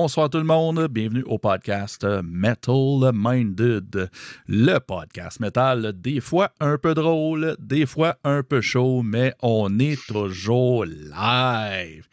[0.00, 4.08] Bonsoir tout le monde, bienvenue au podcast Metal Minded,
[4.46, 9.80] le podcast metal, des fois un peu drôle, des fois un peu chaud, mais on
[9.80, 12.06] est toujours live.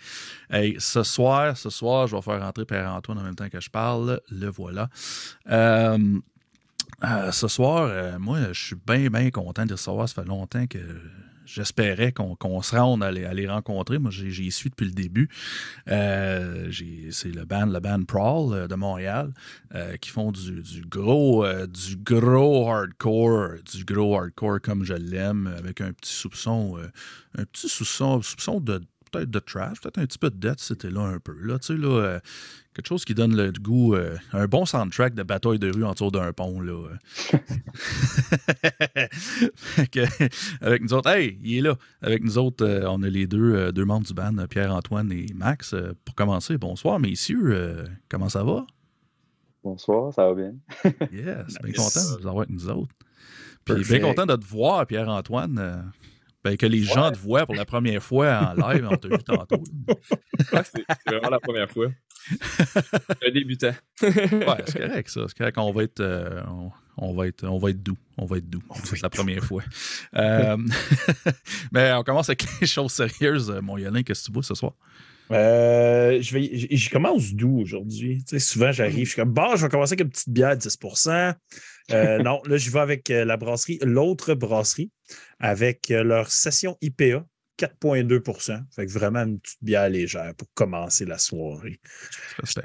[0.50, 3.62] Hey, ce soir, ce soir, je vais faire rentrer Père Antoine en même temps que
[3.62, 4.90] je parle, le voilà.
[5.52, 6.00] Euh,
[7.04, 10.10] euh, ce soir, euh, moi, je suis bien, bien content de recevoir.
[10.10, 10.80] Ça fait longtemps que
[11.46, 14.00] j'espérais qu'on se rende à les, rencontrer.
[14.00, 15.30] Moi, j'y suis depuis le début.
[15.90, 16.72] Euh,
[17.12, 19.34] c'est le band, le band Prawl euh, de Montréal
[19.74, 25.82] euh, qui font du, gros, du gros hardcore, du gros hardcore comme je l'aime, avec
[25.82, 26.78] un petit soupçon,
[27.38, 30.90] un petit soupçon, soupçon de peut-être de trash, peut-être un petit peu de death, c'était
[30.90, 31.38] là un peu.
[31.42, 32.20] Là, tu sais, là,
[32.76, 36.12] quelque chose qui donne le goût, euh, un bon soundtrack de bataille de rue autour
[36.12, 36.60] d'un pont.
[36.60, 36.90] Là.
[40.62, 41.78] avec nous autres, hey, il est là.
[42.02, 45.28] Avec nous autres, euh, on a les deux, euh, deux membres du band, Pierre-Antoine et
[45.34, 45.74] Max.
[46.04, 47.86] pour commencer, bonsoir, messieurs.
[48.10, 48.68] comment ça va?
[49.64, 50.54] Bonsoir, ça va bien.
[51.12, 52.94] yes, bien content de vous avoir avec nous autres.
[53.64, 55.94] Puis bien content de te voir, Pierre-Antoine.
[56.46, 59.18] Ben, que les gens te voient pour la première fois en live, on t'a vu
[59.18, 59.64] tantôt.
[60.38, 61.88] c'est vraiment la première fois.
[63.26, 63.74] Un débutant.
[64.04, 65.22] ouais, c'est correct, ça.
[65.28, 65.58] C'est correct.
[65.58, 66.02] On va être.
[66.02, 66.44] Euh,
[66.98, 67.98] on, va être, on va être doux.
[68.20, 68.62] On va être doux.
[68.84, 69.64] C'est la première fois.
[70.16, 70.56] Euh,
[71.72, 73.50] mais on commence avec les choses sérieuses.
[73.64, 74.74] Mon Yolin, qu'est-ce que tu bois ce soir?
[75.32, 78.20] Euh, je, vais, je, commence doux aujourd'hui.
[78.20, 80.56] Tu sais, souvent, j'arrive, je suis comme, bon, je vais commencer avec une petite bière
[80.56, 80.78] de 10
[81.92, 84.92] Non, là, je vais avec la brasserie, l'autre brasserie,
[85.40, 87.26] avec leur session IPA
[87.58, 91.80] 4,2% Fait que vraiment une petite bière légère pour commencer la soirée.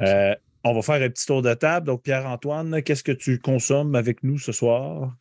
[0.00, 1.86] Euh, on va faire un petit tour de table.
[1.86, 5.16] Donc, Pierre-Antoine, qu'est-ce que tu consommes avec nous ce soir?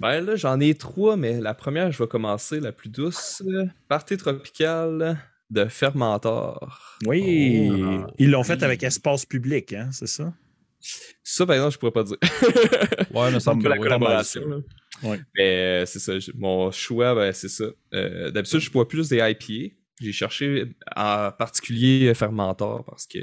[0.00, 3.42] Ben là, j'en ai trois, mais la première, je vais commencer la plus douce.
[3.88, 5.18] Partie tropicale
[5.50, 6.96] de Fermentor.
[7.06, 8.06] Oui, oh.
[8.18, 10.32] ils l'ont fait avec espace public, hein, c'est ça?
[10.80, 12.16] Ça, par exemple, je pourrais pas dire.
[13.14, 14.62] ouais, mais ça me la collaboration.
[15.02, 17.66] Mais euh, c'est ça, mon choix, ben, c'est ça.
[17.94, 19.74] Euh, d'habitude, je bois plus des IPA.
[20.00, 23.18] J'ai cherché en particulier Fermentor parce que.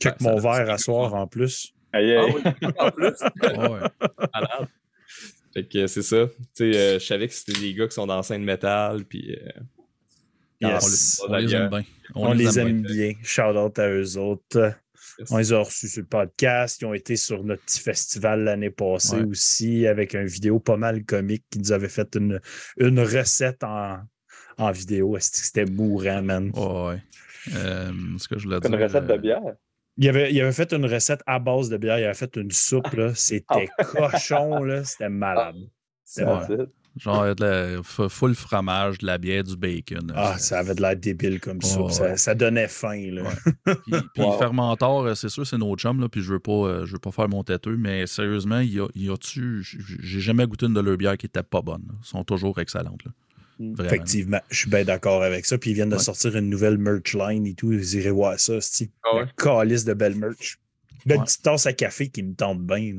[0.00, 1.72] Check ben, mon verre à soir en plus.
[1.92, 2.42] Aïe, Ah oui,
[2.78, 3.14] en plus?
[3.42, 4.76] ouais.
[5.54, 6.26] Fait que c'est ça.
[6.26, 9.36] Tu sais, euh, je savais que c'était des gars qui sont dans scène métal, puis.
[10.60, 11.20] Yes.
[11.28, 11.84] On, les aime bien.
[12.14, 12.94] On, les aime, bien.
[12.94, 13.12] bien.
[13.22, 14.74] Shout out à eux autres.
[15.30, 16.80] On les a reçus sur le podcast.
[16.80, 21.04] Ils ont été sur notre petit festival l'année passée aussi avec une vidéo pas mal
[21.04, 22.40] comique qui nous avait fait une,
[22.78, 23.98] une recette en,
[24.58, 25.16] en vidéo.
[25.20, 26.50] C'était mourant, man?
[26.54, 27.02] ouais.
[27.54, 28.70] Euh, ce que je voulais dire.
[28.70, 29.42] Une recette de euh, bière?
[29.98, 31.98] Il avait, il avait fait une recette à base de bière.
[31.98, 32.96] Il avait fait une soupe.
[33.14, 33.84] C'était ah.
[33.84, 34.82] cochon.
[34.84, 35.56] C'était malade.
[36.04, 36.70] C'était malade.
[36.96, 40.12] Genre de la full fromage, de la bière, du bacon.
[40.14, 42.16] Ah, ça avait de l'air débile comme ça.
[42.16, 42.34] ça.
[42.34, 43.10] donnait faim.
[43.12, 43.22] Là.
[43.64, 46.84] puis, puis fermentor, euh, c'est sûr, c'est nos chums, là, puis je veux pas, euh,
[46.84, 49.62] je veux pas faire mon têteux, mais sérieusement, il y a, y a-tu.
[49.64, 51.84] J'ai jamais goûté une de leurs bières qui était pas bonne.
[51.88, 53.04] Elles sont toujours excellentes.
[53.04, 53.12] Là.
[53.58, 53.74] Mm.
[53.84, 55.56] Effectivement, je suis bien d'accord avec ça.
[55.56, 57.68] Puis ils viennent de sortir une nouvelle merch line et tout.
[57.68, 59.24] Vous irez voir ça, c'est ah ouais?
[59.36, 60.58] calice de belle merch.
[61.06, 62.98] Belle petite tasse à café qui me tente bien.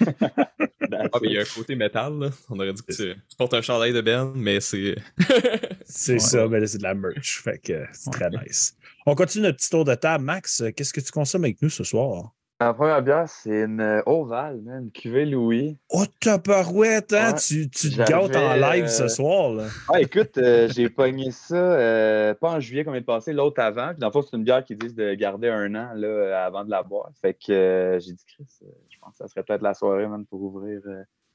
[0.92, 2.30] Ah, mais il y a un côté métal, là.
[2.48, 4.96] On aurait dit que tu, portes un chandail de Ben, mais c'est.
[5.84, 7.40] c'est ça, mais là, c'est de la merch.
[7.42, 8.76] Fait que c'est très nice.
[9.06, 10.24] On continue notre petit tour de table.
[10.24, 12.32] Max, qu'est-ce que tu consommes avec nous ce soir?
[12.62, 15.78] La première bière, c'est une euh, Oval, une cuvée Louis.
[15.88, 17.32] Oh, ta parouette, hein?
[17.32, 19.64] tu, tu te gâtes en live ce euh, soir, là.
[19.88, 23.92] Ah, écoute, euh, j'ai pogné ça, pas en juillet comme il est passé, l'autre avant.
[23.92, 26.62] Puis dans le fond, c'est une bière qui dit de garder un an là, avant
[26.66, 27.08] de la boire.
[27.22, 28.44] Fait que j'ai dit, Chris,
[28.90, 30.82] je pense que ça serait peut-être la soirée, même, pour ouvrir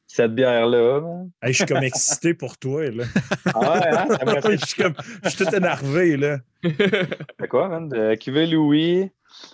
[0.06, 1.02] cette bière-là.
[1.42, 3.06] je suis comme excité pour toi, là.
[3.52, 4.40] Ah ouais, hein?
[4.60, 4.94] je, suis comme,
[5.24, 6.38] je suis tout énervé, là.
[6.62, 7.90] C'est quoi, man?
[7.90, 9.10] De cuvée Louis.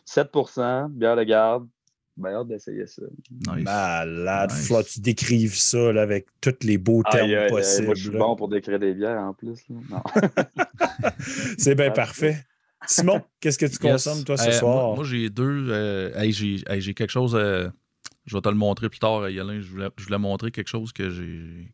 [0.07, 1.67] 7% bière de garde.
[2.17, 3.03] Ben, hâte d'essayer ça.
[3.57, 4.51] Malade.
[4.51, 4.67] Nice.
[4.67, 7.85] Faut que tu décrives ça là, avec tous les beaux termes possibles.
[7.85, 9.57] moi, je suis bon pour décrire des bières en plus.
[11.57, 12.37] C'est bien parfait.
[12.85, 14.95] Simon, qu'est-ce que tu consommes, toi, ce euh, soir?
[14.95, 15.67] Moi, j'ai deux.
[15.69, 17.35] Euh, j'ai quelque chose.
[17.35, 17.69] Euh,
[18.25, 19.61] je vais te le montrer plus tard, Yolin.
[19.61, 21.73] Je voulais, je voulais montrer quelque chose que j'ai.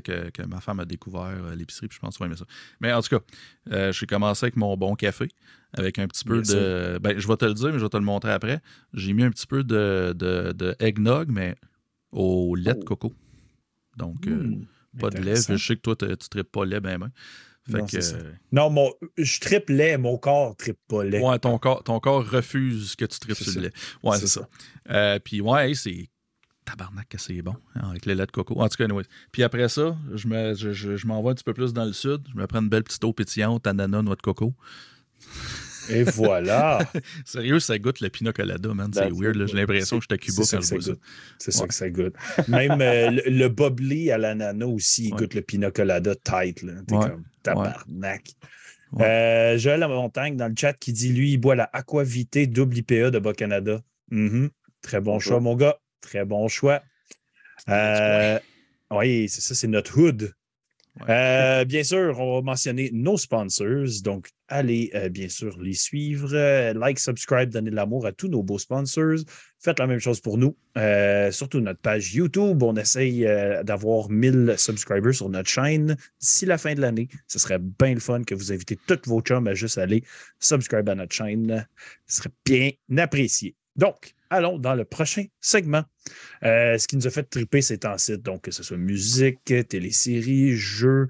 [0.00, 2.44] Que, que, ma femme a découvert à l'épicerie, puis je pense vas aimer ça.
[2.80, 5.28] Mais en tout cas, j'ai commencé avec mon bon café
[5.74, 6.98] avec un petit peu de.
[7.00, 8.60] Ben, je vais te le dire, mais je vais te le montrer après.
[8.92, 11.56] J'ai mis un petit peu de, de, eggnog, mais
[12.10, 13.12] au lait de coco.
[13.96, 14.66] Donc, euh, hmm.
[14.98, 15.36] pas de lait.
[15.36, 17.10] Je sais que toi, tu ne tripes pas lait, ben, ben.
[17.70, 17.98] Fait non, que,
[18.50, 21.20] non mon, je tripe lait, mon corps tripe pas lait.
[21.20, 23.72] Ouais, ton corps, ton corps refuse que tu tripes sur le lait.
[24.02, 24.48] Ouais, c'est ça.
[24.90, 26.08] Euh, puis, ouais, c'est
[26.64, 28.60] tabarnak que c'est bon hein, avec le lait de coco.
[28.60, 29.02] En tout cas, anyway.
[29.32, 32.22] Puis après ça, je m'envoie je, je, un petit peu plus dans le sud.
[32.32, 34.54] Je me prends une belle petite eau pétillante, ananas, noix de coco.
[35.90, 36.78] Et voilà.
[37.24, 38.90] Sérieux, ça goûte le pina colada, man.
[38.94, 39.46] C'est weird.
[39.48, 40.92] J'ai l'impression que j'étais à Cuba quand je ça vois ça.
[41.38, 42.14] C'est ça que ça goûte.
[42.48, 45.18] Même euh, le, le bubbly à l'ananas aussi, il Ouais.
[45.20, 46.62] goûte le pina colada tight.
[46.62, 46.74] là.
[46.86, 47.08] T'es Ouais.
[47.10, 48.30] comme tabarnak.
[48.92, 49.04] Ouais.
[49.04, 53.10] Euh, Joël Lamontagne dans le chat qui dit lui, il boit la Aquavité double IPA
[53.10, 53.80] de Bas-Canada.
[54.10, 54.50] Mhm.
[54.82, 55.40] Très bon choix.
[55.40, 55.78] mon gars.
[56.02, 56.82] Très bon choix.
[57.70, 58.38] Euh,
[58.90, 60.34] oui, c'est ça, c'est notre hood.
[61.00, 61.06] Ouais.
[61.08, 64.02] Euh, bien sûr, on va mentionner nos sponsors.
[64.04, 66.34] Donc, allez euh, bien sûr les suivre.
[66.34, 69.20] Euh, like, subscribe, donnez de l'amour à tous nos beaux sponsors.
[69.58, 70.54] Faites la même chose pour nous.
[71.30, 72.62] Surtout notre page YouTube.
[72.62, 73.22] On essaye
[73.64, 77.08] d'avoir 1000 subscribers sur notre chaîne d'ici la fin de l'année.
[77.26, 80.04] Ce serait bien le fun que vous invitez tous vos chums à juste aller
[80.40, 81.66] subscribe à notre chaîne.
[82.06, 83.54] Ce serait bien apprécié.
[83.76, 85.84] Donc, allons dans le prochain segment.
[86.42, 90.56] Euh, ce qui nous a fait triper ces temps-ci, donc que ce soit musique, téléséries,
[90.56, 91.08] jeux,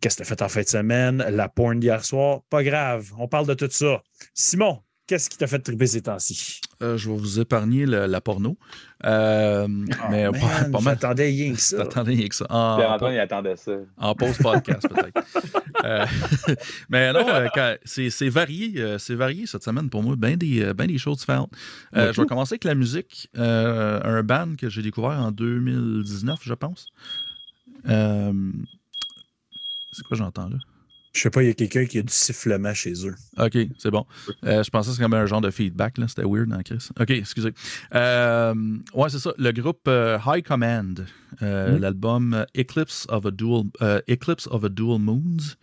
[0.00, 3.10] qu'est-ce que tu as fait en fin de semaine, la porn d'hier soir, pas grave,
[3.18, 4.02] on parle de tout ça.
[4.34, 4.80] Simon,
[5.10, 6.60] qu'est-ce qui t'a fait triper ces temps-ci?
[6.82, 8.56] Euh, je vais vous épargner le- la porno.
[9.04, 9.66] Euh,
[10.10, 10.94] mais Oh, pas, man, pas mal.
[11.00, 11.76] J'attendais rien que ça.
[11.84, 12.46] T'attendais rien que ça.
[12.48, 13.72] En, Pierre-Antoine, il attendait ça.
[13.96, 15.20] en post-podcast, peut-être.
[15.84, 16.04] Euh,
[16.90, 17.24] mais non,
[17.54, 20.14] quand- c'est c'est varié, c'est varié cette semaine pour moi.
[20.14, 21.50] Bien des, ben des choses différentes.
[21.96, 23.30] Euh, je vais commencer avec la musique.
[23.38, 26.86] Euh, un band que j'ai découvert en 2019, je pense.
[27.88, 28.32] Euh,
[29.92, 30.56] c'est quoi j'entends là?
[31.12, 33.16] Je sais pas, il y a quelqu'un qui a du sifflement chez eux.
[33.38, 34.06] OK, c'est bon.
[34.44, 36.06] Euh, je pensais que c'était comme un genre de feedback, là.
[36.06, 36.88] C'était weird dans Chris.
[37.00, 37.52] OK, excusez.
[37.96, 38.54] Euh,
[38.94, 39.32] ouais, c'est ça.
[39.36, 41.04] Le groupe euh, High Command,
[41.42, 41.80] euh, Mm.
[41.80, 43.64] l'album Eclipse of a Dual
[44.08, 45.56] Eclipse of a Dual Moons.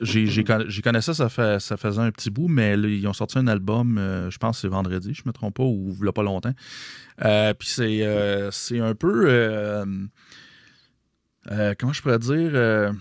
[0.00, 2.88] J'ai j'ai con- j'ai connaissé ça, ça, fait, ça faisait un petit bout, mais là,
[2.88, 3.96] ils ont sorti un album,
[4.30, 6.54] je pense que c'est vendredi, je me trompe pas, ou il pas longtemps.
[7.18, 9.84] Puis c'est c'est un peu.
[11.78, 12.92] comment je pourrais dire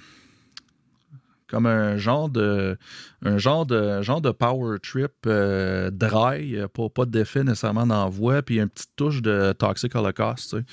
[1.52, 2.78] comme un genre de
[3.24, 8.42] un genre de genre de power trip euh, dry, euh, pas, pas d'effet nécessairement voix,
[8.42, 10.64] puis une petite touche de Toxic Holocaust, tu sais.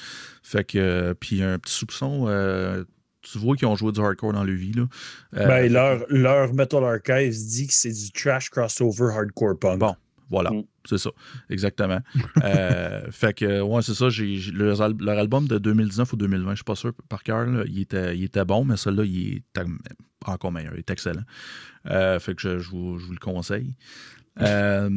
[0.43, 2.85] Fait que euh, puis un petit soupçon euh,
[3.21, 4.85] tu vois qu'ils ont joué du hardcore dans leur vie là.
[5.37, 9.81] Euh, Ben, leur, leur Metal Archives dit que c'est du trash crossover hardcore punk.
[9.81, 9.97] Bon.
[10.31, 10.63] Voilà, Mm.
[10.85, 11.11] c'est ça,
[11.51, 12.01] exactement.
[12.45, 14.11] Euh, fait que, ouais, c'est ça.
[14.11, 17.47] J'ai, leur, al- leur album de 2019 ou 2020, je suis pas sûr par cœur,
[17.47, 19.61] là, il, était, il était bon, mais celui-là, il est
[20.27, 21.23] encore meilleur, il est excellent.
[21.87, 23.75] Euh, fait que je, je vous, je vous le conseille.
[24.41, 24.91] Euh,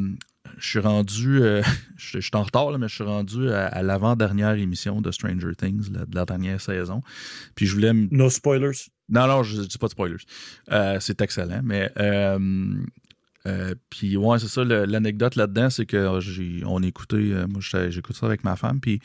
[0.57, 1.61] je suis rendu, euh,
[1.97, 5.11] je, je suis en retard, là, mais je suis rendu à, à l'avant-dernière émission de
[5.11, 7.01] Stranger Things, la- de la dernière saison.
[7.55, 8.77] Puis je voulais No spoilers.
[9.09, 10.17] non, non, je ne dis pas de spoilers.
[10.71, 11.89] Euh, c'est excellent, mais.
[11.97, 12.75] euh,
[13.47, 16.19] euh, puis, ouais, c'est ça, l'anecdote là-dedans, c'est que
[16.65, 18.99] on écoutait, euh, moi, j'écoute ça avec ma femme, puis.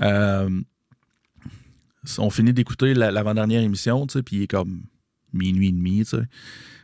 [0.00, 0.48] euh,
[2.18, 4.82] on finit d'écouter la- l'avant-dernière émission, tu sais, puis il est comme
[5.32, 6.22] minuit et demi, tu sais.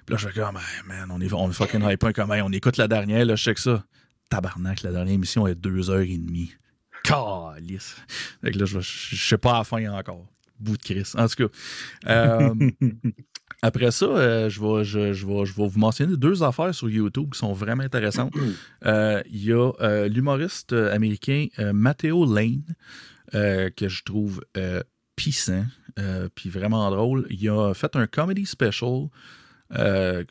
[0.04, 2.42] Puis là, je fais comme, Hey, man, on est, on est fucking hype, comme, Hey,
[2.42, 3.84] on écoute la dernière, là, je que ça.
[4.28, 6.52] Tabarnak, la dernière émission est deux heures et demie.
[7.04, 7.96] Calice.
[8.42, 10.26] Fait que là, je, sais pas à la fin encore.
[10.58, 11.14] Bout de crise.
[11.16, 12.52] En tout cas.
[13.62, 16.88] après ça, euh, je, vais, je, je vais, je vais vous mentionner deux affaires sur
[16.88, 18.32] YouTube qui sont vraiment intéressantes.
[18.86, 22.62] Euh, Il y a euh, l'humoriste américain Matteo Lane,
[23.32, 24.42] que je trouve
[25.16, 25.64] pissant,
[26.34, 27.26] puis vraiment drôle.
[27.30, 29.08] Il a fait un comedy special
[29.78, 30.24] euh,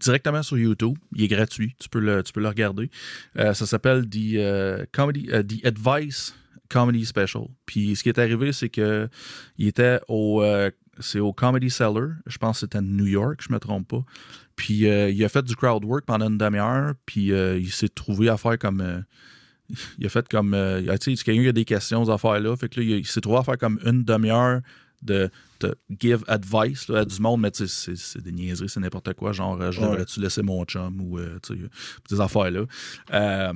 [0.00, 0.96] directement sur YouTube.
[1.14, 2.90] Il est gratuit, tu peux le, tu peux le regarder.
[3.38, 6.34] Euh, ça s'appelle The, euh, comedy, The Advice
[6.68, 7.44] Comedy Special.
[7.66, 9.08] Puis ce qui est arrivé, c'est que
[9.58, 10.42] il était au,
[11.00, 12.10] c'est au Comedy Cellar.
[12.26, 14.04] Je pense que c'était à New York, je me trompe pas.
[14.56, 16.92] Puis euh, il a fait du crowd work pendant une demi-heure.
[17.06, 18.80] Puis euh, il s'est trouvé à faire comme.
[18.80, 19.00] euh,
[19.98, 20.52] il a fait comme.
[20.54, 22.56] euh, tu sais, quelqu'un a des questions, ces affaires-là.
[22.56, 24.60] Fait que là, il, il s'est trouvé à faire comme une demi-heure
[25.02, 25.30] de,
[25.60, 28.80] de give advice là, à du monde, mais tu sais, c'est, c'est des niaiseries, c'est
[28.80, 29.32] n'importe quoi.
[29.32, 31.38] Genre, je devrais-tu laisser mon chum ou euh,
[32.10, 32.64] des affaires-là.
[33.14, 33.52] Euh,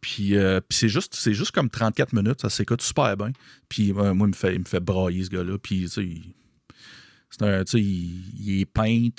[0.00, 3.32] puis, euh, puis c'est juste, c'est juste comme 34 minutes, ça s'écoute super bien.
[3.68, 5.56] Puis euh, moi, il me fait, il me fait brailler ce gars-là.
[5.58, 6.34] Puis tu sais, il-
[7.42, 8.64] un, il, il est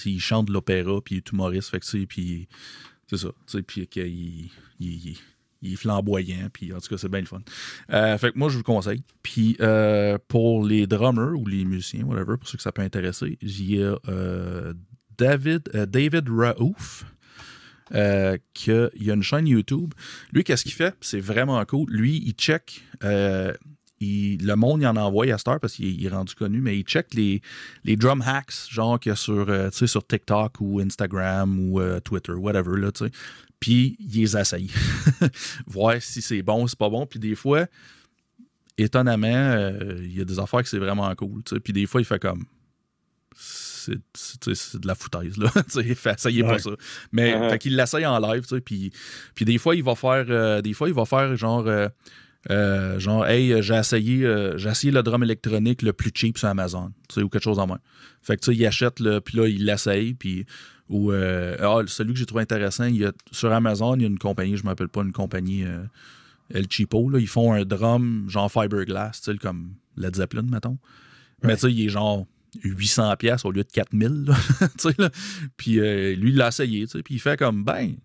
[0.06, 2.48] il chante de l'opéra, puis il est humoriste, fait que puis
[3.08, 3.30] c'est ça,
[3.66, 4.50] puis il,
[4.80, 5.18] il-
[5.62, 7.42] il est flamboyant, puis en tout cas, c'est bien le fun.
[7.92, 9.04] Euh, fait que moi, je vous le conseille.
[9.24, 13.38] Puis euh, pour les drummers ou les musiciens, whatever, pour ceux que ça peut intéresser,
[13.42, 13.98] il y a
[15.18, 17.04] David, euh, David Raouf,
[17.94, 18.38] euh,
[19.04, 19.94] y a une chaîne YouTube.
[20.32, 20.96] Lui, qu'est-ce qu'il fait?
[21.02, 21.90] C'est vraiment cool.
[21.92, 22.82] Lui, il check.
[24.00, 26.62] Il- le monde, il en envoie à cette heure parce qu'il est- il rendu connu,
[26.62, 27.42] mais il check les,
[27.84, 31.60] les drum hacks, genre qu'il y a sur, euh, tu sais, sur TikTok ou Instagram
[31.60, 33.12] ou euh, Twitter, whatever, là, tu sais.
[33.60, 34.70] Puis il les essaye.
[35.68, 37.06] Voir si c'est bon ou c'est pas bon.
[37.06, 37.66] Puis des fois,
[38.78, 41.60] étonnamment, euh, il y a des affaires que c'est vraiment cool, tu sais.
[41.60, 42.46] Puis des fois, il fait comme.
[43.36, 45.38] C'est de la foutaise.
[45.38, 45.52] Là.
[45.68, 46.72] essayez pas ça.
[47.12, 48.46] Mais uh fait qu'il l'essaye en live.
[48.64, 48.92] Puis,
[49.36, 51.66] puis des fois, il va faire des fois, il va faire genre.
[52.50, 56.48] Euh, euh, genre, hey, j'ai essayé, j'ai essayé le drum électronique le plus cheap sur
[56.48, 57.80] Amazon, ou quelque chose en moins.
[58.22, 60.46] Fait que, tu sais, il achète, le, puis là, il l'essaye, puis.
[60.90, 64.08] Ou, ah, celui que j'ai trouvé intéressant, il y a, sur Amazon, il y a
[64.08, 65.64] une compagnie, je ne m'appelle pas une compagnie
[66.52, 70.80] El Cheapo, là, ils font un drum genre fiberglass, tu sais, comme Led Zeppelin, mettons.
[71.44, 72.26] Mais tu sais, il est genre
[72.64, 74.26] 800 pièces au lieu de 4000.
[74.98, 75.10] Là,
[75.58, 76.86] puis euh, lui, il l'a essayé.
[76.88, 77.96] Puis il fait comme, ben,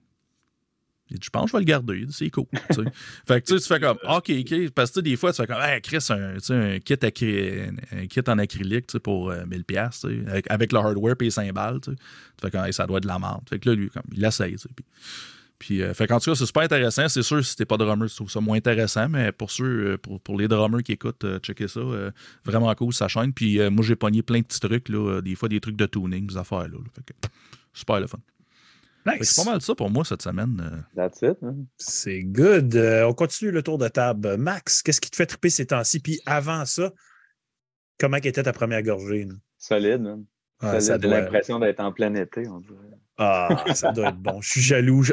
[1.23, 2.06] je pense que je vais le garder.
[2.11, 2.47] C'est cool.
[3.26, 4.71] fait que tu fais comme, OK, OK.
[4.71, 8.38] Parce que des fois, tu fais comme, hey, Chris, un, un, kit, un kit en
[8.38, 11.80] acrylique pour 1000 euh, pièces avec, avec, le hardware et les cymbales.
[11.80, 11.92] Tu
[12.40, 13.42] fais comme, ça doit être de la merde.
[13.49, 14.56] Fait que là, lui, comme, il l'essaye.
[14.56, 14.85] Puis
[15.59, 17.09] puis, euh, fait en tout cas, c'est super intéressant.
[17.09, 19.99] C'est sûr, si t'es pas drummer, tu trouves ça moins intéressant, mais pour ceux, euh,
[19.99, 21.80] pour, les drummers qui écoutent, euh, checker ça.
[22.44, 23.33] vraiment cool, sa chaîne.
[23.33, 26.26] Puis moi, j'ai pogné plein de petits trucs, là, des fois des trucs de tuning,
[26.26, 26.68] des affaires.
[26.68, 26.78] Là,
[27.73, 28.18] super le fun.
[29.21, 30.85] C'est pas mal ça pour moi cette semaine.
[30.97, 31.37] That's it.
[31.77, 32.75] C'est good.
[32.77, 34.37] on continue le tour de table.
[34.37, 36.01] Max, qu'est-ce qui te fait triper ces temps-ci?
[36.01, 36.93] Puis avant ça,
[37.99, 39.29] comment était ta première gorgée?
[39.59, 40.25] Solide, man.
[40.61, 42.79] Ah, ça a l'impression d'être en plein été, on dirait.
[43.19, 44.41] Ah, ça doit être bon.
[44.41, 45.05] Je suis jaloux.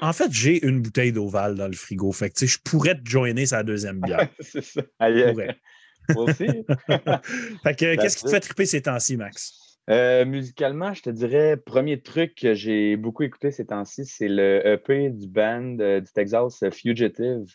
[0.00, 2.12] En fait, j'ai une bouteille d'Oval dans le frigo.
[2.12, 4.28] Fait que, je pourrais te joiner sa deuxième bière.
[4.40, 4.82] c'est ça.
[5.00, 6.46] Moi aussi.
[7.62, 9.65] fait que, qu'est-ce qui te fait triper ces temps-ci, Max?
[9.88, 14.66] Euh, musicalement, je te dirais, premier truc que j'ai beaucoup écouté ces temps-ci, c'est le
[14.66, 17.54] EP du band euh, du Texas, Fugitive.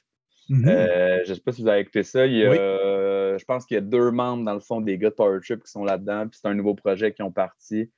[0.50, 0.68] Mm-hmm.
[0.68, 2.26] Euh, je ne sais pas si vous avez écouté ça.
[2.26, 5.10] Il y a, Je pense qu'il y a deux membres, dans le fond, des gars
[5.10, 6.28] de Power Trip qui sont là-dedans.
[6.28, 7.90] Puis c'est un nouveau projet qui ont parti.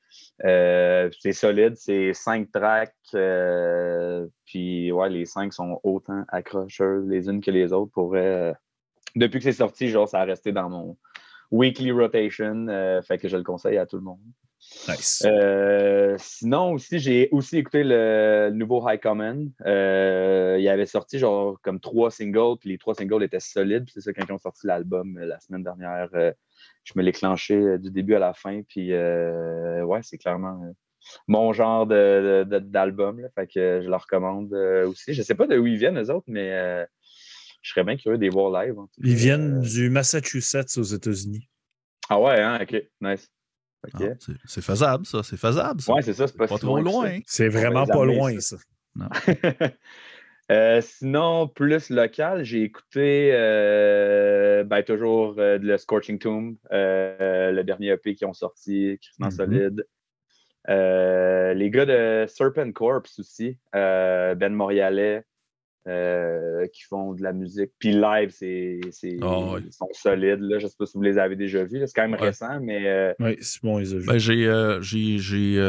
[0.46, 2.94] Euh, c'est solide, c'est cinq tracks.
[3.16, 7.92] Euh, puis ouais, les cinq sont autant accrocheuses les unes que les autres.
[7.92, 8.16] Pour,
[9.16, 10.98] depuis que c'est sorti, genre, ça a resté dans mon
[11.54, 12.68] weekly rotation.
[13.08, 14.20] fait que je le conseille à tout le monde.
[14.88, 15.24] Nice.
[15.26, 19.50] Euh, sinon, aussi, j'ai aussi écouté le, nouveau High Common.
[19.66, 23.86] Euh, il avait sorti genre comme trois singles, puis les trois singles étaient solides.
[23.94, 26.10] C'est ça, quand ils ont sorti l'album euh, la semaine dernière,
[26.84, 28.62] je me l'ai clenché du début à la fin.
[28.68, 30.62] Puis ouais, c'est clairement
[31.28, 33.22] mon genre d'album.
[33.22, 34.54] De, fait que je le recommande
[34.88, 35.14] aussi.
[35.14, 36.86] Je sais pas de où ils viennent, eux autres, mais
[37.64, 38.76] je serais bien curieux de les voir live.
[39.00, 41.50] Ils viennent du Massachusetts aux États-Unis.
[42.10, 42.60] Ah ouais, hein?
[42.62, 43.32] ok, nice.
[43.94, 43.98] Ah,
[44.46, 45.24] c'est faisable, ça.
[45.24, 45.82] C'est faisable.
[45.82, 45.94] Ça.
[45.94, 46.28] Ouais, c'est ça.
[46.28, 47.20] C'est pas, trop loin.
[47.26, 48.58] C'est vraiment pas loin, ça.
[50.52, 57.92] Euh, sinon, plus local, j'ai écouté euh, ben, toujours euh, le Scorching Tomb, le dernier
[57.92, 59.36] EP qui ont sorti, Christmas mm-hmm.
[59.38, 59.88] Solide.
[60.68, 65.24] les gars de Serpent Corps aussi, Ben Montréalais,
[65.88, 67.72] euh, qui font de la musique.
[67.78, 68.80] Puis live, c'est,
[69.22, 70.40] ah, ils sont solides.
[70.40, 70.60] Là.
[70.60, 71.82] Je ne sais pas si vous les avez déjà vus.
[71.86, 72.88] C'est quand même récent, mais.
[72.88, 74.06] Euh, oui, c'est bon, ils ont vu.
[74.06, 75.60] Ben, j'ai, euh, j'ai,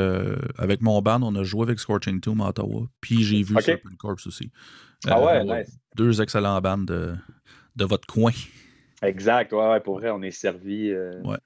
[0.59, 2.87] avec mon band, on a joué avec Scorching Tomb à Ottawa.
[3.01, 4.51] Puis j'ai vu Serpent Corps aussi.
[5.07, 5.79] Ah ouais, nice.
[5.97, 7.15] Deux excellents bands de,
[7.77, 8.33] de votre coin.
[9.03, 10.95] Exact, ouais, ouais, pour vrai, on est servi.
[10.95, 11.39] ouais.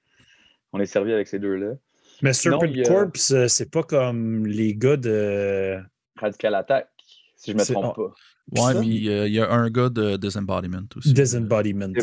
[0.71, 1.73] On est servi avec ces deux-là.
[2.21, 5.79] Mais Serpent Corps, c'est pas comme les gars de.
[6.17, 6.89] Radical Attack,
[7.35, 8.13] si je me trompe pas.
[8.51, 11.13] Ouais, mais il y a un gars de Disembodiment aussi.
[11.13, 11.93] Disembodiment.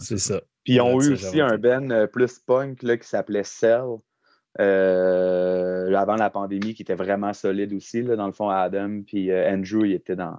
[0.00, 0.40] C'est ça.
[0.64, 3.84] Puis ils ont eu aussi un Ben euh, plus punk là, qui s'appelait Cell.
[4.58, 8.00] Euh, avant la pandémie, qui était vraiment solide aussi.
[8.00, 10.38] Là, dans le fond, Adam puis euh, Andrew, il était dans,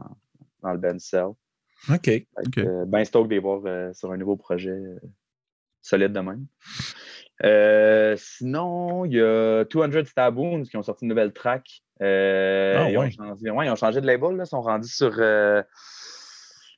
[0.64, 1.28] dans le Ben Cell.
[1.94, 2.26] OK.
[2.88, 3.62] ben stoke de voir
[3.94, 4.76] sur un nouveau projet
[5.84, 6.48] solide de même.
[8.18, 11.84] sinon, il y a 200 Stabboons qui ont sorti une nouvelle track.
[12.02, 14.90] Euh, ah, ils, ont changé, ouais, ils, ont changé, de label, là, ils sont rendus
[14.90, 15.14] sur.
[15.18, 15.62] Euh,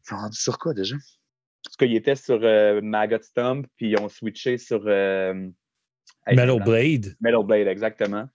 [0.03, 0.95] ils sont rendus sur quoi déjà?
[1.63, 4.83] Parce qu'ils étaient sur euh, Maggot Stump, puis ils ont switché sur.
[4.83, 7.15] Metal Blade.
[7.21, 8.27] Metal Blade, exactement.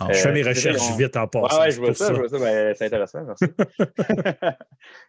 [0.00, 1.60] Ah, je fais mes recherches vite en passant.
[1.60, 2.38] Ouais, je vois ça, je vois ça.
[2.38, 3.44] Ben, c'est intéressant, merci.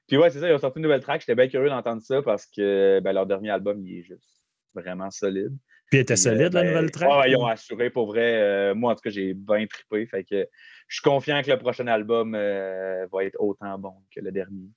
[0.07, 1.21] puis ouais, c'est ça, ils ont sorti une nouvelle track.
[1.21, 4.41] J'étais bien curieux d'entendre ça parce que ben, leur dernier album, il est juste
[4.75, 5.55] vraiment solide.
[5.89, 7.09] Puis était solide, la ben, nouvelle track?
[7.09, 8.75] Ouais, ils ont assuré pour vrai.
[8.75, 10.05] moi, en tout cas, j'ai bien trippé.
[10.05, 10.45] Fait que
[10.87, 14.69] je suis confiant que le prochain album euh, va être autant bon que le dernier.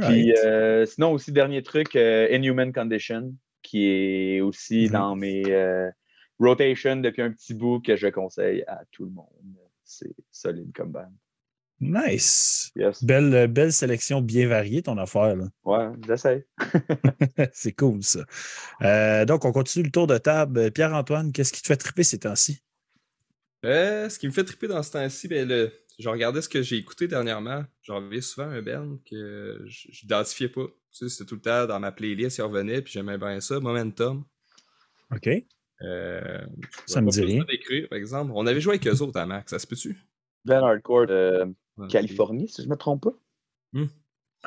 [0.00, 4.90] Puis, euh, sinon, aussi, dernier truc, euh, Inhuman Condition, qui est aussi mm-hmm.
[4.90, 5.90] dans mes
[6.38, 9.26] rotations depuis un petit bout que je conseille à tout le monde.
[9.84, 11.12] C'est solide comme band.
[11.78, 12.72] Nice.
[13.02, 15.36] Belle, belle sélection bien variée, ton affaire.
[15.36, 15.44] Là.
[15.64, 16.46] Ouais, j'essaie.
[17.52, 19.24] C'est cool, ça.
[19.26, 20.70] donc, on continue le tour de table.
[20.70, 22.62] Pierre-Antoine, qu'est-ce qui te fait triper ces temps-ci?
[23.66, 26.62] Euh, ce qui me fait triper dans ce temps-ci, ben, le, je regardais ce que
[26.62, 27.64] j'ai écouté dernièrement.
[27.82, 30.66] J'en souvent un band que j'identifiais pas.
[30.92, 33.60] Tu sais, c'était tout le temps dans ma playlist, il revenait, puis j'aimais bien ça.
[33.60, 34.24] Momentum.
[35.14, 35.28] OK.
[35.82, 36.46] Euh,
[36.86, 37.44] ça me dit rien.
[37.88, 38.32] par exemple.
[38.34, 39.98] On avait joué avec eux autres à Max, ça se peut-tu?
[40.44, 41.54] Ben Hardcore de
[41.88, 43.14] Californie, si je ne me trompe pas.
[43.72, 43.86] Hmm.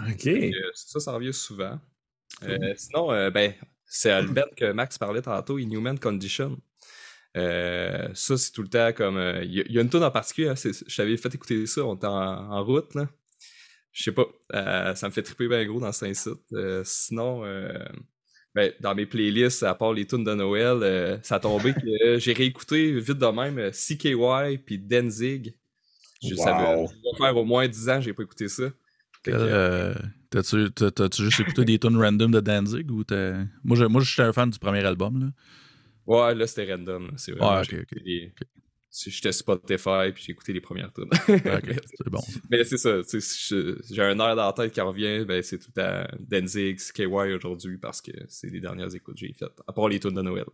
[0.10, 0.30] OK.
[0.74, 1.80] ça, ça revient souvent.
[2.44, 3.54] Euh, sinon, euh, ben,
[3.86, 6.58] c'est Albert que Max parlait tantôt, Inhuman Condition.
[7.40, 9.18] Euh, ça, c'est tout le temps comme.
[9.44, 12.08] Il y, a une tune en particulier, hein, je t'avais fait écouter ça, on était
[12.08, 12.94] en, route.
[12.96, 13.08] Là.
[13.92, 14.26] Je sais pas,
[14.96, 16.56] ça me fait triper bien gros dans ce site.
[16.84, 17.44] sinon,
[18.56, 22.34] ben, dans mes playlists, à part les tunes de Noël, ça a tombé que j'ai
[22.34, 25.56] réécouté vite de même CKY puis Denzig.
[26.22, 28.66] Je savais, ça va faire au moins 10 ans j'ai pas écouté ça.
[29.28, 29.94] Euh,
[30.30, 33.44] t'as-tu juste écouté des tunes random de Danzig ou t'as.
[33.64, 35.20] Moi, je, moi, j'étais un fan du premier album.
[35.20, 35.28] Là.
[36.10, 37.12] Ouais, là, c'était random.
[37.18, 37.42] C'est vrai.
[37.42, 38.00] Ah, ok, ok.
[38.92, 41.10] J'étais Spotify puis j'ai écouté les premières tunes.
[41.28, 42.20] c'est bon.
[42.50, 43.02] Mais c'est ça,
[43.92, 47.78] j'ai un air dans la tête qui revient, ben c'est tout à Danzig, KY aujourd'hui
[47.78, 50.46] parce que c'est les dernières écoutes que j'ai faites, à part les tunes de Noël.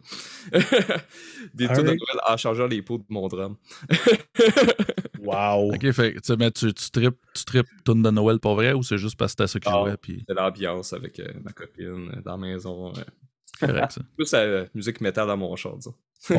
[1.53, 3.55] Des tunes de Noël en changeant les pots de mon drum.
[5.19, 5.73] wow!
[5.73, 8.97] Ok, fait, mais tu, tu tripes tu trip tunes de Noël pour vrai ou c'est
[8.97, 9.95] juste parce que c'était ça que jouais?
[9.95, 10.25] Puis...
[10.27, 12.93] C'est l'ambiance avec euh, ma copine euh, dans la maison.
[12.93, 13.05] C'est
[13.59, 14.01] correct, ça.
[14.15, 15.95] Plus la musique métal dans mon char, disons.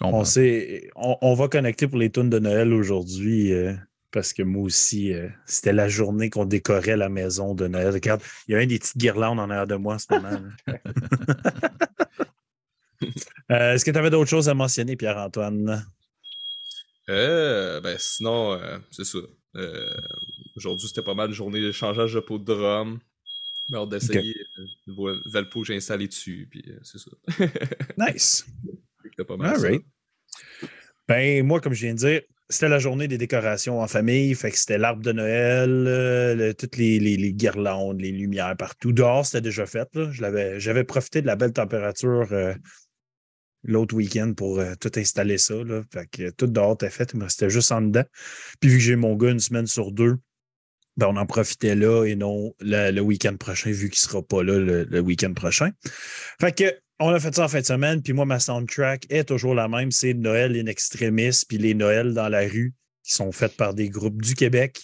[0.00, 3.74] On, sait, on, va connecter pour les tunes de Noël aujourd'hui euh,
[4.12, 7.92] parce que moi aussi, euh, c'était la journée qu'on décorait la maison de Noël.
[7.92, 10.40] Regarde, il y a un des petites guirlandes en arrière de moi en ce moment.
[13.50, 15.84] Euh, est-ce que tu avais d'autres choses à mentionner, Pierre-Antoine?
[17.08, 19.18] ben, sinon, c'est ça.
[20.54, 22.44] aujourd'hui, c'était pas mal une journée d'échangeage de pot de
[23.70, 23.82] drum.
[23.82, 24.34] Hâte d'essayer
[24.88, 25.20] okay.
[25.26, 27.10] Valpo, j'ai installé dessus, puis c'est ça.
[28.12, 28.46] nice.
[31.08, 34.34] Ben, moi, comme je viens de dire, c'était la journée des décorations en famille.
[34.34, 38.92] Fait que c'était l'arbre de Noël, euh, toutes les, guirlandes, les lumières partout.
[38.92, 39.88] Dehors, c'était déjà fait.
[40.58, 42.52] J'avais profité de la belle température euh,
[43.62, 45.54] l'autre week-end pour euh, tout installer ça.
[45.92, 47.10] Fait que tout dehors était fait.
[47.12, 48.04] Il me restait juste en dedans.
[48.60, 50.16] Puis vu que j'ai mon gars une semaine sur deux,
[51.00, 54.42] ben, on en profitait là et non le, week-end prochain, vu qu'il ne sera pas
[54.42, 55.70] là le, le week-end prochain.
[56.40, 59.24] Fait que on a fait ça en fin de semaine, puis moi, ma soundtrack est
[59.24, 63.32] toujours la même, c'est Noël in extremis, puis les Noëls dans la rue, qui sont
[63.32, 64.82] faits par des groupes du Québec.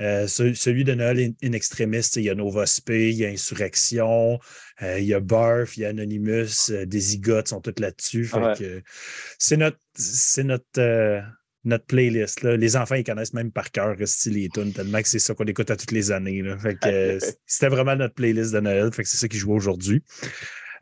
[0.00, 4.38] Euh, celui de Noël in, extremis, il y a Nova Spe, il y a Insurrection,
[4.80, 8.30] euh, il y a Barf, il y a Anonymous, euh, des zigotes sont toutes là-dessus.
[9.38, 11.22] C'est notre, c'est notre,
[11.64, 12.42] notre playlist.
[12.42, 15.70] Les enfants, ils connaissent même par cœur les tunes, tellement que c'est ça qu'on écoute
[15.70, 16.42] à toutes les années.
[17.46, 18.90] c'était vraiment notre playlist de Noël.
[18.92, 20.02] c'est ça qui joue aujourd'hui.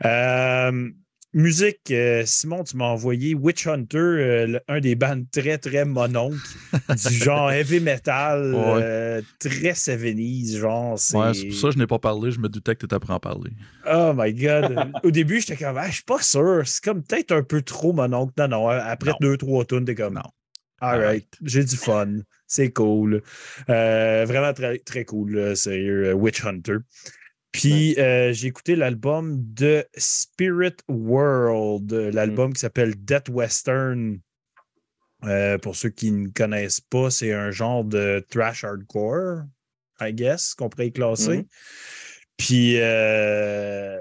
[0.05, 0.91] Euh,
[1.33, 6.37] musique, euh, Simon, tu m'as envoyé Witch Hunter, euh, un des bands très, très mononcles
[7.09, 10.99] du genre heavy metal, très 70 genre.
[10.99, 11.17] C'est...
[11.17, 12.31] Ouais, c'est pour ça que je n'ai pas parlé.
[12.31, 13.53] Je me doutais que tu étais prêt à en parler.
[13.91, 14.93] Oh my God.
[15.03, 16.63] Au début, j'étais comme, ah, je suis pas sûr.
[16.67, 18.35] C'est comme peut-être un peu trop mononcle.
[18.39, 18.69] Non, non.
[18.69, 20.23] Après deux, trois tunes, t'es comme, non.
[20.81, 21.27] All right.
[21.43, 22.19] J'ai du fun.
[22.47, 23.23] C'est cool.
[23.67, 26.13] vraiment très, très cool, sérieux.
[26.13, 26.79] Witch Hunter.
[27.57, 34.21] Puis euh, j'ai écouté l'album de Spirit World, l'album qui s'appelle Death Western.
[35.25, 39.45] Euh, pour ceux qui ne connaissent pas, c'est un genre de thrash hardcore,
[40.01, 41.39] I guess, qu'on pourrait y classer.
[41.39, 41.47] Mm-hmm.
[42.37, 43.97] Puis euh,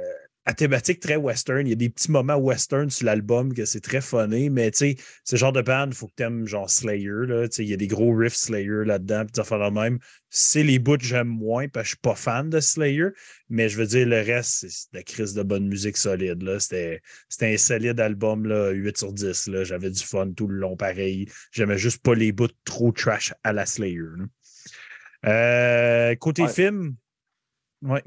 [0.45, 1.65] à thématique très western.
[1.65, 4.77] Il y a des petits moments western sur l'album que c'est très funny, mais tu
[4.77, 7.25] sais, ce genre de band, il faut que tu aimes genre Slayer.
[7.27, 9.99] Là, il y a des gros riffs Slayer là-dedans, puis ça la même.
[10.29, 13.10] C'est les bouts que j'aime moins, parce que je suis pas fan de Slayer,
[13.49, 16.43] mais je veux dire, le reste, c'est de la crise de bonne musique solide.
[16.60, 17.01] C'était
[17.41, 19.49] un solide album, là, 8 sur 10.
[19.63, 21.27] J'avais du fun tout le long, pareil.
[21.51, 24.01] J'aimais juste pas les bouts trop trash à la Slayer.
[25.25, 26.95] Euh, côté film,
[27.81, 28.03] ouais,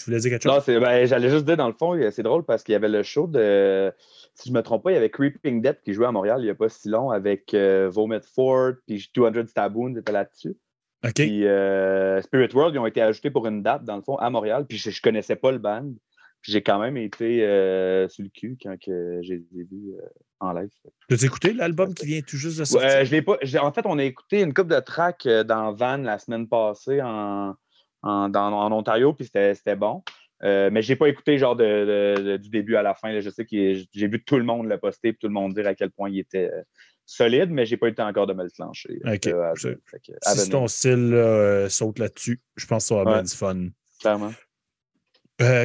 [0.00, 0.66] tu voulais dire quelque chose?
[0.66, 3.02] Non, ben, j'allais juste dire, dans le fond, c'est drôle parce qu'il y avait le
[3.02, 3.92] show de.
[4.34, 6.40] Si je ne me trompe pas, il y avait Creeping Death qui jouait à Montréal
[6.40, 10.56] il n'y a pas si long avec euh, Vomit Ford, puis 200 Stabboons était là-dessus.
[11.04, 11.14] OK.
[11.14, 14.30] Puis euh, Spirit World, ils ont été ajoutés pour une date, dans le fond, à
[14.30, 14.66] Montréal.
[14.68, 15.92] Puis je ne connaissais pas le band.
[16.40, 19.94] Puis j'ai quand même été euh, sur le cul quand j'ai vu
[20.38, 20.70] en live.
[21.08, 22.88] Tu as écouté l'album qui vient tout juste de sortir?
[22.88, 23.36] Ouais, je l'ai pas.
[23.60, 27.54] En fait, on a écouté une coupe de tracks dans Van la semaine passée en
[28.02, 30.02] en, Ontario, puis c'était bon.
[30.42, 33.18] Euh, mais je n'ai pas écouté genre du début à la fin.
[33.20, 35.66] Je sais que j'ai vu tout le monde le poster et tout le monde dire
[35.66, 36.62] à quel point il était euh,
[37.04, 39.00] solide, mais je n'ai pas eu le temps encore de me le flancher.
[39.04, 39.26] OK.
[39.26, 43.68] Euh, si ton style saute là-dessus, je pense que ça va bien du fun.
[44.00, 44.32] Clairement.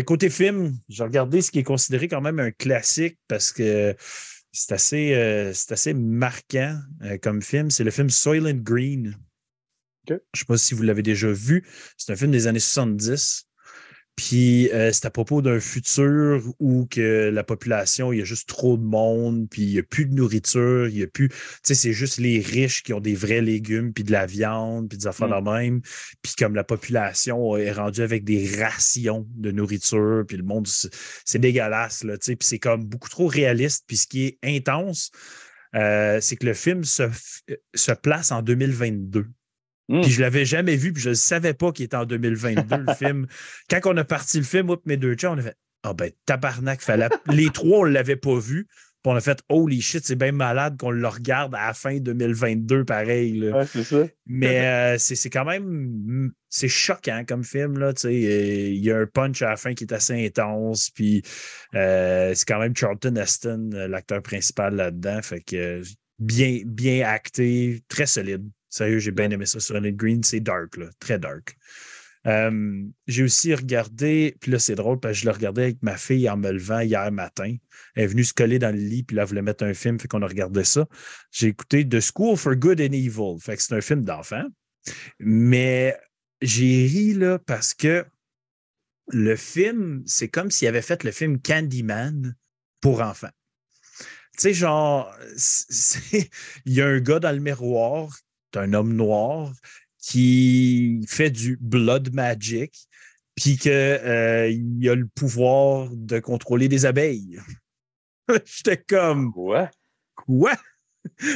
[0.06, 3.96] côté film, j'ai regardé ce qui est considéré quand même un classique parce que
[4.52, 5.14] c'est assez,
[5.70, 6.78] assez marquant
[7.22, 7.70] comme film.
[7.70, 9.16] C'est le film Soylent Green
[10.10, 11.66] je ne sais pas si vous l'avez déjà vu.
[11.98, 13.48] C'est un film des années 70.
[14.18, 18.48] Puis euh, c'est à propos d'un futur où que la population, il y a juste
[18.48, 21.28] trop de monde, puis il n'y a plus de nourriture, il y a plus.
[21.28, 24.88] Tu sais, c'est juste les riches qui ont des vrais légumes, puis de la viande,
[24.88, 25.44] puis des affaires Mm.
[25.44, 25.82] de même.
[26.22, 30.66] Puis comme la population est rendue avec des rations de nourriture, puis le monde,
[31.26, 32.36] c'est dégueulasse, là, tu sais.
[32.38, 33.84] Puis c'est comme beaucoup trop réaliste.
[33.86, 35.12] Puis ce qui est intense,
[35.76, 37.42] euh, c'est que le film se, f-
[37.74, 39.28] se place en 2022.
[39.90, 40.02] Mm.
[40.02, 42.94] Puis je l'avais jamais vu, puis je ne savais pas qu'il était en 2022, le
[42.98, 43.28] film.
[43.70, 46.12] Quand on a parti le film, moi, mes deux chats, on a fait Ah ben,
[46.26, 47.10] tabarnak, fallait.
[47.28, 48.68] Les trois, on ne l'avait pas vu.
[49.04, 52.00] Puis on a fait Holy shit, c'est bien malade qu'on le regarde à la fin
[52.00, 53.34] 2022, pareil.
[53.38, 53.60] là.
[53.60, 54.04] Ouais, c'est ça.
[54.26, 57.78] Mais euh, c'est quand même c'est choquant comme film.
[57.78, 58.16] Là, tu sais.
[58.16, 60.90] Il y a un punch à la fin qui est assez intense.
[60.90, 61.22] Puis
[61.76, 65.22] euh, c'est quand même Charlton Heston, euh, l'acteur principal là-dedans.
[65.22, 65.84] Fait que
[66.18, 68.50] bien, bien acté, très solide.
[68.76, 70.22] Sérieux, j'ai bien aimé ça sur Red Green.
[70.22, 71.58] C'est dark, là, très dark.
[72.28, 75.96] Euh, j'ai aussi regardé, puis là c'est drôle parce que je le regardais avec ma
[75.96, 77.56] fille en me levant hier matin.
[77.94, 79.98] Elle est venue se coller dans le lit, puis là, elle voulait mettre un film,
[79.98, 80.88] fait qu'on a regardé ça.
[81.32, 83.40] J'ai écouté The School for Good and Evil.
[83.40, 84.44] Fait que c'est un film d'enfant.
[85.20, 85.98] Mais
[86.42, 88.06] j'ai ri là parce que
[89.08, 92.36] le film, c'est comme s'il avait fait le film Candyman
[92.82, 93.32] pour enfants.
[94.34, 95.16] Tu sais, genre,
[96.66, 98.10] il y a un gars dans le miroir,
[98.58, 99.52] un homme noir,
[100.00, 102.88] qui fait du blood magic,
[103.36, 104.48] puis qu'il a
[104.96, 107.40] le pouvoir de contrôler des abeilles.
[108.46, 109.68] J'étais comme, Ouais.
[110.16, 110.54] quoi?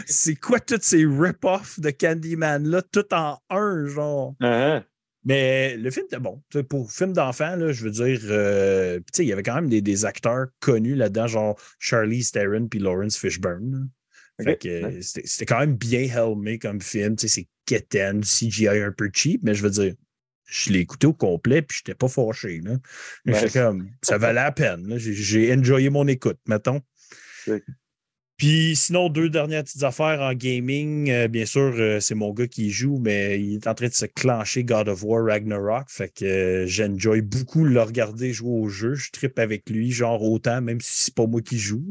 [0.07, 4.35] C'est quoi tous ces rip-offs de Candyman-là, tout en un, genre?
[4.41, 4.83] Uh-huh.
[5.25, 6.41] Mais le film était bon.
[6.69, 10.47] Pour film d'enfant, je veux dire, euh, il y avait quand même des, des acteurs
[10.59, 13.89] connus là-dedans, genre Charlie Theron puis Lawrence Fishburne.
[14.43, 15.19] Fait que, nice.
[15.25, 17.15] c'était quand même bien helmé comme film.
[17.15, 19.93] Tu sais, c'est quétaine, du CGI un peu cheap, mais je veux dire,
[20.45, 22.61] je l'ai écouté au complet puis j'étais pas fâché.
[22.61, 22.77] Là.
[23.53, 24.97] Comme, ça valait la peine.
[24.97, 26.81] J'ai- enjoyé mon écoute, mettons.
[28.37, 31.11] Puis sinon, deux dernières petites affaires en gaming.
[31.11, 33.93] Euh, bien sûr, euh, c'est mon gars qui joue, mais il est en train de
[33.93, 35.89] se clencher God of War Ragnarok.
[35.89, 38.95] Fait que euh, j'enjoy beaucoup le regarder jouer au jeu.
[38.95, 41.83] Je trippe avec lui, genre autant, même si c'est pas moi qui joue.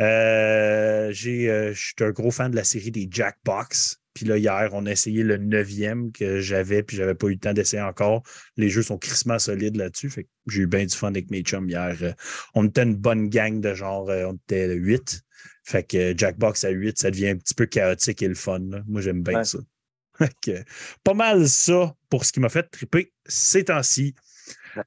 [0.00, 4.00] Euh, j'ai, euh, je suis un gros fan de la série des Jackbox.
[4.14, 7.38] Puis là, hier, on a essayé le neuvième que j'avais, puis j'avais pas eu le
[7.38, 8.22] temps d'essayer encore.
[8.56, 10.08] Les jeux sont crissement solides là-dessus.
[10.08, 11.96] Fait que j'ai eu bien du fun avec mes chums hier.
[12.00, 12.12] Euh,
[12.54, 15.22] on était une bonne gang de genre, euh, on était huit.
[15.64, 18.60] Fait que Jackbox à 8, ça devient un petit peu chaotique et le fun.
[18.70, 18.82] là.
[18.86, 19.44] Moi, j'aime bien Ouais.
[19.44, 19.58] ça.
[21.02, 24.14] Pas mal ça pour ce qui m'a fait triper ces temps-ci.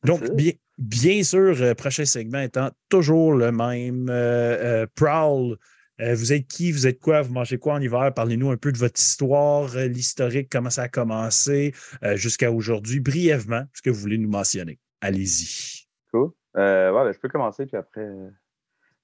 [0.06, 4.10] Donc, bien, bien sûr, euh, prochain segment étant toujours le même.
[4.10, 5.58] Euh, euh, Prowl,
[6.00, 6.72] euh, vous êtes qui?
[6.72, 7.22] Vous êtes quoi?
[7.22, 8.14] Vous mangez quoi en hiver?
[8.14, 11.74] Parlez-nous un peu de votre histoire, l'historique, comment ça a commencé
[12.16, 14.80] jusqu'à aujourd'hui, brièvement, ce que vous voulez nous mentionner.
[15.02, 15.88] Allez-y.
[16.12, 16.32] Cool.
[16.56, 18.08] Ouais, ben, je peux commencer, puis après,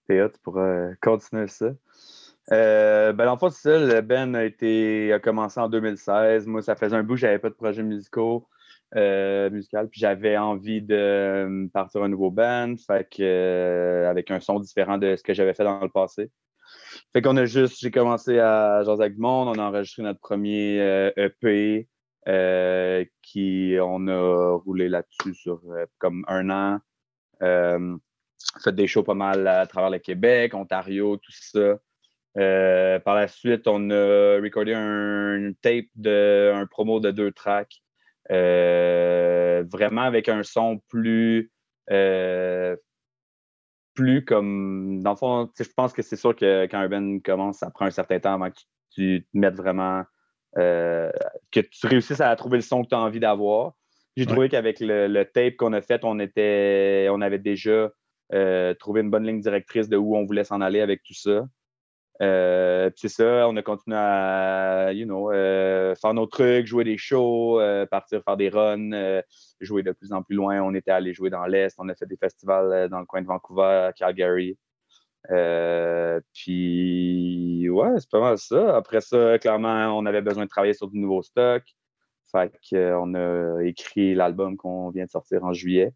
[0.07, 1.73] Théa, tu pourras continuer ça.
[2.49, 6.45] Ben, dans le fond, c'est ça, le Ben a, commencé en 2016.
[6.45, 8.47] Moi, ça faisait un bout j'avais pas de projet musicaux,
[8.95, 14.29] euh, musical, puis j'avais envie de euh, partir un nouveau band, fait que, euh, avec
[14.29, 16.29] un son différent de ce que j'avais fait dans le passé.
[17.11, 21.87] Fait qu'on a juste, j'ai commencé à du monde, on a enregistré notre premier EP,
[22.27, 25.61] euh, qui on a roulé là-dessus sur
[25.97, 26.79] comme un an.
[28.63, 31.79] Fait des shows pas mal à travers le Québec, Ontario, tout ça.
[32.35, 37.82] Par la suite, on a recordé un tape de un promo de deux tracks.
[38.31, 41.51] Euh, vraiment avec un son plus
[41.91, 42.75] euh,
[43.93, 47.59] plus comme dans le fond, je pense que c'est sûr que quand un band commence,
[47.59, 50.03] ça prend un certain temps avant que tu, tu te mettes vraiment
[50.57, 51.11] euh,
[51.51, 53.73] que tu réussisses à trouver le son que tu as envie d'avoir.
[54.15, 54.31] J'ai Ouais.
[54.31, 57.91] trouvé qu'avec le, le tape qu'on a fait, on était on avait déjà
[58.33, 61.45] euh, trouvé une bonne ligne directrice de où on voulait s'en aller avec tout ça.
[62.23, 66.97] Euh, c'est ça, on a continué à you know, euh, faire nos trucs, jouer des
[66.97, 69.21] shows, euh, partir faire des runs,
[69.59, 70.61] jouer de plus en plus loin.
[70.61, 73.27] On était allé jouer dans l'Est, on a fait des festivals dans le coin de
[73.27, 74.57] Vancouver, Calgary.
[76.33, 78.77] Puis ouais, c'est pas mal ça.
[78.77, 81.63] Après ça, clairement, on avait besoin de travailler sur du nouveau stock.
[82.31, 85.93] Fait qu'on a écrit l'album qu'on vient de sortir en juillet.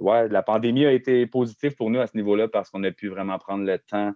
[0.00, 3.08] Ouais, la pandémie a été positive pour nous à ce niveau-là parce qu'on a pu
[3.08, 4.12] vraiment prendre le temps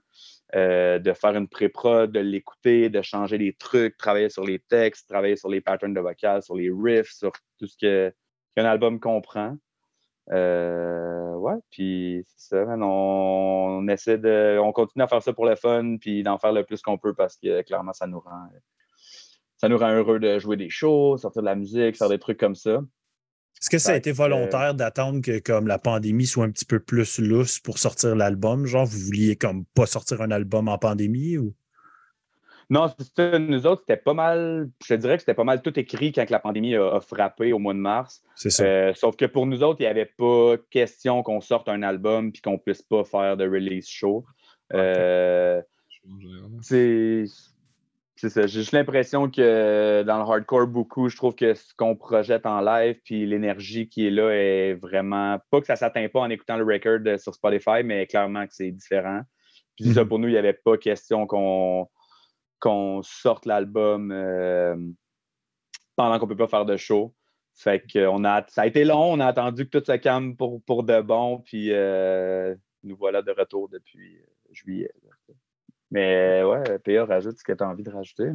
[0.54, 5.08] euh, de faire une pré-prod, de l'écouter, de changer les trucs, travailler sur les textes,
[5.08, 7.76] travailler sur les patterns de vocal, sur les riffs, sur tout ce
[8.56, 9.56] qu'un album comprend.
[10.32, 11.34] Euh,
[11.70, 14.58] puis c'est ça, on essaie de.
[14.58, 17.14] On continue à faire ça pour le fun, puis d'en faire le plus qu'on peut
[17.14, 18.48] parce que clairement, ça nous rend.
[19.58, 22.38] Ça nous rend heureux de jouer des shows, sortir de la musique, faire des trucs
[22.38, 22.80] comme ça.
[23.60, 26.80] Est-ce que ça a été volontaire d'attendre que comme la pandémie soit un petit peu
[26.80, 28.66] plus lousse pour sortir l'album?
[28.66, 31.54] Genre, vous vouliez comme pas sortir un album en pandémie ou?
[32.70, 36.28] Non, nous autres, c'était pas mal, je dirais que c'était pas mal tout écrit quand
[36.30, 38.22] la pandémie a, frappé au mois de mars.
[38.36, 38.64] C'est ça.
[38.64, 42.32] Euh, sauf que pour nous autres, il n'y avait pas question qu'on sorte un album
[42.32, 44.24] puis qu'on puisse pas faire de release show.
[44.72, 45.60] Euh,
[46.62, 47.24] c'est
[48.30, 48.46] ça.
[48.46, 52.60] J'ai juste l'impression que dans le hardcore, beaucoup, je trouve que ce qu'on projette en
[52.60, 55.38] live puis l'énergie qui est là est vraiment.
[55.50, 58.70] Pas que ça s'atteint pas en écoutant le record sur Spotify, mais clairement que c'est
[58.70, 59.22] différent.
[59.76, 60.08] Puis ça, mhm.
[60.08, 61.88] pour nous, il n'y avait pas question qu'on
[62.60, 64.74] qu'on sorte l'album euh,
[65.96, 67.14] pendant qu'on ne peut pas faire de show.
[67.54, 70.36] Fait que on a, ça a été long, on a attendu que tout se calme
[70.36, 74.90] pour, pour de bon, puis euh, nous voilà de retour depuis euh, juillet.
[75.90, 78.30] Mais ouais, PA, rajoute ce que tu as envie de rajouter.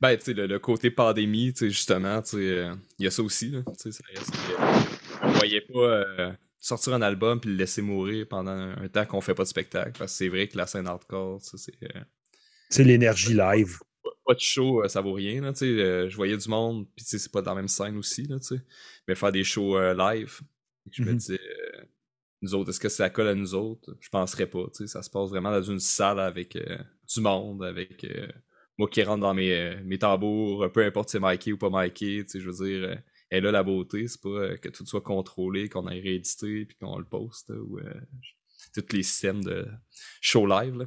[0.00, 3.22] Ben, tu sais, le, côté pandémie, tu sais, justement, tu sais, il y a ça
[3.22, 3.60] aussi, là.
[3.80, 4.02] Tu sais,
[5.22, 6.04] on voyait pas
[6.58, 9.92] sortir un album puis le laisser mourir pendant un temps qu'on fait pas de spectacle.
[9.98, 11.72] Parce que c'est vrai que la scène hardcore, c'est
[12.68, 13.78] c'est l'énergie live.
[14.24, 15.40] Pas de show, euh, ça vaut rien.
[15.40, 18.24] Là, euh, je voyais du monde, puis c'est pas dans la même scène aussi.
[18.24, 18.38] Là,
[19.06, 20.40] mais faire des shows euh, live,
[20.90, 21.16] je me mhm.
[21.16, 21.40] disais,
[22.54, 23.96] autres, est-ce que ça colle à nous autres?
[24.00, 24.66] Je penserais pas.
[24.72, 28.06] Ça se passe vraiment dans une salle avec du monde, avec
[28.78, 32.24] moi qui rentre dans mes, mes tambours, peu importe si c'est Mikey ou pas Mikey.
[32.32, 32.98] Je veux dire,
[33.30, 36.98] et là, la beauté, c'est pas que tout soit contrôlé, qu'on ait réédité, puis qu'on
[36.98, 37.78] le poste, ou
[38.74, 39.66] tous les systèmes de
[40.20, 40.86] show live.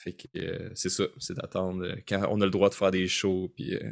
[0.00, 2.90] Fait que euh, c'est ça, c'est d'attendre euh, quand on a le droit de faire
[2.90, 3.52] des shows.
[3.54, 3.90] Puis, euh,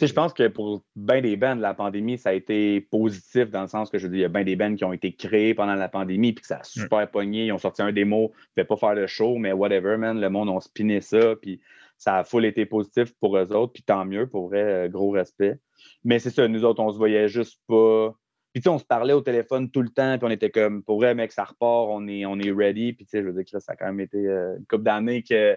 [0.00, 3.68] je pense que pour bien des bands, la pandémie, ça a été positif dans le
[3.68, 5.54] sens que je veux dire, il y a bien des bands qui ont été créés
[5.54, 7.46] pendant la pandémie puis que ça a super pogné.
[7.46, 10.20] Ils ont sorti un démo, ne pas faire le show, mais whatever, man.
[10.20, 11.60] Le monde a spiné ça, puis
[11.96, 15.58] ça a full été positif pour eux autres, puis tant mieux, pour vrai, gros respect.
[16.04, 18.14] Mais c'est ça, nous autres, on se voyait juste pas
[18.52, 20.82] puis, tu sais, on se parlait au téléphone tout le temps, puis on était comme,
[20.82, 22.94] pour vrai, mec, ça repart, on est, on est ready.
[22.94, 24.84] Puis, tu sais, je veux dire que ça a quand même été euh, une couple
[24.84, 25.56] d'années que,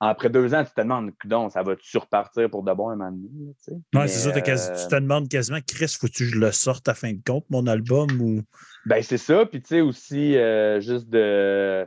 [0.00, 3.12] après deux ans, tu te demandes, donc, ça va-tu repartir pour de bon un moment
[3.12, 3.52] donné?
[3.60, 7.20] C'est ça, tu te demandes quasiment, Chris, faut-tu que je le sorte à fin de
[7.24, 8.08] compte, mon album?
[8.18, 8.40] ou?
[8.86, 9.44] Ben, c'est ça.
[9.44, 11.86] Puis, tu sais, aussi, euh, juste de.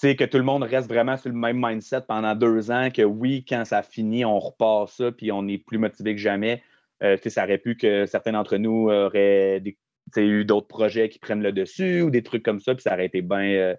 [0.00, 2.88] Tu sais, que tout le monde reste vraiment sur le même mindset pendant deux ans,
[2.90, 6.62] que oui, quand ça finit, on repart ça, puis on est plus motivé que jamais.
[7.02, 9.62] Euh, ça aurait pu que certains d'entre nous auraient
[10.16, 13.06] eu d'autres projets qui prennent le dessus ou des trucs comme ça, puis ça aurait
[13.06, 13.76] été bien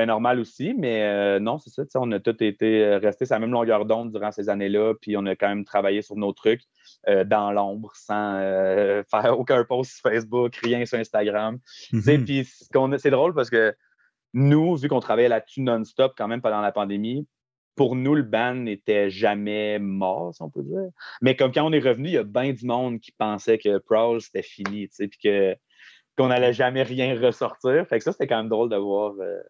[0.00, 0.74] euh, normal aussi.
[0.76, 4.12] Mais euh, non, c'est ça, on a tous été restés sur la même longueur d'onde
[4.12, 6.62] durant ces années-là, puis on a quand même travaillé sur nos trucs
[7.26, 8.38] dans l'ombre sans
[9.10, 11.58] faire aucun post sur Facebook, rien sur Instagram.
[11.92, 12.24] Mm-hmm.
[12.24, 12.48] Puis
[12.98, 13.74] c'est drôle parce que
[14.34, 17.26] nous, vu qu'on travaillait là-dessus non-stop quand même pendant la pandémie,
[17.74, 20.90] pour nous, le ban n'était jamais mort, si on peut dire.
[21.20, 23.78] Mais comme quand on est revenu, il y a bien du monde qui pensait que
[23.78, 25.56] Prowl, c'était fini, puis que,
[26.16, 27.86] qu'on n'allait jamais rien ressortir.
[27.86, 29.40] Fait que ça, c'était quand même drôle de voir, euh,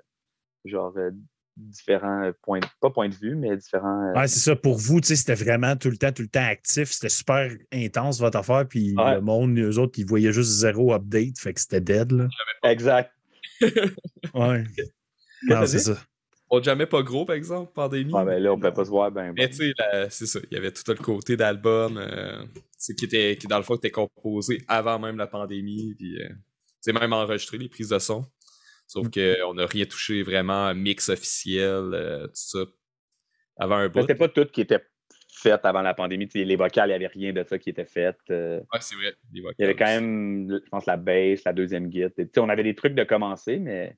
[0.65, 1.11] genre, euh,
[1.57, 4.11] différents points, pas points de vue, mais différents.
[4.11, 4.57] Euh, ouais, c'est ça.
[4.57, 6.91] Pour vous, tu sais, c'était vraiment tout le temps, tout le temps actif.
[6.91, 8.67] C'était super intense, votre affaire.
[8.67, 11.39] Puis le monde, eux autres, ils voyaient juste zéro update.
[11.39, 12.29] Fait que c'était dead, là.
[12.65, 13.13] Exact.
[14.35, 14.65] ouais.
[15.45, 15.97] Non, c'est ça.
[16.55, 18.13] On jamais pas gros, par exemple, pandémie.
[18.15, 19.33] Ah, ben là, on peut pas se voir ben.
[19.35, 19.73] Mais tu sais,
[20.11, 20.39] c'est ça.
[20.51, 22.45] Il y avait tout le côté d'album euh,
[22.79, 25.95] qui était, qui dans le fond était composé avant même la pandémie.
[25.95, 28.27] Puis, euh, même enregistré les prises de son.
[28.87, 32.59] Sauf qu'on n'a rien touché vraiment, mix officiel, euh, tout ça.
[33.59, 34.01] Avant un bout.
[34.01, 34.85] C'était pas tout qui était
[35.33, 36.29] fait avant la pandémie.
[36.35, 38.17] les vocales, il n'y avait rien de ça qui était fait.
[38.31, 38.61] Euh.
[38.73, 39.15] Ouais, c'est vrai.
[39.33, 42.13] Les vocales, il y avait quand même, je pense, la bass, la deuxième guide.
[42.37, 43.97] On avait des trucs de commencer, mais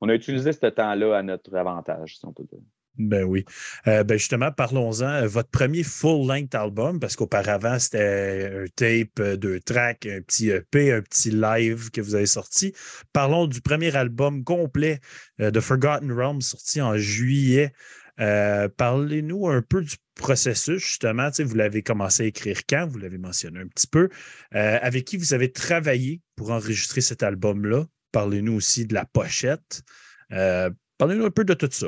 [0.00, 2.60] on a utilisé ce temps-là à notre avantage, si on peut dire.
[2.98, 3.44] Ben oui.
[3.86, 5.22] Euh, ben justement, parlons-en.
[5.22, 10.50] Euh, votre premier full-length album, parce qu'auparavant, c'était un tape, euh, deux tracks, un petit
[10.50, 12.74] EP, un petit live que vous avez sorti.
[13.12, 15.00] Parlons du premier album complet
[15.38, 17.72] de Forgotten Realms, sorti en juillet.
[18.16, 21.30] Parlez-nous un peu du processus, justement.
[21.38, 22.88] vous l'avez commencé à écrire quand?
[22.88, 24.08] Vous l'avez mentionné un petit peu.
[24.50, 27.86] avec qui vous avez travaillé pour enregistrer cet album-là?
[28.10, 29.82] Parlez-nous aussi de la pochette.
[30.30, 31.86] Parlez-nous un peu de tout ça.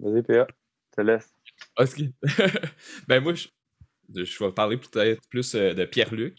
[0.00, 0.46] Vas-y, PA,
[0.90, 1.34] je te laisse.
[1.78, 2.02] Ok.
[3.08, 6.38] ben moi, je, vais parler peut-être plus euh, de Pierre-Luc.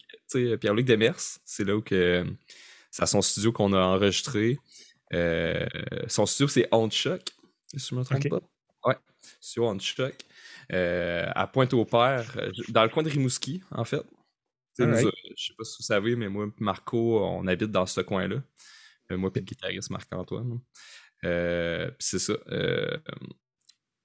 [0.60, 2.24] Pierre-Luc Demers, c'est là où que,
[2.90, 4.58] c'est à son studio qu'on a enregistré.
[5.12, 5.66] Euh,
[6.08, 7.22] son studio, c'est On Shock,
[7.76, 8.40] si je me trompe pas.
[8.84, 8.96] Ouais,
[9.40, 10.14] studio On Shock.
[10.70, 14.02] à Pointe-au-Père, dans le coin de Rimouski, en fait.
[14.78, 15.02] Je ne je
[15.36, 18.42] sais pas si vous savez, mais moi et Marco, on habite dans ce coin-là.
[19.10, 20.60] Euh, moi et le guitariste Marc-Antoine.
[21.24, 22.34] Euh, c'est ça.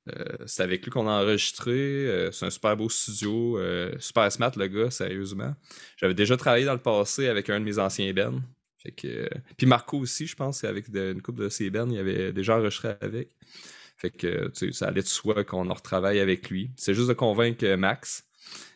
[0.08, 2.30] Euh, c'est avec lui qu'on a enregistré.
[2.32, 3.60] c'est un super beau studio.
[4.00, 5.56] super smart, le gars, sérieusement.
[5.98, 8.42] J'avais déjà travaillé dans le passé avec un de mes anciens bands.
[8.78, 12.32] Fait que, puis Marco aussi, je pense, avec une couple de ses bands, il avait
[12.32, 13.30] déjà enregistré avec.
[13.98, 16.70] Fait que ça allait de soi qu'on en retravaille avec lui.
[16.76, 18.24] C'est juste de convaincre Max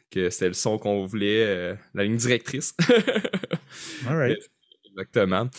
[0.10, 2.76] que c'était le son qu'on voulait, la ligne directrice.
[4.08, 4.52] All right.
[4.91, 5.50] Exactement.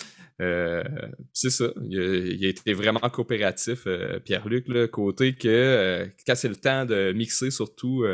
[0.42, 0.83] Euh,
[1.33, 1.72] c'est ça.
[1.88, 7.12] Il a, été vraiment coopératif, euh, Pierre-Luc, côté que euh, quand c'est le temps de
[7.12, 8.05] mixer, surtout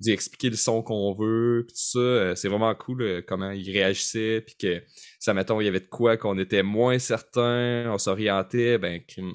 [0.00, 4.54] d'y expliquer le son qu'on veut, tout ça, c'est vraiment cool comment il réagissait, puis
[4.56, 4.82] que
[5.18, 9.34] ça, mettons, il y avait de quoi qu'on était moins certain, on s'orientait, ben, il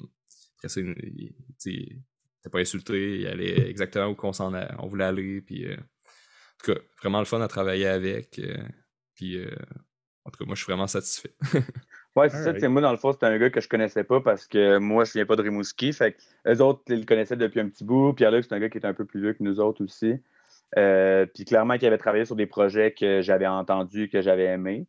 [1.64, 4.32] n'était pas insulté, il allait exactement où on,
[4.78, 5.76] on voulait aller, puis en
[6.64, 8.40] tout cas, vraiment le fun à travailler avec,
[9.14, 9.38] puis
[10.26, 11.36] en tout cas, moi, je suis vraiment satisfait.
[12.16, 12.68] Ouais, c'est ça.
[12.68, 15.12] Moi, dans le fond, c'était un gars que je connaissais pas parce que moi, je
[15.12, 15.92] viens pas de Rimouski.
[15.92, 18.14] Fait les autres, ils le connaissaient depuis un petit bout.
[18.14, 20.14] Pierre-Luc, c'est un gars qui est un peu plus vieux que nous autres aussi.
[20.78, 24.86] Euh, puis clairement, qu'il avait travaillé sur des projets que j'avais entendus, que j'avais aimés.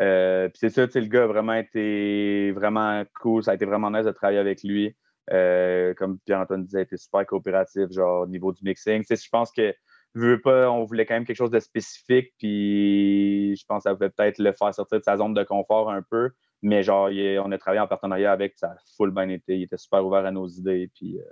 [0.00, 3.42] Euh, puis c'est ça, le gars a vraiment été vraiment cool.
[3.42, 4.96] Ça a été vraiment nice de travailler avec lui.
[5.32, 9.04] Euh, comme Pierre-Antoine disait, il était super coopératif, genre au niveau du mixing.
[9.08, 9.74] je pense que
[10.14, 13.94] veux pas, on voulait quand même quelque chose de spécifique, puis je pense que ça
[13.94, 16.30] pouvait peut-être le faire sortir de sa zone de confort un peu.
[16.62, 17.08] Mais genre,
[17.44, 19.56] on a travaillé en partenariat avec, ça a full bien été.
[19.56, 21.24] Il était super ouvert à nos idées, puis euh,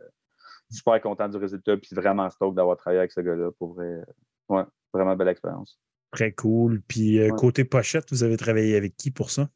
[0.71, 3.51] super content du résultat, puis vraiment stoked d'avoir travaillé avec ce gars-là.
[3.59, 4.03] Pour vrai,
[4.49, 4.63] ouais,
[4.93, 5.81] vraiment belle expérience.
[6.13, 6.81] Très cool.
[6.87, 9.49] Puis euh, côté pochette, vous avez travaillé avec qui pour ça?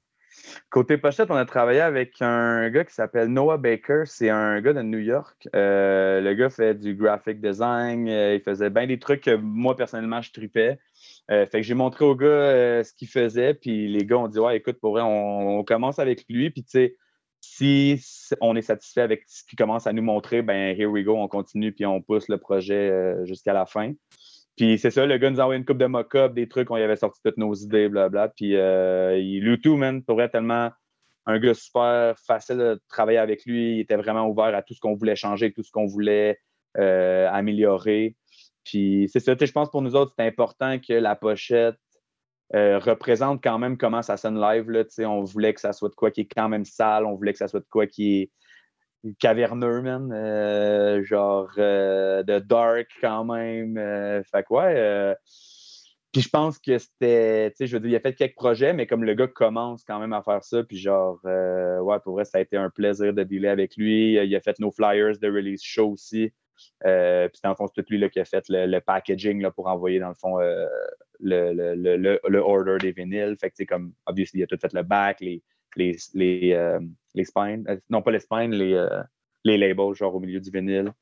[0.71, 4.03] Côté pochette, on a travaillé avec un gars qui s'appelle Noah Baker.
[4.07, 5.49] C'est un gars de New York.
[5.55, 8.07] Euh, le gars fait du graphic design.
[8.07, 10.79] il faisait bien des trucs que moi, personnellement, je tripais.
[11.31, 14.29] Euh, fait que j'ai montré aux gars euh, ce qu'il faisait, puis les gars ont
[14.29, 16.97] dit Ouais, écoute, pour vrai, on, commence avec lui, puis tu sais,
[17.41, 18.03] si
[18.41, 21.29] on est satisfait avec ce qu'il commence à nous montrer, ben here we go, on
[21.29, 23.93] continue, puis on pousse le projet euh, jusqu'à la fin.
[24.57, 26.77] Puis c'est ça, le gars nous a envoyé une coupe de mock-up, des trucs, on
[26.77, 28.29] y avait sorti toutes nos idées, blablabla.
[28.37, 30.71] Puis il man, pour vrai, tellement
[31.27, 33.77] un gars super facile de travailler avec lui.
[33.77, 36.41] Il était vraiment ouvert à tout ce qu'on voulait changer, tout ce qu'on voulait
[36.75, 38.17] améliorer.
[38.65, 41.77] Puis c'est ça, je pense pour nous autres, c'est important que la pochette
[42.55, 44.71] euh, représente quand même comment ça sonne live.
[44.71, 47.33] Là, on voulait que ça soit de quoi qui est quand même sale, on voulait
[47.33, 48.31] que ça soit de quoi qui est
[49.21, 50.13] caverneux, man.
[50.13, 53.77] Euh, genre euh, de dark quand même.
[54.31, 55.15] fait que ouais.
[56.13, 58.73] puis je pense que c'était, tu sais, je veux dire, il a fait quelques projets,
[58.73, 62.25] mais comme le gars commence quand même à faire ça, puis genre, ouais, pour vrai,
[62.25, 64.15] ça a été un plaisir de dealer avec lui.
[64.15, 66.33] Il a fait nos flyers de release show aussi.
[66.87, 69.51] Euh, puis dans le fond, c'est tout lui là, qui a fait le, packaging là,
[69.51, 70.67] pour envoyer, dans le fond, euh,
[71.21, 73.37] le, order des vinyles.
[73.41, 75.43] Fait que, c'est comme, obviously, il a tout fait le back, les,
[75.77, 76.81] les, les, euh,
[77.25, 78.89] spines, non pas les spines, les,
[79.45, 80.93] les labels, genre au milieu du vinyle.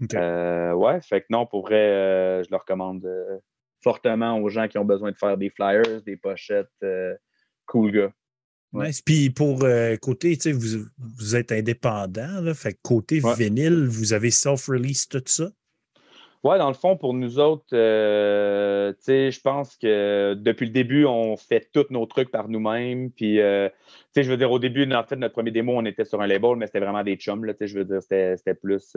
[0.00, 3.08] ouais, fait que non, pour vrai, je le recommande
[3.82, 6.68] fortement aux gens qui ont besoin de faire des flyers, des pochettes.
[7.66, 8.12] cool gars.
[9.04, 15.08] Puis pour euh, côté, vous, vous êtes indépendant, là, fait côté vinyle, vous avez self-release
[15.08, 15.48] tout ça?
[16.44, 21.36] Oui, dans le fond, pour nous autres, euh, je pense que depuis le début, on
[21.36, 23.10] fait tous nos trucs par nous-mêmes.
[23.10, 23.68] Puis, euh,
[24.14, 26.54] je veux dire, au début, en fait, notre premier démo, on était sur un label,
[26.56, 27.44] mais c'était vraiment des chums.
[27.60, 28.96] Je veux dire, c'était plus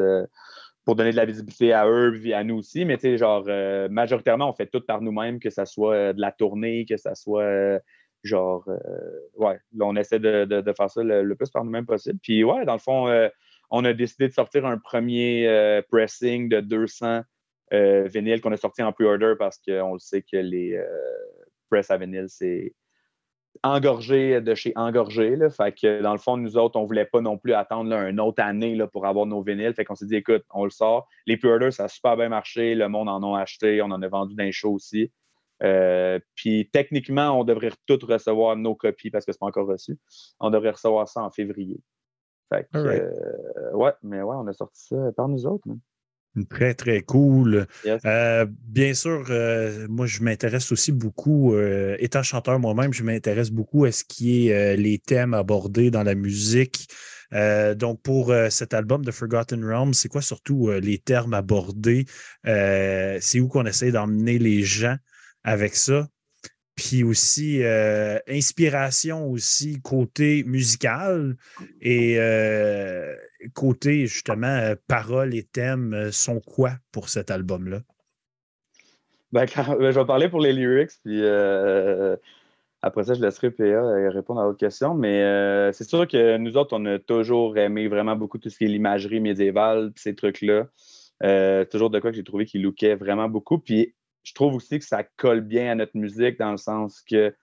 [0.86, 2.86] pour donner de la visibilité à eux et à nous aussi.
[2.86, 3.46] Mais, genre,
[3.90, 7.80] majoritairement, on fait tout par nous-mêmes, que ce soit de la tournée, que ce soit
[8.24, 8.80] Genre, euh,
[9.38, 12.20] ouais, là, on essaie de, faire ça le, plus par nous-mêmes possible.
[12.22, 13.30] Puis, ouais, dans le fond, euh,
[13.72, 17.22] on a décidé de sortir un premier euh, pressing de 200
[17.72, 20.84] vinyles qu'on a sorti en pre-order parce qu'on le sait que les
[21.70, 22.74] press à vinyle, c'est
[23.64, 25.36] engorgé de chez engorgé.
[25.36, 25.52] Là.
[25.52, 28.42] Fait que dans le fond, nous autres, on voulait pas non plus attendre une autre
[28.42, 29.76] année là, pour avoir nos vinyles.
[29.76, 31.08] Fait qu'on s'est dit, écoute, on le sort.
[31.28, 32.74] Les pre-orders, ça a super bien marché.
[32.74, 33.82] Le monde en a acheté.
[33.84, 35.12] On en a vendu d'un show aussi.
[35.64, 39.98] Euh, puis techniquement, on devrait tout recevoir nos copies parce que c'est pas encore reçu.
[40.40, 41.80] On devrait recevoir ça en février.
[42.52, 45.68] Fait que, euh, ouais, mais ouais, on a sorti ça par nous autres.
[46.50, 47.68] Très, très cool.
[47.86, 49.26] Euh, bien sûr,
[49.90, 51.58] moi, je m'intéresse aussi beaucoup,
[52.00, 56.16] étant chanteur moi-même, je m'intéresse beaucoup à ce qui est les thèmes abordés dans la
[56.16, 56.88] musique.
[57.76, 62.06] donc, pour cet album de Forgotten Realms, c'est quoi surtout les termes abordés?
[62.46, 64.96] c'est où qu'on essaie d'emmener les gens?
[65.44, 66.08] Avec ça.
[66.80, 71.36] Puis aussi, euh, inspiration aussi côté musical
[71.82, 73.14] et euh,
[73.54, 77.82] côté justement euh, paroles et thèmes sont quoi pour cet album-là?
[79.34, 80.92] Ben, ben, je vais parler pour les lyrics.
[81.04, 81.22] Puis,
[82.82, 84.94] après ça, je laisserai PA répondre à votre question.
[84.94, 88.64] Mais c'est sûr que nous autres, on a toujours aimé vraiment beaucoup tout ce qui
[88.64, 90.70] est l'imagerie médiévale, ces trucs-là.
[91.66, 93.60] Toujours de quoi que j'ai trouvé qui lookait vraiment beaucoup.
[93.60, 93.96] Puis
[94.30, 97.34] je trouve aussi que ça colle bien à notre musique dans le sens que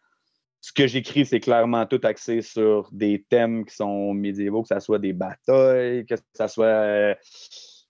[0.61, 4.81] ce que j'écris, c'est clairement tout axé sur des thèmes qui sont médiévaux, que ce
[4.81, 7.17] soit des batailles, que ce soit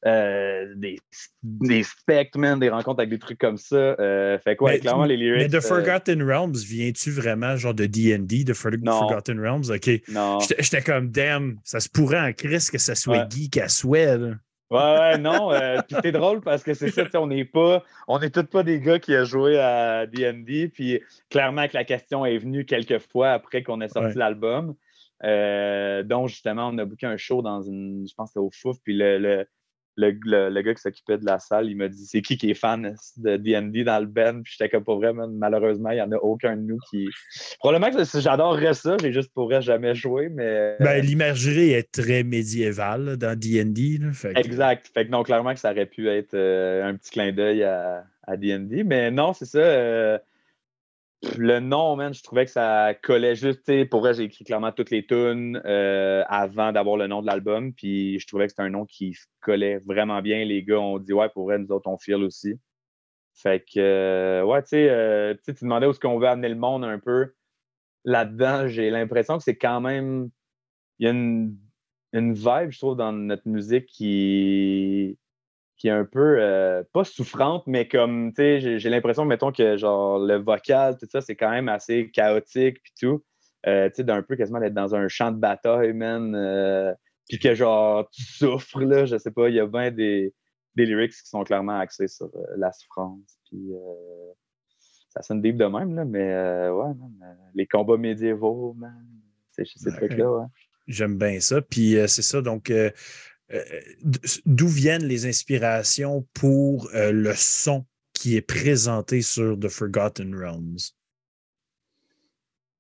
[0.06, 0.98] euh, des,
[1.42, 3.76] des spectres, des rencontres avec des trucs comme ça.
[3.76, 5.42] Euh, fait quoi, clairement, les lyrics.
[5.42, 9.70] Mais The euh, Forgotten Realms, viens-tu vraiment genre de DD, de Forgotten Realms?
[9.70, 9.90] OK.
[10.08, 10.38] Non.
[10.40, 14.16] J'étais comme, damn, ça se pourrait en crise que ça soit geek à souhait.
[14.70, 15.50] Ouais, ouais, non.
[15.86, 18.80] puis c'est drôle parce que c'est ça, on n'est pas, on n'est tous pas des
[18.80, 20.68] gars qui ont joué à D&D.
[20.74, 21.00] Puis
[21.30, 24.74] clairement que la question est venue quelques fois après qu'on ait sorti l'album.
[25.22, 28.76] donc justement, on a booké un show dans une, je pense que c'était au Fouf.
[28.82, 29.46] Puis le, le,
[29.96, 32.96] le, gars qui s'occupait de la salle, il m'a dit c'est qui qui est fan
[33.16, 34.42] de D&D dans le band?
[34.42, 37.08] Puis j'étais comme pas vrai malheureusement il n'y en a aucun de nous qui
[37.58, 43.16] probablement que j'adorerais ça j'ai juste pourrais jamais jouer mais ben, l'imagerie est très médiévale
[43.16, 44.00] dans D&D
[44.34, 44.90] exact.
[44.92, 48.36] Fait que non clairement que ça aurait pu être euh, un petit clin d'œil à
[48.36, 50.18] D&D mais non c'est ça euh,
[51.22, 53.88] le nom, man, je trouvais que ça collait juste.
[53.88, 57.72] Pour vrai, j'ai écrit clairement toutes les tunes euh, avant d'avoir le nom de l'album.
[57.72, 60.44] Puis je trouvais que c'était un nom qui collait vraiment bien.
[60.44, 62.60] Les gars ont dit Ouais, pour vrai, nous autres, on file aussi.
[63.34, 66.54] Fait que, euh, ouais, tu sais, euh, tu demandais où est-ce qu'on veut amener le
[66.56, 67.34] monde un peu.
[68.04, 70.30] Là-dedans, j'ai l'impression que c'est quand même.
[70.98, 71.56] Il y a une,
[72.12, 75.18] une vibe, je trouve, dans notre musique qui
[75.76, 79.76] qui est un peu, euh, pas souffrante, mais comme, tu sais, j'ai l'impression, mettons, que
[79.76, 83.24] genre le vocal, tout ça, c'est quand même assez chaotique, puis tout.
[83.66, 86.34] Euh, tu sais, d'un peu quasiment d'être dans un champ de bataille, man.
[86.34, 86.94] Euh,
[87.28, 90.32] puis que genre, tu souffres, là, je sais pas, il y a bien des,
[90.76, 93.38] des lyrics qui sont clairement axés sur la souffrance.
[93.50, 93.72] Puis
[95.10, 96.92] ça sonne deep de même, là, mais ouais,
[97.54, 99.04] les combats médiévaux, man.
[99.50, 100.46] C'est ces trucs-là, ouais.
[100.86, 101.60] J'aime bien ça.
[101.60, 102.90] Puis c'est ça, donc euh,
[104.44, 110.92] d'où viennent les inspirations pour euh, le son qui est présenté sur The Forgotten Realms?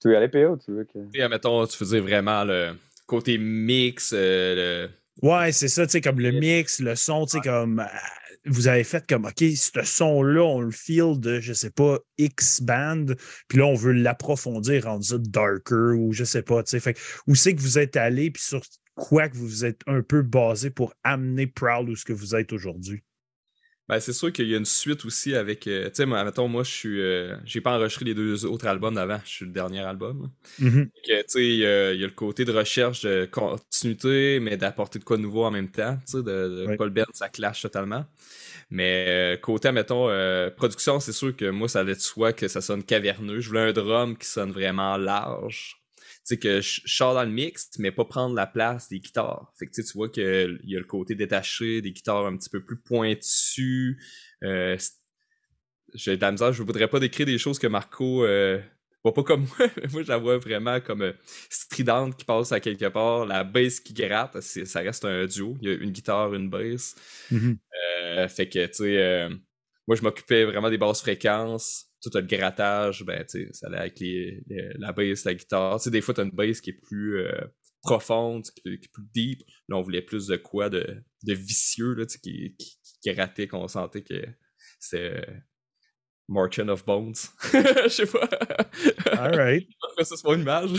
[0.00, 0.98] Tu veux aller PO tu veux que.
[1.14, 2.74] Et, mettons, tu faisais vraiment le
[3.06, 4.12] côté mix.
[4.14, 4.88] Euh,
[5.22, 7.84] ouais, c'est ça, tu sais, comme le mix, le son, tu sais, comme.
[8.48, 12.62] Vous avez fait comme, OK, ce son-là, on le feel de, je sais pas, X
[12.62, 13.06] band,
[13.48, 16.94] puis là, on veut l'approfondir, rendre ça darker ou je sais pas, tu sais.
[17.26, 18.62] où c'est que vous êtes allé, puis sur
[18.96, 22.52] quoi que vous êtes un peu basé pour amener Proud où ce que vous êtes
[22.52, 23.02] aujourd'hui?
[23.88, 25.68] Ben, c'est sûr qu'il y a une suite aussi avec.
[25.68, 27.00] Euh, tu sais, mettons, moi, je suis.
[27.00, 29.20] Euh, j'ai pas enregistré les deux autres albums d'avant.
[29.24, 30.32] Je suis le dernier album.
[30.60, 30.88] Mm-hmm.
[31.04, 35.16] Tu sais, il y, a le côté de recherche de continuité, mais d'apporter de quoi
[35.16, 35.96] de nouveau en même temps.
[36.04, 38.04] Tu sais, de, Paul ça clash totalement.
[38.70, 40.08] Mais euh, côté, mettons,
[40.56, 43.38] production, c'est sûr que moi, ça allait de soi que ça sonne caverneux.
[43.38, 45.85] Je voulais un drum qui sonne vraiment large
[46.26, 49.52] sais, que je sors dans le mix, mais pas prendre la place des guitares.
[49.58, 52.64] Fait que tu vois qu'il y a le côté détaché, des guitares un petit peu
[52.64, 54.00] plus pointues.
[54.42, 54.76] Euh,
[55.94, 58.60] j'ai de la misère, je voudrais pas décrire des choses que Marco euh,
[59.06, 59.68] voit pas comme moi.
[59.92, 61.12] moi, je la vois vraiment comme euh,
[61.48, 65.56] stridente qui passe à quelque part, la bass qui gratte, ça reste un duo.
[65.60, 66.94] Il y a une guitare, une bass.
[67.32, 67.56] Mm-hmm.
[68.02, 69.30] Euh, fait que, tu sais, euh,
[69.86, 73.78] moi, je m'occupais vraiment des basses fréquences tout le grattage, ben, tu sais, ça allait
[73.78, 74.42] avec les,
[74.78, 75.78] la bass, la guitare.
[75.78, 77.40] Tu sais, des fois, t'as une bass qui est plus euh,
[77.82, 79.42] profonde, qui est, plus deep.
[79.68, 83.12] Là, on voulait plus de quoi de, de vicieux, là, tu sais, qui, qui, qui
[83.12, 84.24] ratait, qu'on sentait que
[84.78, 85.34] c'est euh,
[86.28, 87.14] Marchand of Bones.
[87.52, 88.28] Je sais pas.
[89.12, 89.68] All right.
[89.98, 90.70] ça, c'est pas une image.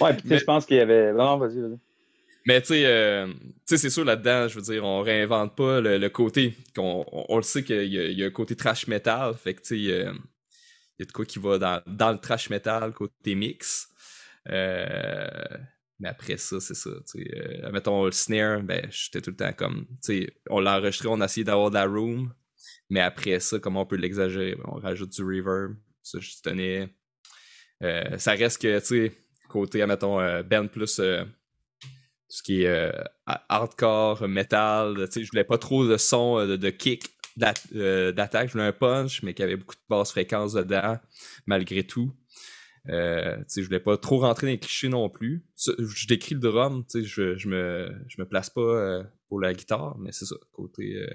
[0.00, 1.12] ouais, puis je pense qu'il y avait.
[1.12, 1.78] Non, vas-y, vas-y.
[2.44, 3.32] Mais tu sais, euh,
[3.64, 6.54] c'est sûr là-dedans, je veux dire, on réinvente pas le, côté.
[6.76, 9.34] On, le sait qu'il y, y, a un côté trash metal.
[9.34, 12.50] Fait que tu sais, il y a de quoi qui va dans, dans le trash
[12.50, 13.88] metal, côté mix.
[14.50, 15.56] Euh,
[16.00, 16.90] mais après ça, c'est ça.
[16.90, 19.86] Euh, mettons le snare, ben j'étais tout le temps comme.
[20.04, 22.32] Tu sais, on l'a enregistré, on a essayé d'avoir de la room.
[22.90, 24.56] Mais après ça, comment on peut l'exagérer?
[24.64, 25.76] On rajoute du reverb.
[26.02, 26.88] Ça, je tenais.
[27.82, 29.12] Euh, ça reste que, tu sais,
[29.48, 31.00] côté, mettons, Ben plus
[32.32, 32.90] ce qui est euh,
[33.26, 35.06] hardcore, metal.
[35.14, 37.04] Je voulais pas trop de son euh, de, kick
[37.74, 38.48] euh, d'attaque.
[38.48, 40.98] Je voulais un punch, mais qui avait beaucoup de basses fréquences dedans,
[41.44, 42.16] malgré tout.
[42.88, 45.44] Euh, je voulais pas trop rentrer dans les clichés non plus.
[45.58, 50.10] Je décris le drum, je, je, me, je me place pas pour la guitare, mais
[50.10, 50.36] c'est ça.
[50.52, 51.06] Côté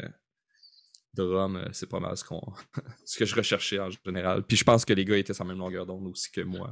[1.15, 2.25] drum, c'est pas mal ce,
[3.05, 4.43] ce que je recherchais en général.
[4.43, 6.71] Puis je pense que les gars étaient sur la même longueur d'onde aussi que moi.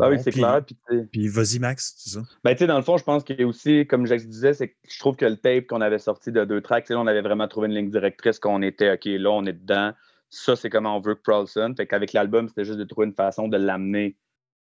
[0.00, 0.62] Ah oui, c'est clair.
[1.10, 2.20] Puis, vas-y, Max, c'est ça.
[2.44, 4.52] Ben, tu sais, dans le fond, je pense qu'il y a aussi, comme je disais,
[4.52, 7.06] c'est que je trouve que le tape qu'on avait sorti de deux tracks, là, on
[7.06, 9.92] avait vraiment trouvé une ligne directrice qu'on était, OK, là, on est dedans.
[10.30, 11.76] ça, c'est comment on veut que Prowl sonne.
[11.76, 14.16] Fait qu'avec l'album, c'était juste de trouver une façon de l'amener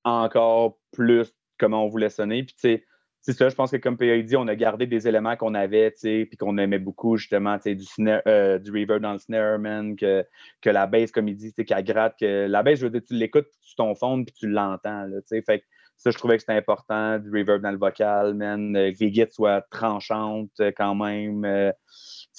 [0.03, 2.43] encore plus comment on voulait sonner.
[2.43, 2.85] Puis, tu sais,
[3.21, 5.91] c'est ça, je pense que comme PA dit, on a gardé des éléments qu'on avait,
[5.91, 9.13] tu sais, puis qu'on aimait beaucoup, justement, tu sais, du, snare, euh, du reverb dans
[9.13, 10.25] le snare, man, que,
[10.61, 13.15] que la bass, comme il dit, qu'elle gratte, que la bass, je veux dire, tu
[13.15, 15.41] l'écoutes sur ton fond, puis tu l'entends, tu sais.
[15.41, 15.65] Fait que
[15.99, 19.11] ça, je trouvais que c'était important, du reverb dans le vocal, man, euh, que les
[19.11, 21.43] guides soient tranchantes euh, quand même.
[21.43, 21.73] Euh,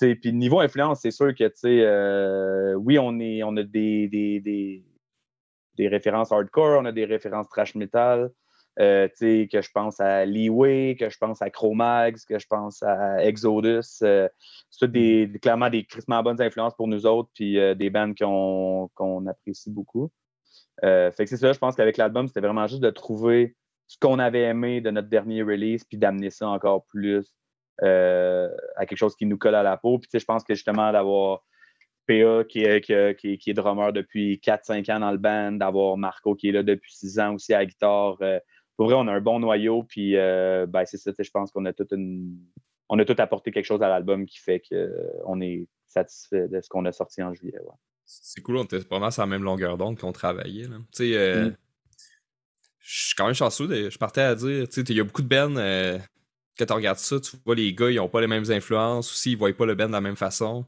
[0.00, 4.40] puis niveau influence, c'est sûr que, tu sais, oui, on, est, on a des, des,
[4.40, 4.82] des,
[5.76, 8.30] des, références hardcore, on a des références trash metal,
[8.80, 13.22] euh, que je pense à Leeway, que je pense à Chromax, que je pense à
[13.22, 14.02] Exodus.
[14.02, 14.26] Euh,
[14.70, 19.26] c'est des, clairement des crissement bonnes influences pour nous autres, puis euh, des bands qu'on
[19.26, 20.10] apprécie beaucoup.
[20.82, 23.54] fait que c'est ça, je pense qu'avec l'album, c'était vraiment juste de trouver
[23.86, 27.34] ce qu'on avait aimé de notre dernier release, puis d'amener ça encore plus
[27.82, 29.98] à quelque chose qui nous colle à la peau.
[29.98, 31.42] Puis je pense que justement d'avoir
[32.06, 32.80] PA qui est,
[33.16, 36.62] qui, qui est drummer depuis 4-5 ans dans le band, d'avoir Marco qui est là
[36.62, 38.18] depuis 6 ans aussi à la guitare
[38.80, 41.66] pour vrai, on a un bon noyau, puis euh, ben, c'est ça, je pense qu'on
[41.66, 41.86] a tout
[42.88, 46.68] on a tout apporté quelque chose à l'album qui fait qu'on est satisfait de ce
[46.70, 47.58] qu'on a sorti en juillet.
[48.06, 50.64] C'est cool, on était vraiment sur la même longueur d'onde qu'on travaillait.
[50.64, 51.56] Tu sais, euh, mm.
[52.78, 53.90] je suis quand même chanceux.
[53.90, 55.98] je partais à dire, tu sais, il y a beaucoup de bands, euh,
[56.58, 59.32] quand tu regardes ça, tu vois les gars, ils n'ont pas les mêmes influences, aussi,
[59.32, 60.64] ils ne voient pas le band de la même façon.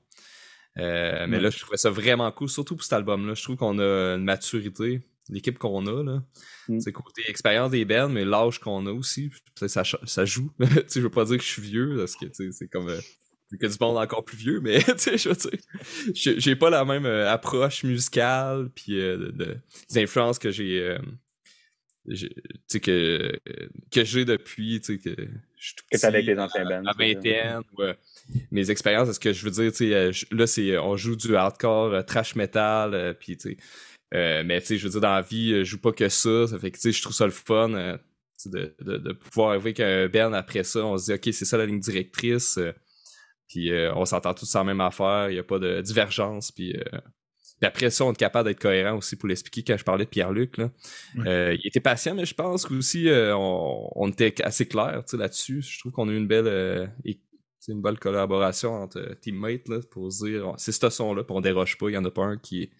[0.76, 1.34] Mais mm.
[1.36, 3.32] là, je trouvais ça vraiment cool, surtout pour cet album-là.
[3.32, 6.02] Je trouve qu'on a une maturité l'équipe qu'on a.
[6.02, 6.22] Là.
[6.68, 6.80] Mm.
[6.80, 9.30] C'est côté expérience des bands, mais l'âge qu'on a aussi,
[9.66, 10.50] ça, ça joue.
[10.60, 13.00] je veux pas dire que je suis vieux, parce que c'est comme euh,
[13.60, 14.80] que du monde encore plus vieux, mais
[16.14, 19.56] je j'ai pas la même euh, approche musicale, puis euh, de,
[19.90, 20.96] des influences que j'ai.
[22.82, 23.38] que,
[23.90, 24.94] que j'ai depuis que
[25.56, 26.82] je tout petit, avec les anciens bands.
[26.86, 27.60] À vingtaine,
[28.50, 33.16] mes expériences, est-ce que je veux dire, là, c'est on joue du hardcore, trash metal,
[33.20, 33.56] puis tu sais
[34.14, 36.46] euh, mais tu sais, je veux dire, dans la vie, je joue pas que ça.
[36.46, 37.96] Ça fait que tu sais, je trouve ça le fun euh,
[38.46, 41.56] de, de, de, pouvoir arriver qu'un Ben après ça, on se dit OK, c'est ça
[41.56, 42.58] la ligne directrice.
[42.58, 42.72] Euh,
[43.48, 46.50] puis on s'entend tous sur la même affaire, il n'y a pas de divergence.
[46.50, 46.74] Puis,
[47.60, 50.56] après ça, on est capable d'être cohérent aussi pour l'expliquer quand je parlais de Pierre-Luc.
[51.16, 55.60] il était patient, mais je pense qu'aussi on, on, était assez clair là-dessus.
[55.60, 56.90] Je trouve qu'on a eu une belle
[57.68, 61.76] une belle collaboration entre teammates là, pour se dire c'est ce son-là, puis on déroge
[61.76, 62.70] pas, il n'y en a pas un qui,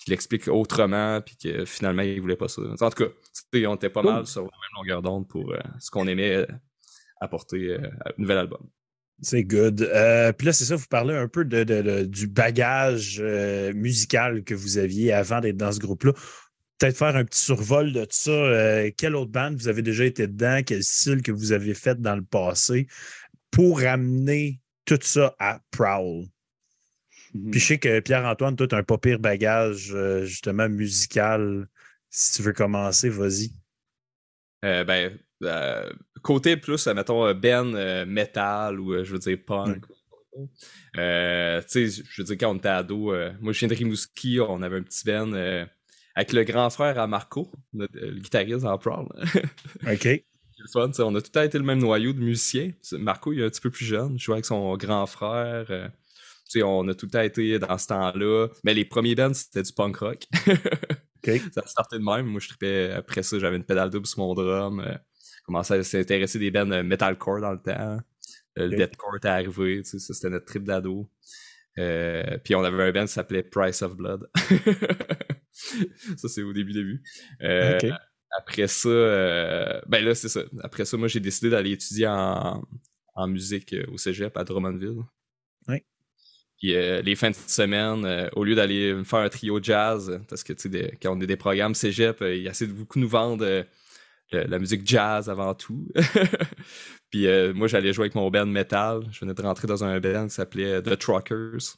[0.00, 2.62] qui l'explique autrement, puis que finalement, il voulait pas ça.
[2.80, 3.10] En tout cas,
[3.66, 6.46] on était pas mal sur la même longueur d'onde pour euh, ce qu'on aimait euh,
[7.20, 8.66] apporter euh, à un nouvel album.
[9.20, 9.76] C'est good.
[10.38, 13.20] puis là, c'est ça, vous parlez un peu de, du bagage
[13.74, 16.14] musical que vous aviez avant d'être dans ce groupe-là.
[16.78, 18.90] Peut-être faire un petit survol de ça.
[18.96, 20.62] quelle autre bande vous avez déjà été dedans?
[20.64, 22.86] Quel style que vous avez fait dans le passé
[23.50, 26.24] pour amener tout ça à Prowl?
[27.34, 27.50] Mhm.
[27.50, 31.68] Puis je sais que Pierre-Antoine, toi, tu as un pas pire bagage, euh, justement, musical.
[32.10, 33.52] Si tu veux commencer, vas-y.
[34.64, 35.88] Euh, ben, euh,
[36.22, 39.86] côté plus, mettons, Ben metal ou je veux dire punk.
[40.36, 40.50] tu
[40.94, 44.78] sais, je veux dire, quand on était ado, moi je viens de Rimouski, on avait
[44.78, 45.68] un petit Ben
[46.16, 47.86] avec le grand frère à Marco, le,
[48.18, 49.06] guitariste en Prowl.
[49.90, 50.24] OK.
[50.72, 52.72] Fun, on a tout à été le même noyau de musiciens.
[52.92, 55.90] Marco, il est un petit peu plus jeune, je jouais avec son grand frère
[56.62, 58.48] on a tout le temps été dans ce temps-là.
[58.64, 60.26] Mais les premiers bands, c'était du punk rock.
[61.52, 62.26] Ça startait de même.
[62.26, 62.92] Moi, je tripais.
[62.92, 64.80] Après ça, j'avais une pédale double sur mon drum.
[64.80, 64.94] Euh,
[65.44, 67.98] commençais à s'intéresser des bands euh, metalcore dans le temps.
[68.58, 69.82] Euh, le deathcore était arrivé.
[69.84, 71.10] Ça, c'était notre trip d'ado.
[71.76, 74.28] puis on avait un band qui s'appelait Price of Blood.
[75.52, 77.02] ça, c'est au début, début.
[78.38, 78.88] Après ça,
[79.88, 80.42] ben là, c'est ça.
[80.62, 82.64] Après ça, moi, j'ai décidé d'aller étudier en,
[83.14, 85.02] en musique au cégep à Drummondville.
[85.68, 85.82] Oui.
[86.60, 90.44] Puis euh, les fins de semaine, euh, au lieu d'aller faire un trio jazz, parce
[90.44, 93.08] que tu sais, quand on a des programmes cégep, euh, il essaie de beaucoup nous
[93.08, 93.64] vendre
[94.32, 95.88] la musique jazz avant tout.
[97.10, 99.02] Puis moi, j'allais jouer avec mon band metal.
[99.10, 101.76] Je venais de rentrer dans un band qui s'appelait The Truckers.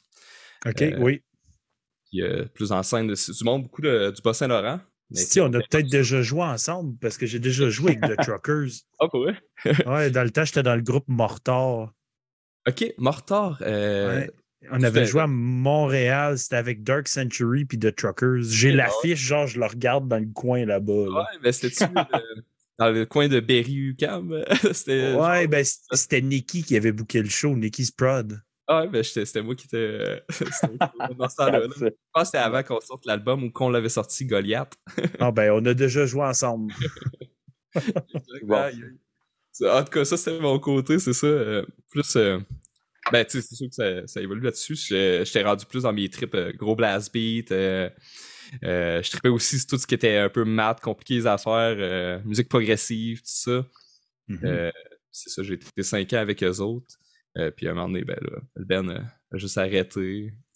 [0.67, 1.23] OK, oui.
[2.11, 2.21] Puis
[2.53, 4.79] plus en scène, du monde beaucoup du Bas-Saint-Laurent.
[5.13, 8.69] Si, on a peut-être déjà joué ensemble parce que j'ai déjà joué avec The Truckers.
[8.99, 9.35] Ah, oh, ouais?
[9.87, 11.91] ouais, dans le temps, j'étais dans le groupe Mortar.
[12.67, 13.57] OK, Mortar.
[13.61, 14.29] Ouais.
[14.71, 18.43] On avait joué à Montréal, c'était avec Dark Century puis The Truckers.
[18.43, 20.91] J'ai l'affiche, genre, je le regarde dans le coin là-bas.
[20.91, 21.85] Ouais, mais c'était-tu
[22.79, 24.31] dans le coin de Berry-UQAM?
[24.87, 28.41] ouais, ben c'était Nicky qui avait booké le show, Nicky's Prod.
[28.67, 30.23] Ah ouais, ben c'était moi qui était
[31.17, 31.61] dans ce temps-là.
[31.75, 34.73] Je pense que c'était avant qu'on sorte l'album ou qu'on l'avait sorti Goliath.
[35.19, 36.73] ah ben, on a déjà joué ensemble.
[37.75, 37.81] En
[39.83, 41.27] tout cas, ça c'était mon côté, c'est ça.
[41.27, 42.15] Euh, plus...
[42.15, 42.39] Euh,
[43.11, 44.75] Ben, tu sais, c'est sûr que ça, ça évolue là-dessus.
[44.75, 47.51] Je- J'étais rendu plus dans mes trips euh, gros blast beat.
[47.51, 47.89] euh,
[48.63, 51.75] euh, je tripais aussi sur tout ce qui était un peu maths, compliqué les affaires,
[51.77, 53.65] euh, musique progressive, tout ça.
[54.27, 54.39] Mhm.
[54.45, 54.71] Euh,
[55.11, 56.95] c'est ça, j'ai été 5 ans avec eux autres.
[57.37, 60.31] Euh, puis à un moment donné, ben là, le Ben a juste arrêté.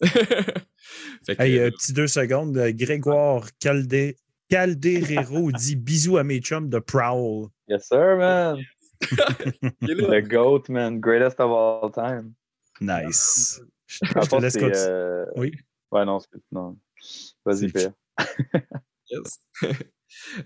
[1.26, 2.56] fait que, Hey, euh, petit deux secondes.
[2.74, 4.14] Grégoire Calde...
[4.50, 7.48] Calderero dit bisous à mes chums de Prowl.
[7.68, 8.56] Yes, sir, man.
[9.00, 11.00] The GOAT, man.
[11.00, 12.34] Greatest of all time.
[12.80, 13.60] Nice.
[13.86, 14.76] Je En te laisse continuer.
[14.76, 15.52] euh, Oui.
[15.90, 16.76] Ouais, non, c'est- non.
[17.44, 17.88] Vas-y, fais.
[19.10, 19.38] Yes.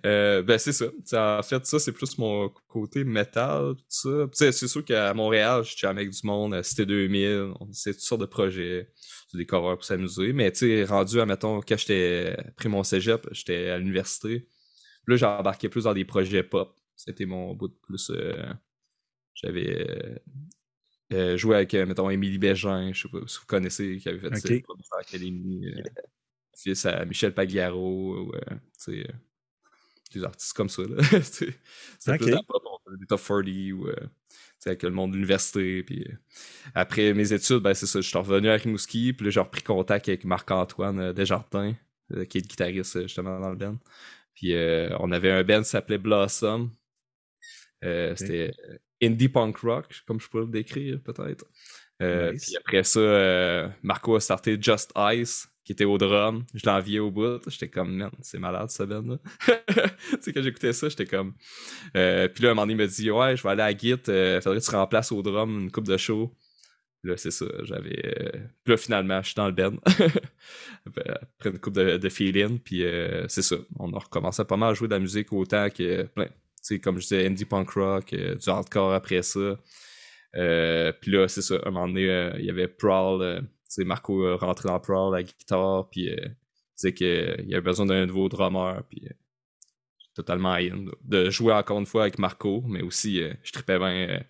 [0.05, 0.86] Euh, ben c'est ça.
[1.05, 3.84] T'sais, en fait, ça, c'est plus mon côté métal, tout
[4.32, 4.50] ça.
[4.53, 8.03] C'est sûr qu'à Montréal, je suis avec du monde, à Cité 2000, on c'est toutes
[8.03, 8.90] sortes de projets,
[9.32, 10.32] des coureurs pour s'amuser.
[10.32, 14.48] Mais tu sais, rendu à, mettons, quand j'étais pris mon cégep, j'étais à l'université.
[15.07, 16.76] Là, j'ai embarqué plus dans des projets pop.
[17.05, 18.11] C'était mon bout de plus.
[18.11, 18.53] euh,
[19.34, 20.18] J'avais euh,
[21.12, 24.28] euh, joué avec, mettons, Émilie Bégin, je sais pas si vous connaissez, qui avait fait
[24.28, 24.64] Ok.
[24.84, 25.66] ça, Academy,
[26.57, 28.32] fils à Michel Pagliaro,
[28.84, 29.07] tu sais,
[30.14, 30.82] des artistes comme ça.
[30.82, 30.96] là.
[31.22, 31.55] C'est
[31.98, 32.18] c'est Ok.
[32.18, 32.26] plus
[32.98, 33.96] des top 40 ou euh,
[34.66, 35.82] avec le monde de l'université.
[35.82, 36.14] Puis, euh,
[36.74, 40.09] après mes études, ben, c'est ça, je suis revenu à Rimouski, puis j'ai repris contact
[40.09, 41.74] avec Marc-Antoine euh, Desjardins,
[42.28, 43.78] qui est le guitariste justement dans le band.
[44.34, 44.55] Puis
[44.98, 46.70] on avait un band qui s'appelait Blossom.
[47.85, 51.45] Euh, C'était euh, indie punk rock, comme je pourrais le décrire peut-être.
[52.01, 52.47] Euh, Nice.
[52.47, 56.45] Puis après ça, Marco a starté Just Ice, qui était au drum.
[56.55, 57.49] Je l'enviais au bout.
[57.49, 59.18] J'étais comme, man, c'est malade ce band-là.
[59.68, 61.35] tu sais, quand j'écoutais ça, j'étais comme.
[61.97, 63.95] Euh, puis là, un moment donné, il m'a dit, ouais, je vais aller à Git,
[64.09, 66.35] euh, faudrait que tu remplaces au drum une coupe de show.
[67.03, 68.03] Puis Là, c'est ça, j'avais.
[68.64, 69.76] Puis là, finalement, je suis dans le band.
[70.87, 73.57] Après une coupe de, de feeling, puis euh, c'est ça.
[73.78, 76.28] On a recommencé à pas mal jouer de la musique autant que plein.
[76.82, 79.58] Comme je disais, indie punk rock, euh, du hardcore après ça.
[80.36, 81.56] Euh, puis là, c'est ça.
[81.64, 83.42] Un moment donné, euh, il y avait Prowl.
[83.78, 86.36] Marco rentré dans Prowl, la guitare, puis il
[86.76, 89.08] disait qu'il y avait besoin d'un nouveau drummer, puis
[90.14, 90.84] totalement in.
[91.02, 94.22] De jouer encore une fois avec Marco, mais aussi, je tripais bien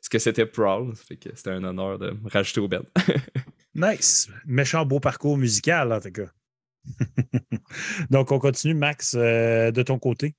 [0.00, 0.94] ce que c'était Prowl.
[1.20, 2.82] Que c'était un honneur de me rajouter au band.
[3.74, 4.28] Nice.
[4.44, 6.32] Méchant beau parcours musical, en tout cas.
[8.10, 10.34] Donc, on continue, Max, de ton côté.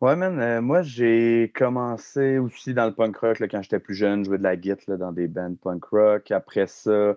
[0.00, 0.38] Ouais, man.
[0.38, 4.38] euh, moi, j'ai commencé aussi dans le punk rock là, quand j'étais plus jeune, jouer
[4.38, 6.30] de la guitare dans des bands punk rock.
[6.30, 7.16] Après ça,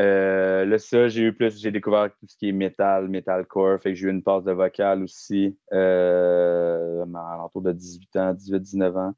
[0.00, 3.80] euh, là, ça, j'ai eu plus, j'ai découvert tout ce qui est metal, metalcore.
[3.80, 8.34] Fait que j'ai eu une passe de vocal aussi euh, à l'entour de 18 ans,
[8.34, 9.14] 18-19 ans,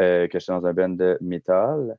[0.00, 1.96] euh, que j'étais dans un band de metal.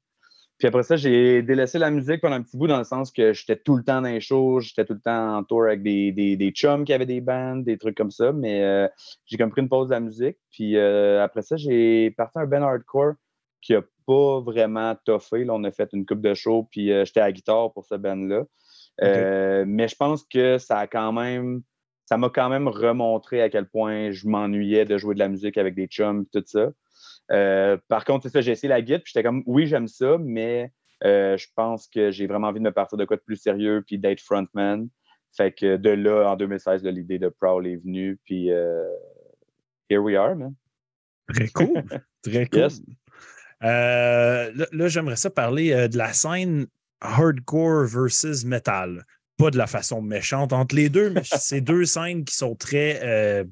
[0.60, 3.32] Puis après ça, j'ai délaissé la musique pendant un petit bout dans le sens que
[3.32, 6.12] j'étais tout le temps dans les shows, j'étais tout le temps en tour avec des,
[6.12, 8.34] des, des chums qui avaient des bands, des trucs comme ça.
[8.34, 8.88] Mais euh,
[9.26, 10.38] j'ai comme pris une pause de la musique.
[10.52, 13.14] Puis euh, après ça, j'ai parti un band hardcore
[13.62, 15.46] qui a pas vraiment toffé.
[15.46, 17.86] Là, on a fait une coupe de show, puis euh, j'étais à la guitare pour
[17.86, 18.44] ce band-là.
[19.02, 21.62] Euh, mais je pense que ça a quand même.
[22.06, 25.58] Ça m'a quand même remontré à quel point je m'ennuyais de jouer de la musique
[25.58, 26.72] avec des chums et tout ça.
[27.32, 30.18] Euh, par contre, c'est ça, j'ai essayé la guitare, puis j'étais comme oui, j'aime ça,
[30.20, 30.72] mais
[31.04, 33.84] euh, je pense que j'ai vraiment envie de me partir de quoi de plus sérieux,
[33.86, 34.90] puis d'être frontman.
[35.36, 38.84] Fait que de là, en 2016, là, l'idée de Prowl est venue, puis euh,
[39.90, 40.56] here we are, man.
[41.28, 41.84] Très cool.
[42.24, 42.60] Très cool.
[42.60, 42.82] Yes.
[43.62, 46.66] Là, là, j'aimerais ça parler de la scène
[47.02, 49.06] hardcore versus metal.
[49.38, 53.46] Pas de la façon méchante entre les deux, mais c'est deux scènes qui sont très.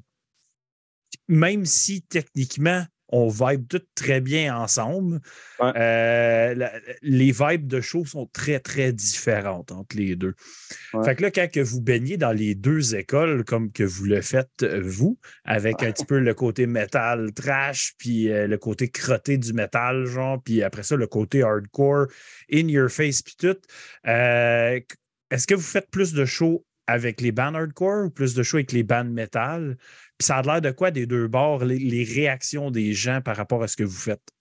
[1.28, 5.20] même si techniquement, on vibe toutes très bien ensemble,
[5.60, 5.72] Ouais.
[5.76, 10.34] euh, la- les vibes de show sont très, très différentes entre les deux.
[10.92, 11.04] Ouais.
[11.04, 14.20] Fait que là, quand que vous baignez dans les deux écoles, comme que vous le
[14.20, 18.88] faites euh, vous, avec un petit peu le côté métal trash, puis euh, le côté
[18.88, 22.06] crotté du métal, genre, puis après ça, le côté hardcore,
[22.52, 23.56] in your face, puis tout,
[24.06, 24.80] euh,
[25.30, 28.56] est-ce que vous faites plus de shows avec les bands hardcore ou plus de shows
[28.58, 29.76] avec les bands métal?
[30.18, 33.62] Puis ça a l'air de quoi des deux bords, les, réactions des gens par rapport
[33.62, 34.32] à ce que vous faites?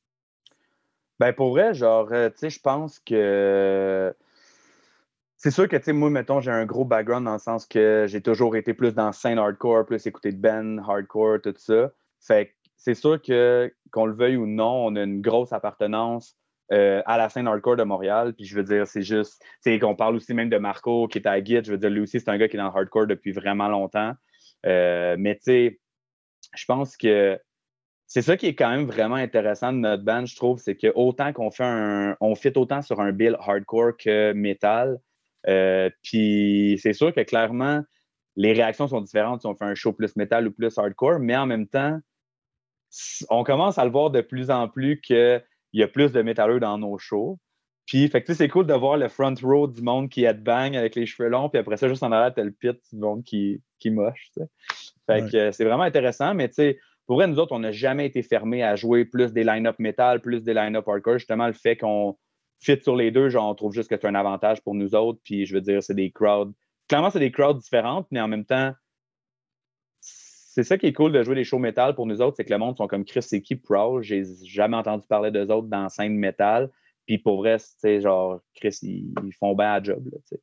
[1.19, 4.13] Ben pour vrai, genre, euh, tu sais, je pense que
[5.37, 8.05] c'est sûr que, tu sais, moi, mettons, j'ai un gros background dans le sens que
[8.07, 11.91] j'ai toujours été plus dans scène hardcore, plus écouter de Ben, hardcore, tout ça.
[12.19, 16.35] Fait que c'est sûr que, qu'on le veuille ou non, on a une grosse appartenance
[16.71, 18.33] euh, à la scène hardcore de Montréal.
[18.33, 21.19] Puis je veux dire, c'est juste, tu sais, qu'on parle aussi même de Marco qui
[21.19, 21.63] est à Git.
[21.63, 23.67] Je veux dire, lui aussi, c'est un gars qui est dans le hardcore depuis vraiment
[23.67, 24.13] longtemps.
[24.65, 25.79] Euh, mais tu sais,
[26.55, 27.39] je pense que
[28.07, 30.91] c'est ça qui est quand même vraiment intéressant de notre band, je trouve, c'est que
[30.95, 32.15] autant qu'on fait un.
[32.21, 34.97] On fit autant sur un bill hardcore que metal.
[35.47, 37.83] Euh, puis c'est sûr que clairement,
[38.35, 41.35] les réactions sont différentes si on fait un show plus metal ou plus hardcore, mais
[41.35, 41.99] en même temps,
[43.29, 45.43] on commence à le voir de plus en plus qu'il
[45.73, 47.37] y a plus de métalleux dans nos shows.
[47.87, 50.93] Puis, fait que c'est cool de voir le front row du monde qui headbang avec
[50.93, 53.61] les cheveux longs, puis après ça, juste en arrière, t'as le pit du monde qui,
[53.79, 54.29] qui moche.
[55.07, 58.05] Fait que c'est vraiment intéressant, mais tu sais, pour vrai, nous autres, on n'a jamais
[58.05, 61.17] été fermés à jouer plus des line-up metal, plus des line-up hardcore.
[61.17, 62.17] Justement, le fait qu'on
[62.59, 65.21] fit sur les deux, genre, on trouve juste que c'est un avantage pour nous autres.
[65.23, 66.53] Puis, je veux dire, c'est des crowds.
[66.89, 68.73] Clairement, c'est des crowds différentes, mais en même temps,
[70.01, 72.51] c'est ça qui est cool de jouer des shows métal pour nous autres, c'est que
[72.51, 74.01] le monde sont comme Chris, c'est qui Proud?
[74.01, 76.69] J'ai jamais entendu parler d'eux autres dans la scène métal.
[77.07, 80.07] Puis pour vrai, c'est genre, Chris, ils, font bien la job.
[80.11, 80.37] Là,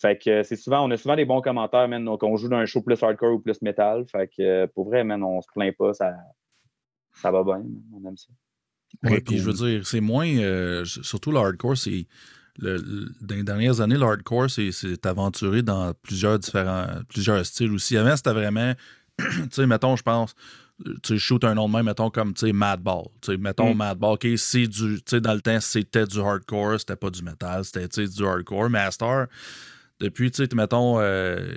[0.00, 2.04] fait que c'est souvent, on a souvent des bons commentaires, man.
[2.04, 4.04] Donc, on joue dans un show plus hardcore ou plus métal.
[4.10, 6.12] Fait que pour vrai, man, on se plaint pas, ça,
[7.14, 7.62] ça va bien.
[7.94, 8.32] On aime ça.
[9.04, 10.26] Oui, puis je veux dire, c'est moins.
[10.26, 12.08] Euh, surtout le hardcore, c'est.
[12.58, 17.96] dans les dernières années, le hardcore, c'est aventuré dans plusieurs différents plusieurs styles aussi.
[17.96, 18.74] Avant, c'était vraiment.
[19.18, 20.34] tu sais, mettons, je pense
[21.02, 23.04] tu shoots un nom de même, mettons comme Madball.
[23.38, 23.76] Mettons mm.
[23.76, 25.00] Madball, OK, c'est du.
[25.20, 28.70] Dans le temps, c'était du hardcore, c'était pas du metal, c'était du hardcore.
[28.70, 29.26] Master,
[30.00, 31.52] depuis, tu sais, mettons, euh,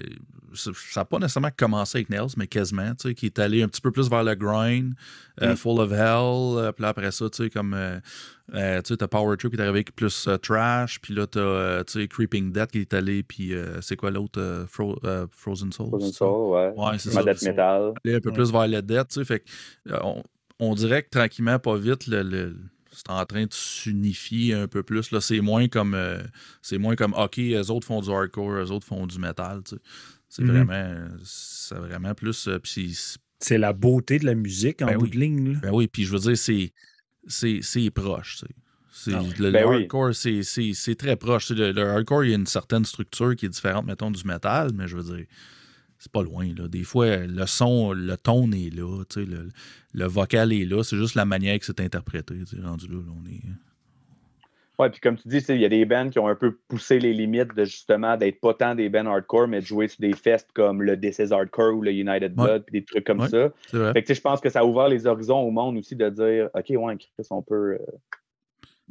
[0.54, 3.68] ça n'a pas nécessairement commencé avec Nails, mais quasiment, tu sais, qui est allé un
[3.68, 4.94] petit peu plus vers le grind,
[5.41, 5.56] euh, mm.
[5.56, 7.76] Full of Hell, euh, puis là, après ça, tu sais, comme,
[8.52, 12.02] tu sais, t'as Power Trip qui est arrivé avec plus Trash, puis là, t'as, tu
[12.02, 15.88] sais, Creeping Death qui est allé, puis c'est quoi l'autre, Frozen Soul?
[15.88, 16.74] Frozen Soul, ouais.
[16.76, 17.24] Ouais, c'est ça.
[17.24, 17.94] Death Metal.
[18.06, 19.44] Un peu plus vers le Death, tu sais, fait
[19.89, 20.22] on,
[20.60, 22.56] on, dirait que tranquillement, pas vite, le
[22.94, 25.12] c'est en train de s'unifier un peu plus.
[25.12, 26.22] Là, c'est moins comme euh,
[26.62, 29.62] c'est moins comme OK, les autres font du hardcore, les autres font du metal.
[30.30, 30.52] C'est mhm.
[30.52, 32.48] vraiment c'est vraiment plus.
[32.48, 32.60] Euh,
[33.39, 35.60] c'est la beauté de la musique en ben bout de ligne.
[35.62, 36.72] Ben oui, puis je veux dire, c'est,
[37.62, 38.46] c'est, proche.
[39.08, 41.50] Ah le, ben hardcore, c'est, très proche.
[41.50, 44.72] Le, le, hardcore, il y a une certaine structure qui est différente, mettons, du metal,
[44.74, 45.26] mais je veux dire,
[46.04, 46.45] c'est pas loin.
[46.58, 46.68] Là.
[46.68, 49.47] Des fois, le son, le ton est là, le,
[49.93, 52.36] le vocal est là, c'est juste la manière que c'est interprété.
[52.62, 53.39] Rendu là, on est.
[54.80, 56.99] Ouais, puis comme tu dis, il y a des bands qui ont un peu poussé
[56.99, 60.14] les limites de justement d'être pas tant des bands hardcore, mais de jouer sur des
[60.14, 63.49] fests comme le This is Hardcore ou le United Blood, puis des trucs comme ça.
[63.93, 66.49] Fait que je pense que ça a ouvert les horizons au monde aussi de dire
[66.54, 67.74] OK, ouais, Chris, on peut.
[67.74, 67.78] Euh,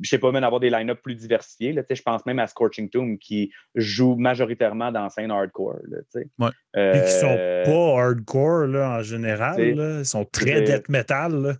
[0.01, 1.73] je sais pas, même avoir des line-up plus diversifiés.
[1.73, 5.81] Là, je pense même à Scorching Tomb qui joue majoritairement dans scène hardcore.
[5.89, 6.51] Là, ouais.
[6.77, 9.61] euh, Et qui sont pas hardcore là, en général.
[9.75, 9.99] Là.
[9.99, 11.33] Ils sont très death metal.
[11.33, 11.55] Là.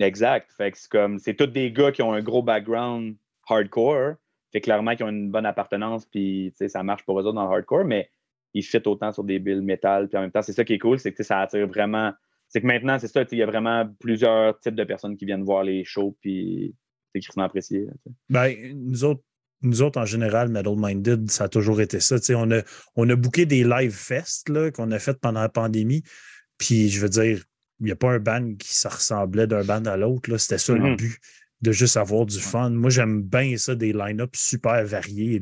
[0.00, 0.50] Exact.
[0.56, 3.16] Fait que c'est comme c'est tous des gars qui ont un gros background
[3.48, 4.14] hardcore.
[4.52, 7.54] Fait clairement qu'ils ont une bonne appartenance, puis ça marche pour eux autres dans le
[7.54, 8.08] hardcore, mais
[8.54, 10.08] ils fit autant sur des billes métal.
[10.08, 12.12] Puis en même temps, c'est ça qui est cool, c'est que ça attire vraiment.
[12.48, 15.42] C'est que maintenant, c'est ça, il y a vraiment plusieurs types de personnes qui viennent
[15.42, 16.74] voir les shows, puis
[17.14, 17.86] c'est apprécié.
[18.28, 19.22] Ben, nous autres,
[19.62, 22.16] nous autres, en général, Metal Minded, ça a toujours été ça.
[22.30, 22.62] on a,
[22.94, 26.02] on a booké des live fest qu'on a fait pendant la pandémie.
[26.58, 27.42] Puis, je veux dire,
[27.80, 30.34] il n'y a pas un band qui se ressemblait d'un band à l'autre.
[30.36, 30.96] C'était ça le mm-hmm.
[30.96, 31.18] but,
[31.62, 32.70] de juste avoir du fun.
[32.70, 35.40] Moi, j'aime bien ça, des line-up super variés.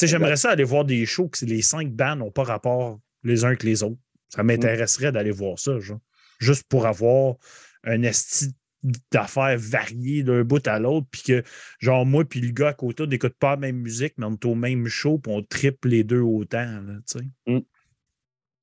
[0.00, 3.54] J'aimerais ça aller voir des shows que les cinq bands n'ont pas rapport les uns
[3.54, 4.00] que les autres.
[4.28, 4.46] Ça mm.
[4.46, 5.72] m'intéresserait d'aller voir ça,
[6.38, 7.36] juste pour avoir
[7.84, 8.52] un esti
[9.10, 11.42] d'affaires variées d'un bout à l'autre, puis que,
[11.78, 14.32] genre, moi puis le gars à côté, on n'écoute pas la même musique, mais on
[14.32, 17.24] est au même show, puis on triple les deux autant, tu sais.
[17.46, 17.60] Mm.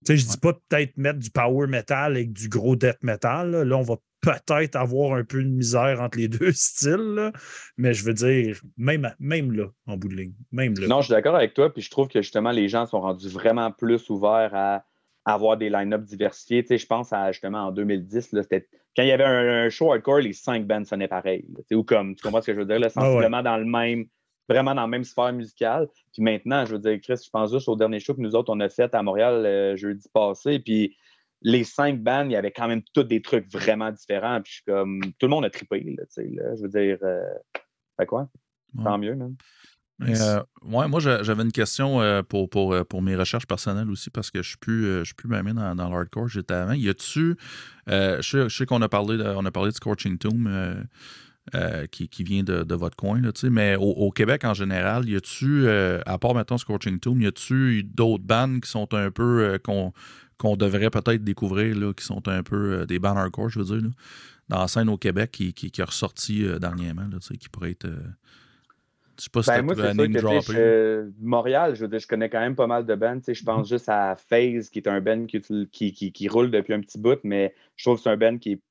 [0.03, 3.51] Tu sais, je dis pas peut-être mettre du power metal avec du gros death metal.
[3.51, 7.31] Là, on va peut-être avoir un peu de misère entre les deux styles,
[7.77, 10.33] mais je veux dire, même, même là, en bout de ligne.
[10.51, 10.87] Même là.
[10.87, 13.29] Non, je suis d'accord avec toi, puis je trouve que justement, les gens sont rendus
[13.29, 14.83] vraiment plus ouverts à
[15.25, 16.63] avoir des line-up diversifiés.
[16.63, 19.91] Tu sais, je pense à justement en 2010, c'était quand il y avait un, show
[19.91, 21.45] hardcore, les cinq bands sonnaient pareil.
[21.71, 22.79] ou comme, tu comprends ce que je veux dire?
[22.79, 24.05] Là, ah sensiblement dans le même,
[24.49, 25.87] vraiment dans la même sphère musicale.
[26.13, 28.51] Puis maintenant, je veux dire, Chris, je pense juste au dernier show que nous autres,
[28.53, 30.59] on a fait à Montréal euh, jeudi passé.
[30.59, 30.97] Puis
[31.41, 34.41] les cinq bands, il y avait quand même tous des trucs vraiment différents.
[34.41, 35.79] Puis je suis comme, tout le monde a trippé.
[35.79, 37.23] Là, là, je veux dire, euh,
[37.97, 38.27] fait quoi?
[38.83, 39.35] Tant mieux, même.
[40.01, 44.31] Euh, moi, j'avais une question euh, pour, pour, euh, pour, mes recherches personnelles aussi, parce
[44.31, 46.73] que je suis plus, je plus même dans, dans l'hardcore j'étais avant.
[46.73, 47.35] Y a-tu.
[47.87, 50.49] je, sais, qu'on a parlé de, a parlé de Scorching Tomb.
[51.91, 55.67] qui, qui, vient de, de votre coin, là, mais au, Québec en général, y a-tu,
[55.69, 60.89] à part maintenant Scorching Tomb, y a-tu d'autres bandes qui sont un peu qu'on devrait
[60.89, 63.89] peut-être découvrir, là, qui sont un peu des bands hardcore, je veux dire,
[64.49, 67.87] dans la scène au Québec qui, qui, qui a ressorti dernièrement, là, qui pourrait être
[69.21, 72.65] je sais pas si ben, moi, c'est sûr Montréal, je, je connais quand même pas
[72.65, 73.19] mal de bands.
[73.27, 76.81] Je pense juste à FaZe, qui est un band qui, qui, qui, roule depuis un
[76.81, 78.63] petit bout, mais je trouve que c'est un band qui,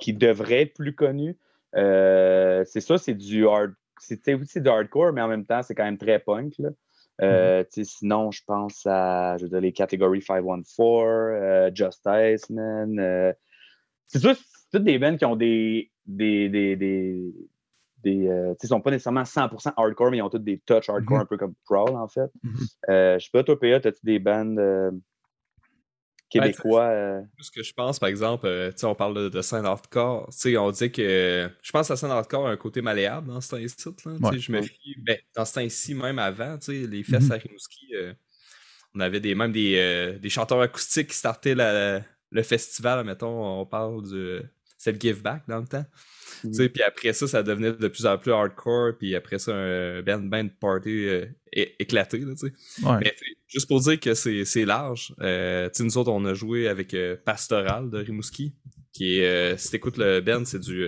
[0.00, 1.36] qui devrait être plus connu.
[1.76, 3.72] Euh, c'est ça, c'est du hard.
[4.00, 6.54] C'est aussi du hardcore, mais en même temps, c'est quand même très punk.
[6.58, 6.70] Là.
[7.20, 7.84] Euh, mm-hmm.
[7.84, 13.32] Sinon, je pense à je veux dire, les catégories 514, euh, Justice, man.
[14.08, 17.32] c'est ça, c'est toutes des bands qui ont des, des, des, des
[18.10, 21.22] euh, ils sont pas nécessairement 100% hardcore, mais ils ont tous des touch hardcore, Mhm.
[21.22, 22.30] un peu comme Prowl, en fait.
[22.42, 22.54] Mhm.
[22.90, 24.90] Euh, je sais pas, toi, PA, as-tu des bands euh,
[26.30, 26.84] québécois?
[26.84, 30.26] euh, Ce que je pense, par exemple, euh, sais, on parle de, de scène hardcore.
[30.32, 31.48] Sais, on dit que.
[31.62, 33.88] Je pense que la scène hardcore a un côté malléable dans ce temps-ci.
[34.06, 34.30] là.
[34.30, 34.38] Ouais.
[34.38, 34.94] Je me fie.
[34.98, 37.32] Ben, dans ce temps-ci, même avant, tu sais, les fesses Mhm.
[37.32, 38.12] à Rimouski, euh,
[38.94, 42.00] on avait des, même des, des chanteurs acoustiques qui startaient la-
[42.30, 43.04] le festival.
[43.04, 44.40] Mettons, on parle du.
[44.82, 45.86] C'est le Give Back dans le temps.
[46.52, 48.94] Sais, Puis après ça, ça devenait de plus en plus hardcore.
[48.98, 52.18] Puis après ça, un band, band party euh, éclaté.
[52.18, 52.32] Là.
[52.82, 52.98] Ouais.
[53.00, 53.14] Mais
[53.46, 57.90] juste pour dire que c'est large, euh, nous autres, on a joué avec euh, Pastoral
[57.90, 58.54] de Rimouski,
[58.92, 60.84] qui est, euh, si t'écoutes le band, c'est du,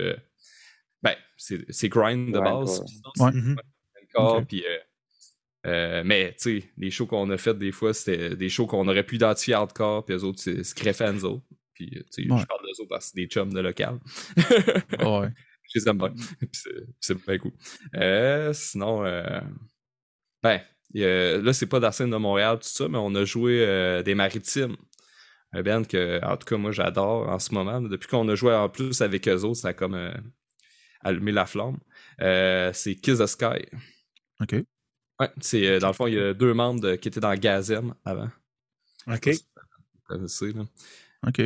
[1.01, 2.81] ben, c'est grind de base.
[4.45, 4.77] Puis euh,
[5.67, 8.89] euh, mais, tu sais, les shows qu'on a fait des fois, c'était des shows qu'on
[8.89, 11.45] aurait pu identifier hardcore, puis eux autres, c'est- nous autres.
[11.75, 12.39] Puis, euh, tu sais, Ouais.
[12.39, 13.99] je parle d'eux autres parce que c'est des chums de local.
[14.37, 15.29] Ouais.
[15.73, 16.09] Je les aime bien.
[16.39, 16.49] Puis
[17.01, 17.51] c'est- bien cool.
[17.95, 19.41] Euh, sinon, euh,
[20.43, 20.61] ben,
[20.95, 24.03] a- là, c'est pas la scène de Montréal, tout ça, mais on a joué euh,
[24.03, 24.75] des Maritimes.
[25.53, 27.81] Un band que, en tout cas, moi, j'adore en ce moment.
[27.81, 29.95] Depuis qu'on a joué en plus avec eux autres, ça a comme
[31.01, 31.79] allumé la flamme.
[32.19, 33.65] C'est Kiss the Sky.
[34.41, 34.53] OK.
[35.19, 37.95] Ouais, c'est, dans le fond, il y a deux membres de- qui étaient dans Gazem
[38.03, 38.29] avant.
[39.07, 39.29] OK.
[39.29, 40.63] Vous connaissez, là.
[41.27, 41.41] OK.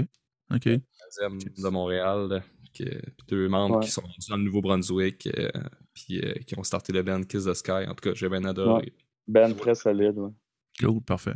[0.54, 0.66] OK.
[0.66, 2.28] De Montréal.
[2.30, 2.40] là,
[2.78, 3.86] que- puis deux membres Ouais.
[3.86, 5.50] qui sont dans le Nouveau-Brunswick, euh,
[5.94, 7.72] puis euh, qui ont starté le band Kiss the Sky.
[7.88, 8.94] En tout cas, j'ai bien adoré.
[9.28, 10.32] band très solide, ouais.
[10.80, 11.34] Cool, parfait.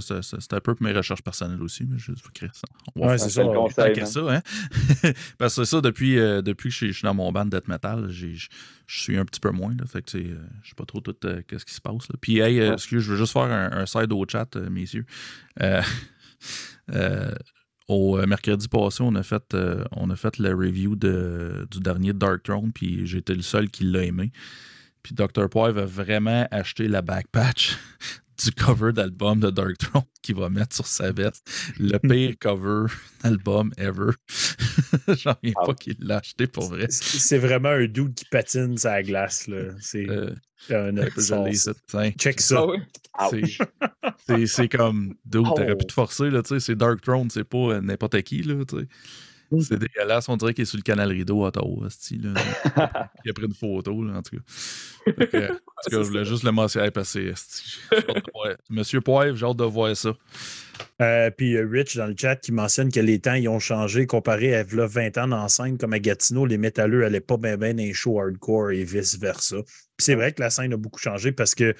[0.00, 2.62] C'était un peu pour mes recherches personnelles aussi, mais je vais créer ça.
[2.96, 3.42] On va Ouais, faire ça.
[3.42, 4.06] le on- qu'à man.
[4.06, 4.42] ça, hein?
[5.38, 8.34] Parce que ça, depuis, euh, depuis que je suis, dans mon band death metal, j'ai-
[8.34, 8.48] je
[8.88, 9.74] suis un petit peu moins.
[9.78, 12.08] Là, fait que euh, je sais pas trop tout euh, qu'est-ce qui se passe.
[12.08, 12.16] Là.
[12.20, 12.74] Puis, hey, euh, Ouais.
[12.74, 15.04] excuse, je veux juste faire un, un side au chat, euh, messieurs.
[17.86, 22.12] Au euh, mercredi passé, on a fait, euh, on a fait le review du dernier
[22.12, 24.32] Dark Throne, puis été le seul qui l'a aimé.
[25.02, 25.50] Puis Dr.
[25.50, 27.76] Poivre a vraiment acheté la backpatch
[28.42, 31.46] du cover d'album de Dark Throne qu'il va mettre sur sa veste.
[31.78, 32.86] Le pire cover
[33.22, 34.12] d'album ever.
[35.08, 35.66] J'en reviens Ah.
[35.66, 36.86] pas qu'il l'a acheté pour vrai.
[36.90, 39.46] C'est vraiment un dude qui patine sur la glace.
[39.48, 39.72] là.
[39.80, 40.30] C'est Euh,
[40.70, 40.92] un.
[41.88, 42.64] Tiens, Check ça.
[43.16, 45.76] Ah c'est- comme, dude, t'aurais Oh.
[45.76, 48.64] pu te forcer, là, tu sais, c'est Dark Throne, c'est pas euh, n'importe qui, là,
[48.64, 48.86] tu sais.
[49.60, 52.32] C'est dégueulasse, on dirait qu'il est sur le canal rideau à Ottawa, esti, là.
[53.24, 54.42] Il a pris une photo, là, en tout cas.
[55.06, 55.58] En tout cas,
[55.90, 57.32] je voulais juste le mentionner parce que
[58.70, 60.12] Monsieur Poivre, j'ai hâte de voir ça.
[61.00, 64.06] Euh, puis euh, Rich dans le chat qui mentionne que les temps ils ont changé
[64.06, 67.56] comparé à v'là 20 ans dans scène comme à Gatineau, les métalleux n'allaient pas bien
[67.56, 69.56] ben dans les shows hardcore et vice-versa.
[69.62, 71.74] Puis c'est vrai que la scène a beaucoup changé parce que,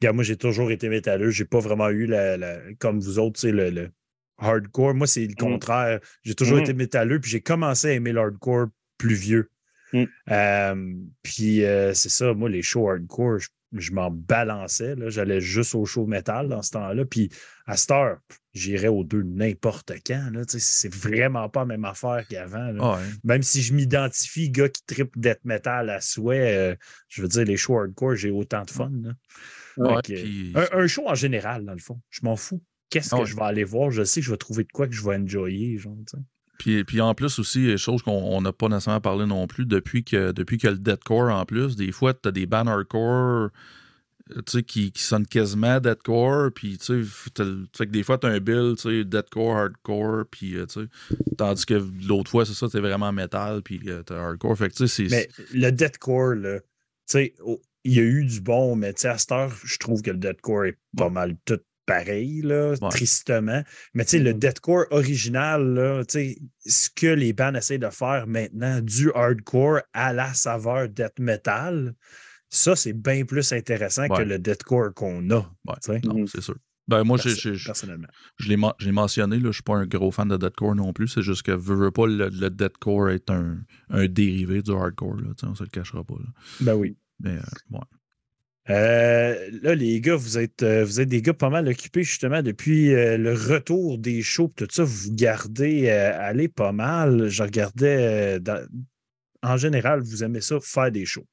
[0.00, 3.34] regarde, moi j'ai toujours été métalleux, j'ai pas vraiment eu la, la- comme vous autres,
[3.40, 3.90] tu sais, le, le
[4.38, 4.94] hardcore.
[4.94, 6.00] Moi, c'est le contraire.
[6.22, 6.62] J'ai toujours Mhm.
[6.64, 9.50] été métalleux, puis j'ai commencé à aimer le hardcore plus vieux.
[9.92, 10.04] Mm.
[10.30, 14.94] Euh, puis euh, c'est ça, moi, les shows hardcore, je, je m'en balançais.
[15.08, 17.04] J'allais juste aux shows métal dans ce temps-là.
[17.06, 17.30] Puis
[17.66, 18.18] à cette heure,
[18.52, 20.30] j'irais aux deux n'importe quand.
[20.46, 22.70] C'est vraiment pas la même affaire qu'avant.
[22.80, 23.00] Ah.
[23.24, 26.74] Même si je m'identifie gars qui tripe death metal à souhait, euh,
[27.08, 28.90] je veux dire, les shows hardcore, j'ai autant de fun.
[29.02, 29.12] là.
[29.78, 32.00] Ouais, Fait que, puis- un, un show en général, dans le fond.
[32.10, 32.60] Je m'en fous.
[32.90, 33.90] Qu'est-ce que je vais aller voir?
[33.90, 35.76] Je sais que je vais trouver de quoi que je vais enjoyer.
[35.78, 35.96] Genre.
[36.58, 40.04] Puis, puis en plus aussi, chose qu'on on n'a pas nécessairement parlé non plus, depuis
[40.04, 43.50] que, depuis que le deathcore en plus, des fois, tu as des bands hardcore
[44.36, 48.74] euh, qui, qui sonnent quasiment deathcore, puis tu sais, des fois, tu as un bill,
[48.76, 50.88] tu sais, deathcore, hardcore, puis euh, tu sais,
[51.36, 54.56] tandis que l'autre fois, c'est ça, c'est vraiment metal, puis euh, t'as hardcore.
[54.58, 55.06] Fait que tu c'est.
[55.10, 56.66] Mais le deathcore, là, tu
[57.06, 59.78] sais, oh, il y a eu du bon, mais tu sais, à cette heure, je
[59.78, 61.10] trouve que le deathcore est pas Ouais.
[61.10, 62.88] mal tout pareil, là, Ouais.
[62.90, 63.62] tristement.
[63.94, 67.90] Mais tu sais, le deathcore original, là, tu sais, ce que les bands essaient de
[67.90, 71.94] faire maintenant, du hardcore à la saveur death metal,
[72.50, 74.18] ça, c'est bien plus intéressant Ouais.
[74.18, 75.50] que le deathcore qu'on a,
[75.88, 76.26] Ouais, non, Mhm.
[76.28, 76.56] c'est sûr.
[76.86, 78.08] Ben, moi, perso- j'ai- personnellement.
[78.38, 80.74] je l'ai men- je l'ai mentionné, là, je suis pas un gros fan de deathcore
[80.74, 83.58] non plus, c'est juste que veux, veux pas, le, le deathcore est un,
[83.90, 86.14] un dérivé du hardcore, là, on se le cachera pas.
[86.14, 86.30] Là.
[86.60, 86.96] Ben oui.
[87.20, 87.80] Mais, euh, ouais.
[88.70, 92.42] Euh, là, les gars, vous êtes, euh, vous êtes des gars pas mal occupés justement
[92.42, 94.52] depuis euh, le retour des shows.
[94.56, 97.28] Tout ça, vous gardez aller pas mal.
[97.28, 98.38] Je regardais,
[99.42, 101.26] en général, vous aimez ça, faire des shows.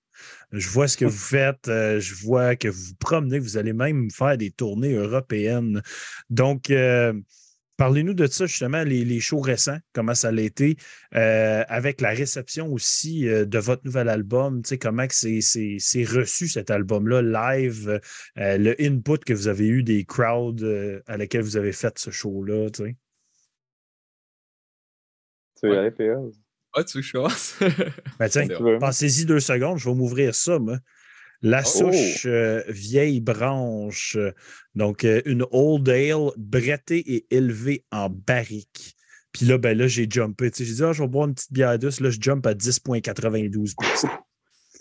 [0.53, 4.09] Je vois ce que vous faites, je vois que vous vous promenez, vous allez même
[4.11, 5.81] faire des tournées européennes.
[6.29, 6.71] Donc,
[7.77, 10.77] parlez-nous de ça justement, les, les shows récents, comment ça a été,
[11.15, 15.41] euh, avec la réception aussi euh, de votre nouvel album, tu sais, comment que c'est,
[15.41, 17.99] c'est, c'est reçu cet album-là, live,
[18.37, 21.97] euh, le input que vous avez eu des crowds euh, à laquelle vous avez fait
[21.99, 22.95] ce show-là, tu sais?
[25.59, 26.03] Tu veux y aller, PA?
[26.73, 27.55] Ah, tu veux que je commence?
[28.19, 28.77] Ben, tiens, Tu veux.
[28.79, 30.77] pensez-y deux secondes, je vais m'ouvrir ça, moi.
[31.47, 31.91] La Oh.
[31.91, 34.15] souche euh, vieille branche.
[34.15, 34.31] euh,
[34.73, 38.95] Donc, euh, une Old Ale brettée et élevée en barrique.
[39.31, 40.49] Puis là, ben là, j'ai jumpé.
[40.57, 41.99] J'ai dit, ah, je vais boire une petite bière douce.
[41.99, 43.75] Là, je jump à 10,92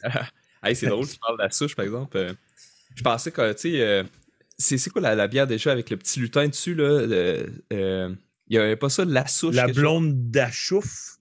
[0.62, 2.17] Hey, c'est drôle, tu parles de la souche, par exemple.
[2.17, 2.33] Euh,
[2.95, 3.79] je pensais que, tu
[4.57, 7.03] sais, c'est quoi la, la bière déjà avec le petit lutin dessus, là?
[7.71, 9.55] Il y avait pas ça, la souche?
[9.55, 11.17] La blonde d'Achouf.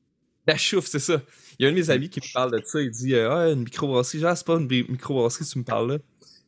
[0.48, 1.22] La chouffe, c'est ça.
[1.60, 2.82] Il y a un de mes amis qui me parle de ça.
[2.82, 4.20] Il dit euh, Ah, une microbrasserie.
[4.20, 5.97] Genre, c'est pas une microbrasserie, tu me parles là.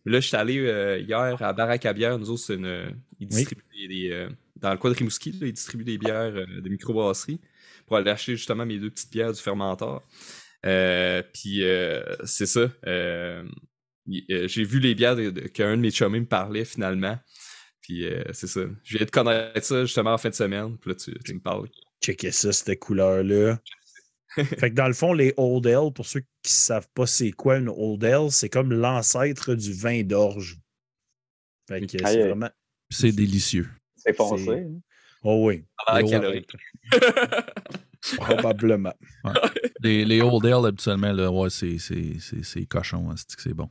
[0.05, 2.17] Mais là, je suis allé euh, hier à Baraque à bière.
[2.19, 2.65] Nous autres, c'est une.
[2.65, 2.89] euh,
[3.19, 3.87] Ils distribuent des.
[3.87, 7.39] des, euh, dans le coin de Rimouski, là, ils distribuent des bières euh, de microbrasserie
[7.87, 10.01] pour aller acheter justement mes deux petites bières du fermenteur.
[10.65, 11.61] Euh, Puis,
[12.25, 12.71] c'est ça.
[14.07, 15.15] J'ai vu les bières
[15.53, 17.17] qu'un de mes chummies me parlait finalement.
[17.81, 18.61] Puis, euh, c'est ça.
[18.83, 20.77] Je viens de connaître ça justement en fin de semaine.
[20.77, 21.67] Puis là, tu, tu me parles.
[22.03, 23.59] Checkez ça, cette couleur-là.
[24.59, 27.31] fait que dans le fond, les Old Ale, pour ceux qui ne savent pas c'est
[27.31, 30.57] quoi une Old Ale, c'est comme l'ancêtre du vin d'orge.
[31.67, 32.49] Fait que c'est vraiment.
[32.89, 33.67] C'est délicieux.
[33.95, 34.49] C'est foncé.
[34.51, 34.79] Hein?
[35.23, 35.63] Oh oui.
[35.87, 35.99] Ah.
[38.17, 38.93] Probablement.
[39.81, 43.09] Les, les Old Ale, habituellement, là, ouais, c'est, c'est, c'est, c'est cochon.
[43.11, 43.69] hein, c'est bon.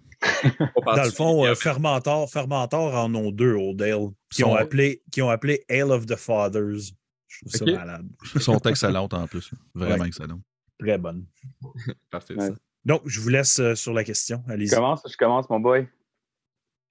[0.85, 5.03] Dans le fond, euh, Fermentor, Fermentor en ont deux Old Ale qui Sont- ont, appelé,
[5.11, 6.93] qui ont appelé Ale of the Fathers.
[7.29, 8.07] Je trouve ça malade.
[8.35, 9.51] Ils sont excellentes en plus.
[9.75, 10.09] Vraiment Ouais.
[10.09, 10.43] excellentes.
[10.79, 11.25] Très bonne.
[12.11, 12.49] Parfait, Ouais.
[12.49, 12.55] ça.
[12.85, 14.43] Donc, je vous laisse euh, sur la question.
[14.47, 14.75] Je Allez-y.
[14.75, 15.87] commence, je commence, mon boy.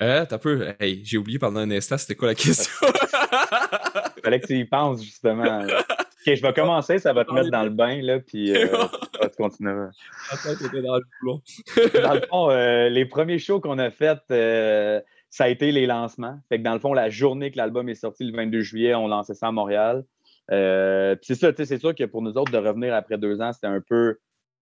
[0.01, 0.73] Euh, t'as peu.
[0.79, 2.71] Hey, j'ai oublié pendant un instant, c'était quoi la question?
[4.23, 5.63] Fallait que tu y penses, justement.
[5.63, 8.67] ok, je vais commencer, ça va te mettre dans le bain, là, puis euh,
[9.21, 9.91] tu continueras.
[10.31, 12.01] Attends, t'étais dans le.
[12.01, 15.85] Dans le fond, euh, les premiers shows qu'on a fait, euh, ça a été les
[15.85, 16.39] lancements.
[16.49, 19.07] Fait que dans le fond, la journée que l'album est sorti, le 22 juillet, on
[19.07, 20.05] lançait ça à Montréal.
[20.51, 23.67] Euh, c'est ça, c'est sûr que pour nous autres, de revenir après deux ans, c'était
[23.67, 24.17] un peu,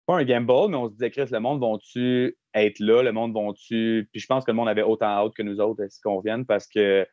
[0.06, 3.04] pas un gamble, mais on se disait, Chris, le monde vont-tu être là?
[3.04, 4.10] Le monde vont-tu?
[4.12, 6.46] Puis je pense que le monde avait autant hâte que nous autres, est-ce qu'on vienne?
[6.46, 7.06] Parce que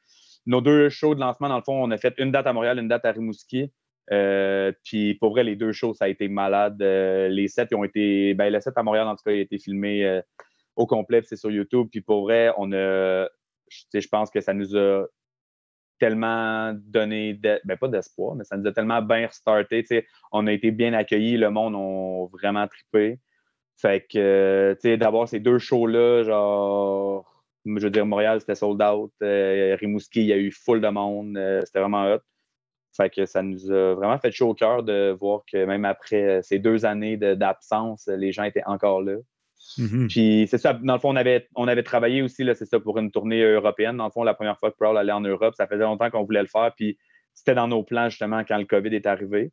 [0.46, 2.78] nos deux shows de lancement, dans le fond, on a fait une date à Montréal,
[2.78, 3.70] une date à Rimouski.
[4.12, 6.80] Euh, puis pour vrai, les deux shows, ça a été malade.
[6.82, 8.34] Euh, les sets ils ont été.
[8.34, 10.20] Ben, le set à Montréal, en tout cas, il a été filmé
[10.76, 11.88] au complet, c'est sur YouTube.
[11.90, 13.28] Puis pour vrai, on a.
[13.92, 15.06] Je pense que ça nous a
[15.98, 19.84] tellement donné, ben pas d'espoir, mais ça nous a tellement bien restarté.
[20.32, 23.20] On a été bien accueillis, le monde a vraiment trippé.
[23.76, 27.24] Fait que, euh, tu sais, d'avoir ces deux shows-là, genre,
[27.66, 29.12] je veux dire, Montréal, c'était sold out.
[29.22, 31.36] Euh, Rimouski, il y a eu full de monde.
[31.36, 32.20] euh, c'était vraiment hot.
[32.96, 36.40] Fait que ça nous a vraiment fait chaud au cœur de voir que même après
[36.42, 39.16] ces deux années d'absence, les gens étaient encore là.
[39.78, 40.08] Mhm.
[40.08, 41.14] Puis c'est ça, dans le fond,
[41.54, 43.96] on avait, travaillé aussi, c'est ça, pour une tournée européenne.
[43.96, 46.24] Dans le fond, la première fois que Prowl allait en Europe, ça faisait longtemps qu'on
[46.24, 46.98] voulait le faire, puis
[47.34, 49.52] c'était dans nos plans, justement, quand le COVID est arrivé.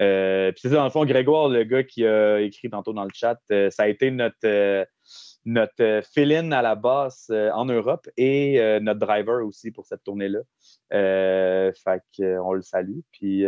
[0.00, 3.04] Euh, puis c'est ça, dans le fond, Grégoire, le gars qui a écrit tantôt dans
[3.04, 4.84] le chat, euh, ça a été notre, euh,
[6.14, 10.40] fill-in à la basse en Europe et notre driver aussi pour cette tournée-là.
[10.90, 13.00] Fait qu'on le salue.
[13.10, 13.44] Puis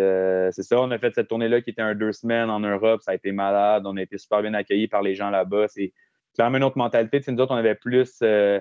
[0.50, 3.00] c'est ça, on a fait cette tournée-là qui était un deux semaines en Europe.
[3.02, 3.84] Ça a été malade.
[3.86, 5.68] On a été super bien accueillis par les gens là-bas.
[5.68, 5.92] C'est
[6.34, 7.18] clairement une autre mentalité.
[7.20, 8.16] Tu sais, nous autres, on avait plus.
[8.22, 8.60] euh,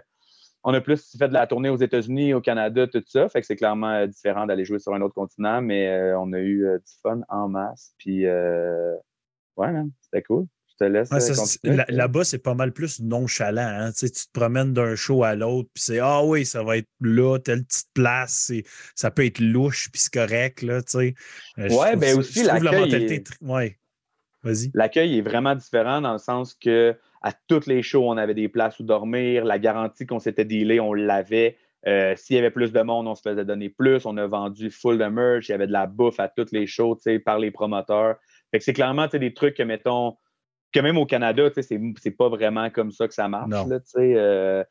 [0.66, 3.28] on a plus fait de la tournée aux États-Unis, au Canada, tout ça.
[3.28, 6.32] Fait que c'est clairement euh, différent d'aller jouer sur un autre continent, mais euh, on
[6.32, 7.94] a eu euh, du fun en masse.
[7.98, 8.94] Puis, euh,
[9.58, 9.68] ouais,
[10.02, 10.46] c'était cool.
[10.80, 11.10] Je te laisse.
[11.12, 13.62] Ouais, Là-bas, c'est pas mal plus nonchalant.
[13.62, 13.92] hein.
[13.92, 16.78] Tu sais, tu te promènes d'un show à l'autre, puis c'est Ah oui, ça va
[16.78, 18.52] être là, telle petite place.
[18.96, 20.62] Ça peut être louche, puis c'est correct.
[20.62, 21.14] Là, tu sais.
[21.58, 23.14] Ouais, trouve ben aussi, je trouve la l'accueil mentalité.
[23.16, 23.78] est- Ouais.
[24.44, 24.72] Vas-y.
[24.74, 28.50] L'accueil est vraiment différent dans le sens que à toutes les shows, on avait des
[28.50, 29.46] places où dormir.
[29.46, 31.58] La garantie qu'on s'était dealé, on l'avait.
[31.88, 34.06] Euh, S'il y avait plus de monde, on se faisait donner plus.
[34.06, 35.48] On a vendu full de merch.
[35.48, 38.18] Il y avait de la bouffe à toutes les shows tu sais, par les promoteurs.
[38.52, 40.18] Fait que c'est clairement des trucs que, mettons,
[40.74, 43.50] que même au Canada, tu sais, c'est pas vraiment comme ça que ça marche.
[43.50, 43.80] Là.
[43.98, 44.64] Euh,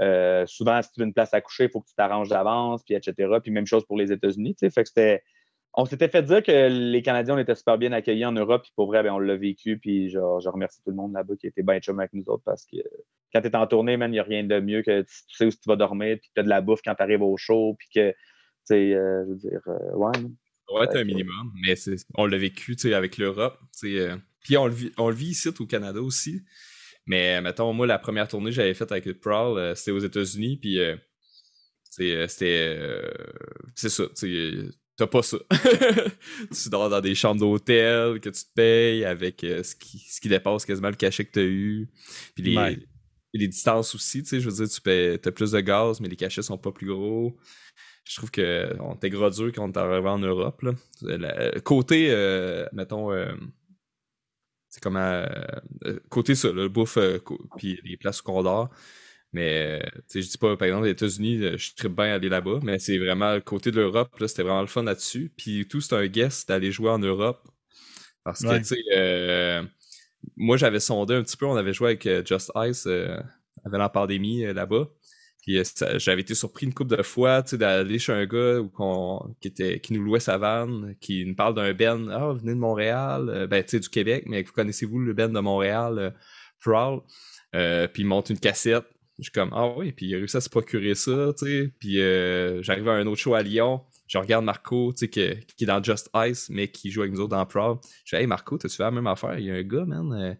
[0.00, 2.82] euh, souvent, si tu veux une place à coucher, il faut que tu t'arranges d'avance,
[2.82, 3.14] puis etc.
[3.42, 4.54] Puis même chose pour les États-Unis.
[4.54, 4.70] tu sais.
[4.70, 5.22] Fait que c'était
[5.74, 8.72] on s'était fait dire que les Canadiens, on était super bien accueillis en Europe, puis
[8.74, 11.46] pour vrai, ben, on l'a vécu, puis genre, je remercie tout le monde là-bas qui
[11.46, 12.76] était bien chum avec nous autres parce que
[13.32, 15.36] quand tu es en tournée, man, il n'y a rien de mieux que tu, tu
[15.36, 17.36] sais où tu vas dormir, puis tu as de la bouffe quand tu arrives au
[17.36, 18.16] show, puis que, tu
[18.64, 20.10] sais, euh, je veux dire, euh, ouais.
[20.82, 23.58] être Fait un minimum, mais c'est- on l'a vécu tu sais, avec l'Europe.
[23.78, 26.42] tu sais, euh, Puis on le, vit, on le vit ici au Canada aussi.
[27.06, 29.98] Mais mettons, moi, la première tournée que j'avais faite avec le Prowl, euh, c'était aux
[30.00, 30.56] États-Unis.
[30.56, 30.78] Puis
[31.90, 32.76] c'était.
[32.78, 33.10] euh,
[33.74, 34.04] c'est ça.
[35.00, 35.38] T'as pas ça.
[36.52, 40.20] tu dors dans des chambres d'hôtel que tu te payes avec euh, ce, qui, ce
[40.20, 41.88] qui dépasse quasiment le cachet que t'as eu.
[42.34, 42.78] Puis les, Ouais.
[43.32, 46.08] les distances aussi, tu sais, je veux dire, tu payes, t'as plus de gaz, mais
[46.08, 47.34] les cachets sont pas plus gros.
[48.04, 50.60] Je trouve que on était gros dur quand on est arrivé en Europe.
[50.60, 50.72] Là.
[51.00, 53.32] La- côté, euh, mettons, euh,
[54.68, 55.22] c'est comme à,
[55.86, 56.98] euh, côté ça, le bouffe,
[57.56, 58.68] puis les places secondaires.
[59.32, 59.80] Mais
[60.12, 62.98] je dis pas, par exemple, les États-Unis, je suis très bien aller là-bas, mais c'est
[62.98, 65.32] vraiment le côté de l'Europe, là, c'était vraiment le fun là-dessus.
[65.36, 67.46] Puis tout, c'est un guest d'aller jouer en Europe.
[68.24, 69.68] Parce que, tu sais,
[70.36, 72.88] moi, j'avais sondé un petit peu, on avait joué avec Just Ice
[73.64, 74.88] avant la pandémie là-bas.
[75.42, 75.58] Puis
[75.96, 78.60] j'avais été surpris une couple de fois, tu sais, d'aller chez un gars
[79.40, 82.52] qui, était, qui nous louait sa vanne, qui nous parle d'un Ben, ah, vous venez
[82.52, 86.14] de Montréal, ben, tu sais, du Québec, mais vous connaissez-vous le Ben de Montréal,
[86.60, 87.00] Prowl?
[87.52, 88.84] puis il monte une cassette,
[89.20, 91.72] je suis comme, ah oui, puis il a réussi à se procurer ça, tu sais.
[91.78, 95.20] Puis euh, j'arrive à un autre show à Lyon, je regarde Marco, tu sais, qui,
[95.20, 97.78] est dans Just Ice, mais qui joue avec nous autres dans Prowl.
[98.04, 99.38] Je dis, hey Marco, t'as-tu fait la même affaire?
[99.38, 100.34] Il y a un gars, man, euh,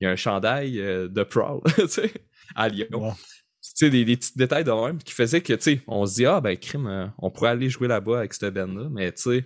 [0.00, 2.12] il y a un chandail euh, de Prowl, tu sais,
[2.54, 3.14] à Lyon.
[3.62, 6.26] Tu sais, des, petits détails de même qui faisaient que, tu sais, on se dit,
[6.26, 9.44] ah ben, crime, on pourrait aller jouer là-bas avec cette band-là, mais tu sais,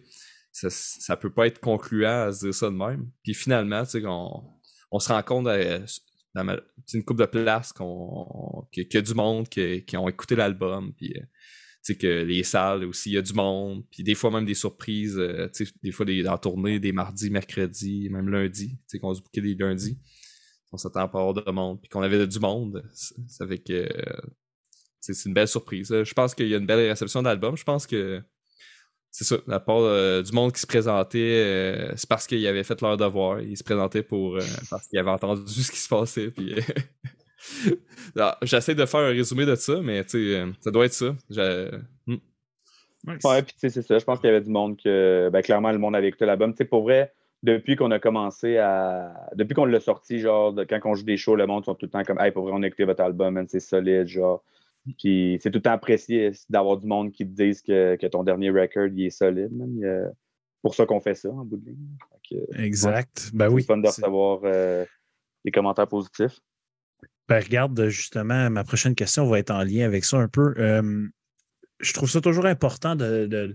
[0.53, 3.09] ça, ça peut pas être concluant à se dire ça de même.
[3.22, 4.43] Puis finalement, tu sais, on,
[4.91, 5.47] on se rend compte
[6.87, 10.37] c'est une coupe de place qu'on qu'il y a du monde qui, qui ont écouté
[10.37, 14.31] l'album puis euh, que les salles aussi il y a du monde puis des fois
[14.31, 15.49] même des surprises euh,
[15.83, 19.99] des fois des, dans tournée des mardis mercredis même lundi qu'on se bouquait des lundis
[20.72, 23.89] on s'attend pas à avoir de monde puis qu'on avait du monde ça fait que
[25.01, 25.89] c'est une belle surprise.
[25.89, 28.22] Je pense qu'il y a une belle réception d'album je pense que
[29.11, 32.62] c'est ça, la part euh, du monde qui se présentait, euh, c'est parce qu'ils avaient
[32.62, 33.40] fait leur devoir.
[33.40, 34.40] Ils se présentaient pour euh,
[34.70, 36.30] parce qu'ils avaient entendu ce qui se passait.
[36.30, 36.54] Puis,
[38.42, 41.14] j'essaie de faire un résumé de ça, mais ça doit être ça.
[42.06, 42.16] Hmm.
[43.24, 43.98] Ouais, puis c'est ça.
[43.98, 46.54] Je pense qu'il y avait du monde que, ben, clairement, le monde avait écouté l'album.
[46.54, 49.12] Pour vrai, depuis qu'on a commencé à.
[49.34, 51.90] Depuis qu'on l'a sorti, genre, quand on joue des shows, le monde sont tout le
[51.90, 54.44] temps comme, hey, pour vrai, on a écouté votre album, c'est solide, genre.
[54.99, 58.51] Puis c'est tout le temps apprécié d'avoir du monde qui te dise que, ton dernier
[58.51, 59.51] record il est solide.
[59.81, 62.47] C'est pour ça qu'on fait ça en bout de ligne.
[62.55, 63.31] exact.
[63.33, 63.62] ben oui.
[63.62, 64.85] C'est fun de recevoir euh,
[65.45, 66.39] des commentaires positifs.
[67.28, 70.55] Ben, regarde, justement, ma prochaine question va être en lien avec ça un peu.
[71.81, 73.55] je trouve ça toujours important de,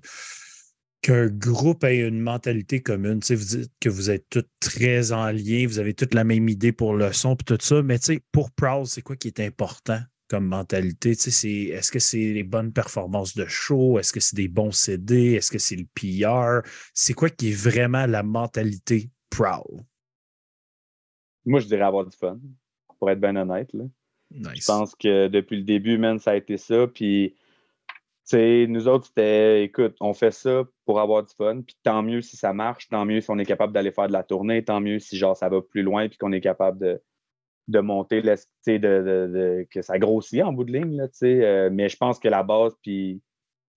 [1.05, 3.19] qu'un groupe ait une mentalité commune.
[3.19, 6.71] vous dites que vous êtes tous très en lien, vous avez toute la même idée
[6.71, 7.97] pour le son et tout ça, mais
[8.31, 9.99] pour Proud, c'est quoi qui est important?
[10.27, 11.11] Comme mentalité?
[11.11, 13.99] Est-ce que c'est les bonnes performances de show?
[13.99, 15.33] Est-ce que c'est des bons CD?
[15.33, 16.67] Est-ce que c'est le PR?
[16.93, 19.83] C'est quoi qui est vraiment la mentalité proud?
[21.45, 22.39] Moi, je dirais avoir du fun,
[22.97, 23.69] pour être bien honnête.
[24.31, 26.87] Je pense que depuis le début, man, ça a été ça.
[26.87, 27.35] Puis,
[28.33, 31.61] nous autres, c'était, écoute, on fait ça pour avoir du fun.
[31.61, 34.13] Puis tant mieux si ça marche, tant mieux si on est capable d'aller faire de
[34.13, 37.01] la tournée, tant mieux si genre ça va plus loin puis qu'on est capable de,
[37.67, 38.35] de monter, de,
[38.67, 40.97] de, que ça grossit en bout de ligne.
[40.97, 43.21] Là, euh, mais je pense que la base, puis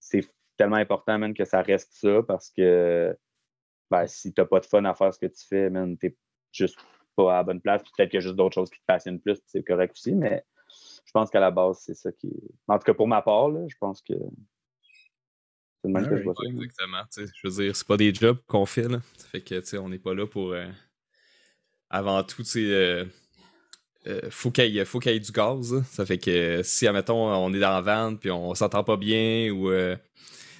[0.01, 3.17] c'est tellement important même que ça reste ça parce que
[3.91, 6.17] ben, si tu n'as pas de fun à faire ce que tu fais, tu n'es
[6.53, 6.79] juste
[7.17, 7.83] pas à la bonne place.
[7.83, 10.45] Peut-être qu'il y a juste d'autres choses qui te passionnent plus, c'est correct aussi, mais
[11.07, 12.31] je pense qu'à la base, c'est ça qui
[12.67, 14.15] En tout cas, pour ma part, je pense que
[15.81, 16.43] c'est le même que je vois ça.
[16.47, 17.03] Exactement.
[17.17, 18.89] Je veux dire, c'est pas des jobs qu'on fait.
[18.89, 18.99] Là.
[19.17, 20.67] Ça fait que on n'est pas là pour euh,
[21.89, 23.05] avant tout, euh,
[24.07, 25.83] euh, faut qu'il y ait du gaz.
[25.91, 29.51] Ça fait que si, admettons, on est dans la vente puis on s'entend pas bien
[29.51, 29.97] ou euh,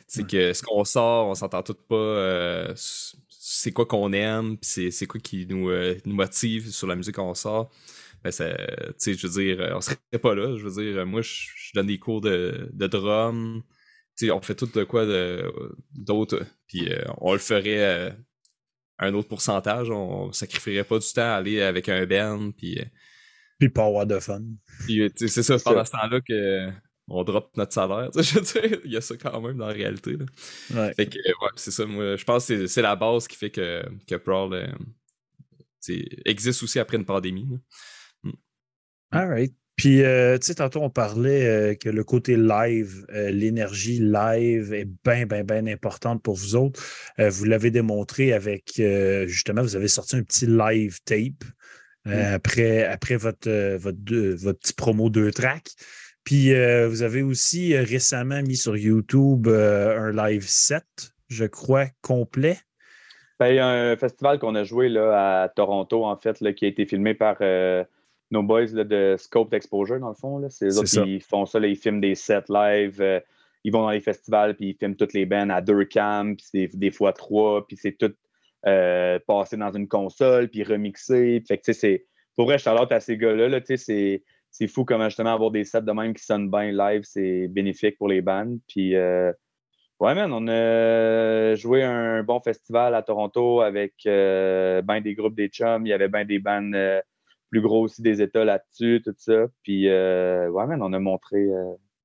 [0.07, 4.91] c'est que ce qu'on sort, on s'entend tout pas, euh, c'est quoi qu'on aime, puis
[4.91, 5.71] c'est quoi qui nous,
[6.05, 7.71] nous motive sur la musique qu'on sort.
[8.25, 10.57] Ben, je veux dire, on serait pas là.
[10.57, 13.63] Je veux dire, moi, je donne des cours de, de drum.
[14.23, 15.07] on fait tout de quoi
[15.95, 16.89] d'autre, puis
[17.19, 18.17] on le ferait
[18.99, 19.91] un autre pourcentage.
[19.91, 22.81] On sacrifierait pas du temps à aller avec un band, puis
[23.59, 24.43] puis pas avoir de fun.
[24.89, 28.11] Euh, c'est ça, pendant ce temps-là qu'on drop notre salaire.
[28.17, 30.17] Je veux dire, il y a ça quand même dans la réalité.
[30.75, 30.95] Ouais.
[30.95, 31.85] Fait que, ouais, c'est ça.
[31.85, 34.67] Moi, je pense que c'est la base qui fait que, que Prowl euh,
[36.25, 37.49] existe aussi après une pandémie.
[38.23, 38.31] Mm.
[39.11, 39.55] All right.
[39.75, 45.25] Puis, euh, tu sais, tantôt, on parlait que le côté live, l'énergie live est bien,
[45.25, 46.83] bien, bien importante pour vous autres.
[47.17, 48.73] vous l'avez démontré avec,
[49.27, 51.45] justement, vous avez sorti un petit live tape
[52.09, 53.99] euh, après, après votre, euh, votre,
[54.43, 55.71] votre petit promo 2 track.
[56.25, 60.85] Puis euh, vous avez aussi récemment mis sur YouTube un live set,
[61.29, 62.59] je crois, complet.
[63.41, 66.53] Ben, il y a un festival qu'on a joué là, à Toronto, en fait, là,
[66.53, 67.37] qui a été filmé par
[68.31, 70.45] nos boys de Scope Exposure, dans le fond.
[70.51, 73.23] C'est eux autres qui font ça, ils filment des sets live.
[73.65, 76.47] ils vont dans les festivals, puis ils filment toutes les bands à deux cams, puis
[76.53, 78.13] des, des fois trois, puis c'est tout
[78.67, 81.43] euh, passer dans une console, puis remixer.
[81.47, 82.07] Fait que, c'est,
[82.37, 85.93] pour vrai, Charlotte à ces gars-là, c'est, c'est fou comment justement avoir des sets de
[85.93, 88.57] même qui sonnent bien live, c'est bénéfique pour les bands.
[88.69, 89.33] Puis, euh,
[90.01, 95.35] Ouais, man, on a joué un bon festival à Toronto avec euh, ben des groupes
[95.35, 95.85] des chums.
[95.85, 96.77] Il y avait ben des bandes
[97.51, 99.47] plus gros aussi des États là-dessus, tout ça.
[99.65, 101.49] Puis, ouais, man, on a montré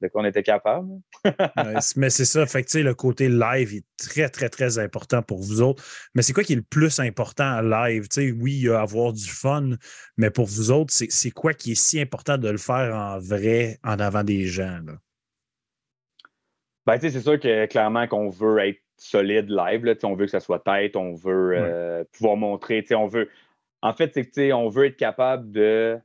[0.03, 0.87] de quoi on était capable.
[1.25, 2.45] Ouais, mais c'est ça.
[2.45, 5.83] Fait que, le côté live est très, très, très important pour vous autres.
[6.13, 8.07] Mais c'est quoi qui est le plus important à live?
[8.17, 9.71] Oui, il y a avoir du fun,
[10.17, 13.79] mais pour vous autres, c'est quoi qui est si important de le faire en vrai,
[13.83, 14.79] en avant des gens?
[14.85, 14.93] Là?
[16.85, 19.85] Ben, tu sais, c'est sûr que clairement qu'on veut être solide live.
[19.85, 22.83] Là, on veut que ça soit tête, on veut euh, pouvoir montrer.
[22.91, 23.29] On veut...
[23.81, 25.99] En fait, c'est que tu sais, on veut être capable de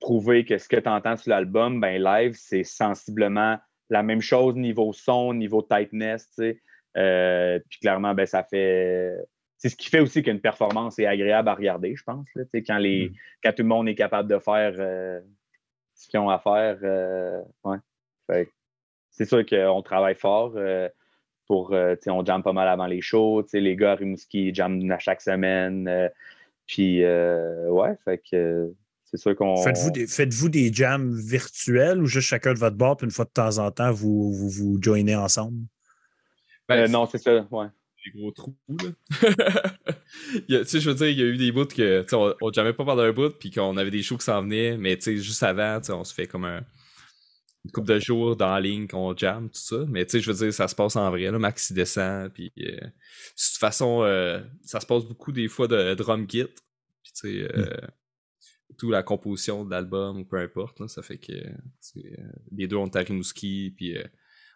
[0.00, 3.58] prouver que ce que tu entends sur l'album, ben, live, c'est sensiblement
[3.90, 6.28] la même chose niveau son, niveau tightness.
[6.30, 6.60] tu sais.
[6.96, 9.14] Euh, puis clairement, ben, ça fait.
[9.58, 12.26] C'est ce qui fait aussi qu'une performance est agréable à regarder, je pense.
[12.34, 13.10] Là, quand, les...
[13.10, 13.14] Mm.
[13.44, 15.20] quand tout le monde est capable de faire euh,
[15.94, 16.78] ce qu'ils ont à faire.
[16.82, 18.48] euh, ouais.
[19.10, 20.56] C'est sûr qu'on travaille fort.
[21.46, 23.44] pour, on jamme pas mal avant les shows.
[23.52, 26.10] Les gars à Rimouski jamment à chaque semaine.
[26.66, 28.72] puis, ouais, fait que
[29.10, 29.62] c'est sûr qu'on.
[29.62, 33.24] Faites-vous des, faites-vous des jams virtuels ou juste chacun de votre bord, puis une fois
[33.24, 35.58] de temps en temps, vous vous, vous joignez ensemble?
[36.70, 37.66] Euh, Ben, non, c'est ça, ouais.
[38.04, 38.90] des gros trous, là.
[40.48, 42.02] Il y a- tu sais, je veux dire, il y a eu des bouts que,
[42.02, 44.24] tu sais, on, on jamais pas pendant un bout, puis qu'on avait des shows qui
[44.24, 46.64] s'en venaient, mais tu sais, juste avant, tu sais, on se fait comme un,
[47.64, 49.84] une couple de jours dans la ligne qu'on jam, tout ça.
[49.88, 51.38] Mais tu sais, je veux dire, ça se passe en vrai, là.
[51.38, 55.68] Max, il descend, puis euh, de toute façon, euh, ça se passe beaucoup des fois
[55.68, 57.76] de drum kit, puis tu sais, euh,
[58.78, 62.00] tout la composition de l'album, ou peu importe, là, ça fait que, euh,
[62.52, 64.04] les deux, on est à Rimouski, puis euh,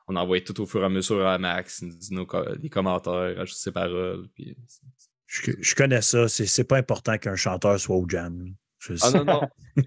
[0.08, 2.56] on envoie tout au fur et à mesure à Max, il nous dit nos co-
[2.56, 4.56] des commentaires, ajoute ses paroles, puis...
[4.66, 4.82] c'est-
[5.26, 6.28] Je, je connais ça.
[6.28, 8.54] C'est pas important qu'un chanteur soit au jam.
[8.78, 9.40] Je Ah non, non.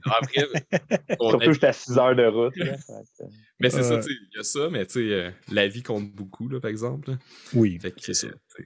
[0.06, 0.46] Après,
[1.20, 2.56] on Surtout, j'étais à 6 heures de route.
[2.58, 2.76] là.
[3.60, 3.98] Mais c'est ça, Euh.
[4.02, 6.60] tu sais, il y a ça, mais tu sais, euh, la vie compte beaucoup, là,
[6.60, 7.16] par exemple.
[7.54, 8.28] Oui, c'est ça.
[8.28, 8.64] euh.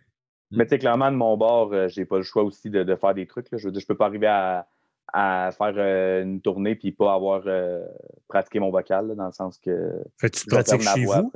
[0.52, 2.96] Mais tu sais, clairement, de mon bord, euh, j'ai pas le choix aussi de, de
[2.96, 3.50] faire des trucs.
[3.52, 3.58] Là.
[3.58, 4.68] Je veux dire, je peux pas arriver à,
[5.14, 7.86] à faire euh, une tournée puis pas avoir euh,
[8.28, 11.32] pratiqué mon vocal, là, dans le sens que Fait tu pratiques chez voix vous?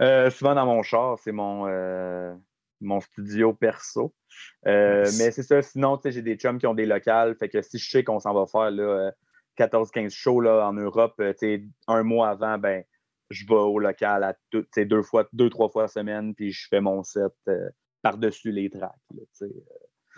[0.00, 1.66] Euh, souvent dans mon char, c'est mon,
[2.80, 4.14] mon studio perso.
[4.64, 7.34] Mais c'est ça, sinon, tu sais, j'ai des chums qui ont des locales.
[7.36, 9.10] Fait que si je sais qu'on s'en va faire là, euh,
[9.56, 12.84] 14-15 shows là, en Europe, tu sais, un mois avant, ben,
[13.30, 16.52] je vais au local à tout- tu sais, deux, fois, deux, trois fois semaine, puis
[16.52, 17.32] je fais mon set
[18.02, 18.92] par-dessus les tracks.
[19.14, 19.48] là.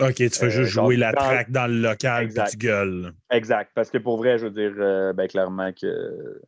[0.01, 2.51] OK, tu fais Euh, juste genre, jouer la track dans le local Exact.
[2.51, 3.13] tu gueules.
[3.31, 3.71] Exact.
[3.75, 6.41] Parce que pour vrai, je veux dire, euh, ben, clairement que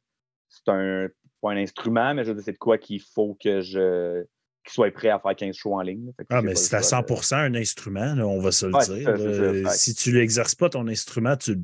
[0.49, 1.09] c'est un,
[1.41, 4.25] pas un instrument, mais je veux dire, c'est de quoi qu'il faut que je
[4.65, 6.13] qu'il soit prêt à faire 15 shows en ligne.
[6.31, 8.85] Ah, mais c'est à choix de- 100 un instrument, là, on va se le Ouais,
[8.85, 9.71] dire.
[9.73, 11.57] Si tu l'exerces pas, ton instrument, tu,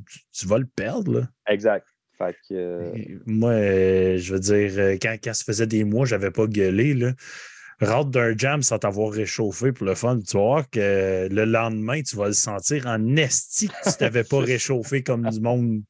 [0.45, 1.21] vas le perdre.
[1.21, 1.27] là.
[1.47, 1.87] Exact.
[2.17, 2.91] Fait que, euh,
[3.25, 6.93] Moi, euh, je veux dire, euh, quand, quand ça faisait des mois, j'avais pas gueulé.
[6.93, 7.13] Là.
[7.81, 10.19] Rentre d'un jam sans t'avoir réchauffé pour le fun.
[10.19, 14.23] Tu vas voir que le lendemain, tu vas le sentir en esti que tu t'avais
[14.25, 15.81] pas réchauffé comme du monde.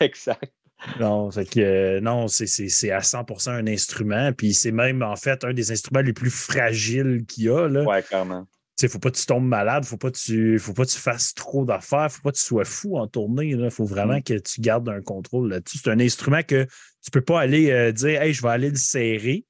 [0.00, 0.52] exact.
[0.98, 4.32] Non, fait que, euh, non c'est- à 100% un instrument.
[4.32, 7.68] Puis c'est même, en fait, un des instruments les plus fragiles qu'il y a.
[7.68, 7.84] Là.
[7.84, 8.46] Ouais, clairement.
[8.80, 10.90] Il ne faut pas que tu tombes malade, faut pas que tu faut pas que
[10.90, 13.50] tu fasses trop d'affaires, faut pas que tu sois fou en tournée.
[13.50, 14.22] Il faut vraiment Mm.
[14.24, 15.78] que tu gardes un contrôle là-dessus.
[15.84, 16.64] C'est un instrument que
[17.04, 19.44] tu peux pas aller euh, dire Hey, je vais aller le serrer,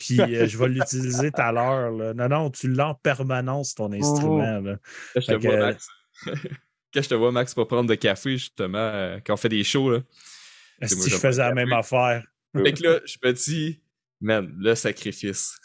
[0.00, 2.14] puis euh, je vais l'utiliser tout à l'heure.
[2.14, 4.60] Non, non, tu l'as en permanence, ton instrument.
[4.60, 4.76] là.
[5.14, 5.88] Quand je te que- vois, Max.
[6.94, 9.64] Quand je te vois, Max, pas prendre de café, justement, euh, quand on fait des
[9.64, 10.00] shows, là?
[10.82, 12.22] Si moi, je faisais la même affaire?
[12.54, 13.80] Fait que là, je me dis,
[14.20, 15.56] man, le sacrifice.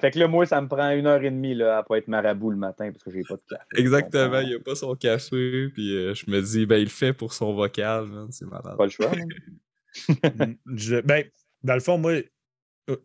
[0.00, 2.08] Fait que là, moi, ça me prend une heure et demie là, à pas être
[2.08, 3.64] marabout le matin parce que j'ai pas de café.
[3.76, 7.12] Exactement, il a pas son café, puis euh, je me dis, ben, il le fait
[7.12, 8.76] pour son vocal, c'est malade.
[8.76, 9.12] Pas le choix.
[9.12, 10.54] hein?
[10.74, 11.24] Je- ben,
[11.62, 12.14] dans le fond, moi,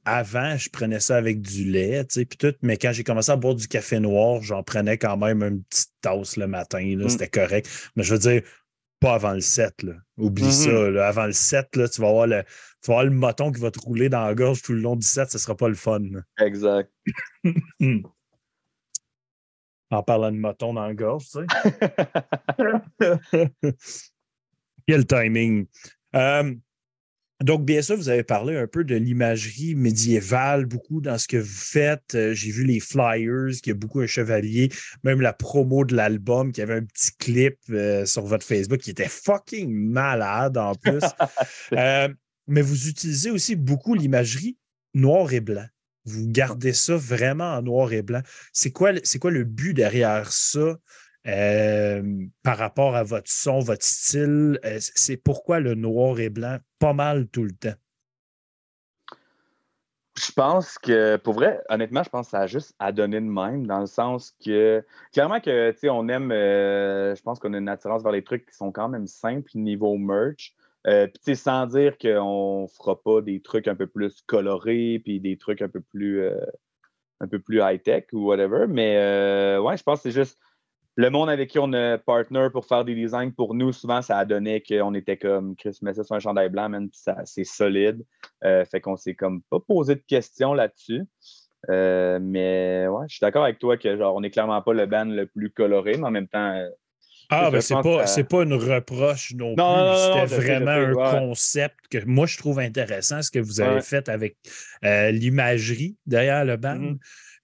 [0.06, 3.32] avant, je prenais ça avec du lait, tu sais, puis tout, mais quand j'ai commencé
[3.32, 7.06] à boire du café noir, j'en prenais quand même une petite tasse le matin, là,
[7.06, 7.10] Mm.
[7.10, 7.92] c'était correct.
[7.96, 8.42] Mais je veux dire,
[9.00, 9.94] pas avant le 7, là.
[10.18, 10.52] Oublie Mhm.
[10.52, 11.08] ça, là.
[11.08, 12.44] Avant le 7, là, tu vas avoir le.
[12.84, 14.96] Tu vas avoir le moton qui va te rouler dans la gorge tout le long
[14.96, 16.00] du 7, ce sera pas le fun.
[16.00, 16.22] là.
[16.46, 16.92] Exact.
[19.90, 21.46] En parlant de moton dans la gorge, tu sais.
[24.88, 25.66] Quel timing.
[26.16, 26.54] Euh,
[27.44, 31.38] donc, bien sûr, vous avez parlé un peu de l'imagerie médiévale, beaucoup dans ce que
[31.38, 32.16] vous faites.
[32.16, 34.70] Euh, J'ai vu les flyers, qu'il y a beaucoup un chevalier,
[35.04, 38.92] même la promo de l'album, qui avait un petit clip euh, sur votre Facebook qui
[38.92, 41.02] était fucking malade en plus.
[41.74, 42.10] Euh,
[42.48, 44.58] mais vous utilisez aussi beaucoup l'imagerie
[44.94, 45.66] noir et blanc.
[46.06, 48.22] Vous gardez ça vraiment en noir et blanc.
[48.52, 48.92] C'est quoi,
[49.22, 50.78] quoi le but derrière ça?
[51.28, 54.60] Euh, par rapport à votre son, votre style?
[54.66, 57.76] Euh, c'est pourquoi le noir et blanc pas mal tout le temps?
[60.18, 63.26] je pense que, pour vrai, honnêtement, je pense que ça a juste à donner de
[63.26, 64.84] même, dans le sens que,
[65.14, 68.24] clairement que, tu sais, on aime, euh, je pense qu'on a une attirance vers les
[68.24, 70.54] trucs qui sont quand même simples niveau merch.
[70.84, 75.62] Puis, sans dire qu'on fera pas des trucs un peu plus colorés, puis des trucs
[75.62, 76.28] un peu plus,
[77.20, 78.66] un peu plus high-tech ou whatever.
[78.68, 78.98] Mais,
[79.58, 80.38] ouais, je pense que c'est juste
[81.02, 84.18] le monde avec qui on est partner pour faire des designs, pour nous, souvent, ça
[84.20, 88.06] a donné qu'on était comme Chris ça sur un chandail blanc, même, puis c'est solide.
[88.44, 91.02] Euh, fait qu'on s'est comme pas posé de questions là-dessus.
[91.70, 94.86] Euh, mais ouais, je suis d'accord avec toi que genre on n'est clairement pas le
[94.86, 96.54] band le plus coloré, mais en même temps.
[96.56, 96.70] Euh,
[97.30, 99.64] ah, ben c'est pas, pas une reproche non, plus.
[99.98, 104.38] C'était vraiment un concept que moi je trouve intéressant, ce que vous avez fait avec
[104.84, 106.76] l'imagerie derrière le band.
[106.76, 107.00] Mm-hmm.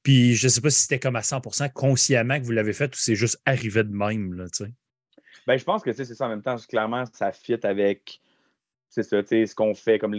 [0.08, 2.96] Puis je ne sais pas si c'était comme à 100% consciemment que vous l'avez fait
[2.96, 4.36] ou c'est juste arrivé de même.
[4.36, 4.46] Là,
[5.46, 6.56] ben, je pense que c'est ça en même temps.
[6.70, 8.22] Clairement, ça fit avec
[8.88, 10.16] c'est ça, ce qu'on fait, comme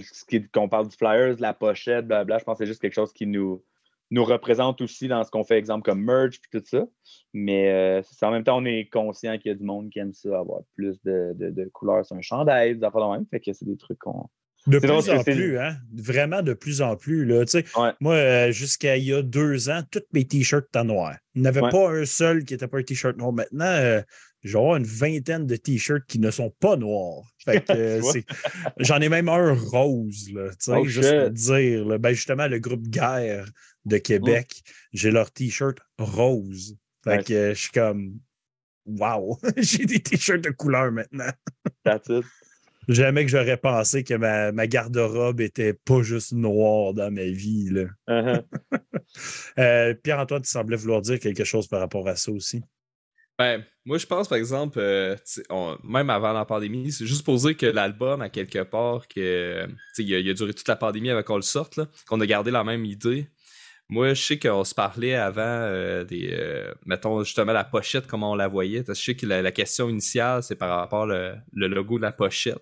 [0.53, 2.37] qu'on parle du flyers, de la pochette, blabla.
[2.37, 3.65] Je pense que c'est juste quelque chose qui nous,
[4.11, 6.87] nous représente aussi dans ce qu'on fait, exemple, comme merch puis tout ça.
[7.33, 10.13] Mais euh, en même temps, on est conscient qu'il y a du monde qui aime
[10.13, 13.27] ça, avoir plus de, de, couleurs sur un chandail, des affaires de même.
[13.31, 14.29] Fait que c'est des trucs qu'on
[14.67, 15.77] de plus en plus, hein?
[15.95, 17.25] Vraiment de plus en plus.
[17.25, 17.45] Là.
[18.01, 21.17] Moi, euh, jusqu'à il y a deux ans, tous mes t-shirts étaient noirs.
[21.35, 23.33] Il n'y avait pas un seul qui n'était pas un t-shirt noir.
[23.33, 24.03] Maintenant, euh,
[24.43, 27.25] j'ai une vingtaine de t-shirts qui ne sont pas noirs.
[27.71, 28.03] Euh,
[28.79, 31.99] j'en ai même un rose, là, oh, juste pour dire.
[31.99, 33.47] Ben, justement, le groupe Guerre
[33.87, 34.61] de Québec,
[34.93, 36.77] j'ai leur t-shirt rose.
[37.05, 38.19] Fait que je suis comme
[38.85, 39.39] Wow!
[39.57, 41.31] j'ai des t-shirts de couleur maintenant.
[41.85, 42.25] That's it.
[42.89, 47.71] Jamais que j'aurais pensé que ma, garde-robe était pas juste noire dans ma vie.
[48.09, 48.43] Uh-huh.
[49.59, 52.63] Euh, Pierre-Antoine, tu semblais vouloir dire quelque chose par rapport à ça aussi.
[53.39, 55.17] Ben, moi, je pense, par exemple, euh,
[55.83, 59.67] même avant la pandémie, c'est juste pour dire que l'album, à quelque part, que
[59.97, 62.65] il a, a, duré toute la pandémie avant qu'on le sorte, qu'on a gardé la
[62.65, 63.29] même idée.
[63.91, 66.31] Moi, je sais qu'on se parlait avant euh, des.
[66.33, 68.85] Euh, mettons justement la pochette, comment on la voyait.
[68.87, 72.59] Je sais que la, question initiale, c'est par rapport le, le logo de la pochette.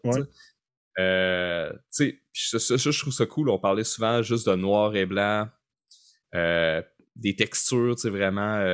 [0.99, 3.51] Euh, tu sais, je trouve ça cool.
[3.51, 5.49] On parlait souvent juste de noir et blanc,
[6.33, 8.65] des textures, tu sais, vraiment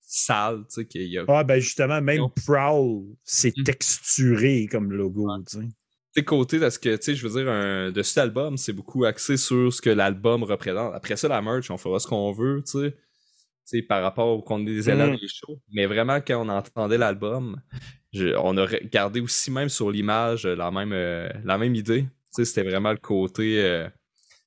[0.00, 1.24] sales, tu sais, qu'il y a.
[1.28, 3.62] Ah, ben justement, même Prowl, c'est mmh.
[3.62, 5.68] texturé comme logo, tu sais
[6.18, 9.36] côté parce que, tu sais, je veux dire, un, de cet album, c'est beaucoup axé
[9.36, 10.94] sur ce que l'album représente.
[10.94, 12.92] Après ça, la merch, on fera ce qu'on veut, tu
[13.64, 13.82] sais.
[13.82, 15.16] par rapport au qu'on des élèves mm.
[15.16, 15.60] des shows.
[15.72, 17.60] Mais vraiment, quand on entendait l'album,
[18.14, 22.06] on a regardé aussi même sur l'image la même, euh, la même idée.
[22.30, 23.88] C'était vraiment le côté euh,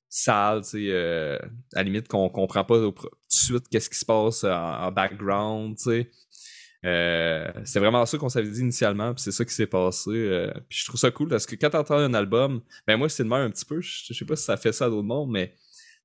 [0.08, 1.38] sale, euh,
[1.74, 4.92] à la limite qu'on comprend pas tout de suite qu'est-ce qui se passe en, en
[4.92, 5.78] background.
[5.78, 6.10] sais
[6.84, 10.10] euh, c'est vraiment ça qu'on s'avait dit initialement, puis c'est ça qui s'est passé.
[10.10, 13.24] Euh, puis je trouve ça cool parce que quand t'entends un album, ben moi c'est
[13.24, 15.30] de même un petit peu, je, sais pas si ça fait ça à d'autres mondes,
[15.30, 15.54] mais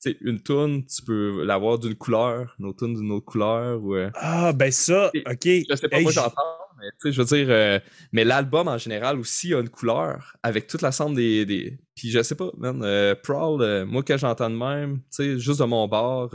[0.02, 3.84] tu sais, une tune, tu peux l'avoir d'une couleur, une autre tune d'une autre couleur.
[3.84, 5.44] Ou, euh, Ah, ben ça, ok.
[5.44, 6.42] Je sais pas, moi j'entends,
[6.78, 7.82] mais tu sais, je veux dire,
[8.14, 11.46] mais l'album en général aussi a une couleur avec toute la somme des.
[11.46, 11.78] des...
[11.94, 15.66] Puis je sais pas, man, Proud, moi quand j'entends de même, tu sais, juste de
[15.66, 16.34] mon bord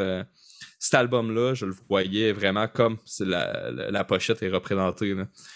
[0.84, 5.14] cet album-là, je le voyais vraiment comme la, la, pochette est représentée.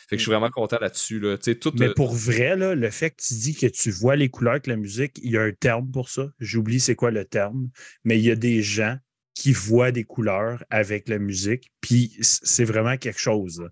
[0.09, 1.21] Fait que je suis vraiment content là-dessus.
[1.21, 1.37] Là.
[1.75, 4.67] Mais pour vrai, là, le fait que tu dis que tu vois les couleurs avec
[4.67, 6.31] la musique, il y a un terme pour ça.
[6.39, 7.69] J'oublie c'est quoi le terme,
[8.05, 8.97] mais il y a des gens
[9.35, 13.69] qui voient des couleurs avec la musique, puis c'est vraiment quelque chose.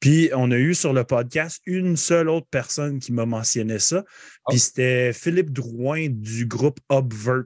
[0.00, 4.04] Puis on a eu sur le podcast une seule autre personne qui m'a mentionné ça,
[4.48, 4.58] puis ah.
[4.58, 7.44] c'était Philippe Drouin du groupe Obvert,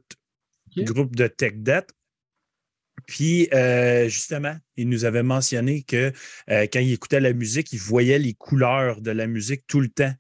[0.77, 1.87] groupe de Tech Debt.
[3.07, 6.13] Puis, euh, justement, il nous avait mentionné que
[6.51, 9.89] euh, quand il écoutait la musique, il voyait les couleurs de la musique tout le
[9.89, 10.13] temps.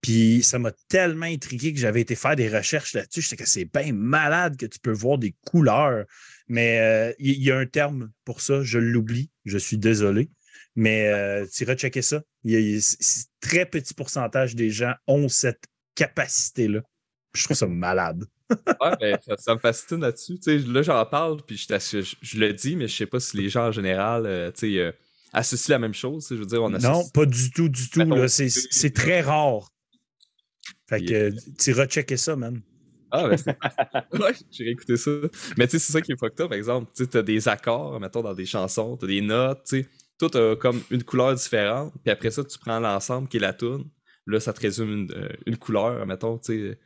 [0.00, 3.22] Puis, ça m'a tellement intrigué que j'avais été faire des recherches là-dessus.
[3.22, 6.04] Je sais que c'est bien malade que tu peux voir des couleurs.
[6.48, 8.62] Mais euh, il y, a un terme pour ça.
[8.62, 9.30] Je l'oublie.
[9.44, 10.30] Je suis désolé.
[10.74, 12.22] Mais tu iras checker ça.
[12.44, 12.80] Il
[13.40, 16.80] très petit pourcentage des gens ont cette capacité-là.
[17.34, 18.24] Je trouve ça malade
[18.80, 20.38] ouais, ben, ça, me fascine là-dessus.
[20.46, 23.68] là, j'en parle, puis je, je, le dis, mais je sais pas si les gens
[23.68, 24.92] en général euh, euh,
[25.32, 26.26] associent la même chose.
[26.30, 28.02] Je veux dire, on Non, pas du tout, du tout.
[28.28, 29.72] C'est très rare.
[30.88, 32.60] Fait que tu checker ça, man.
[33.10, 33.36] Ah, ben
[34.20, 35.10] ouais, j'ai réécouté ça.
[35.58, 36.90] Mais tu sais, c'est ça qui est fucked up, par exemple.
[36.94, 39.88] Tu as des accords, mettons, dans des chansons, tu as des notes, tu sais.
[40.18, 41.92] Tout a comme une couleur différente.
[42.02, 43.84] Puis après ça, tu prends l'ensemble qui est la tune.
[44.26, 46.78] Là, ça te résume une, euh, une couleur, mettons, tu sais.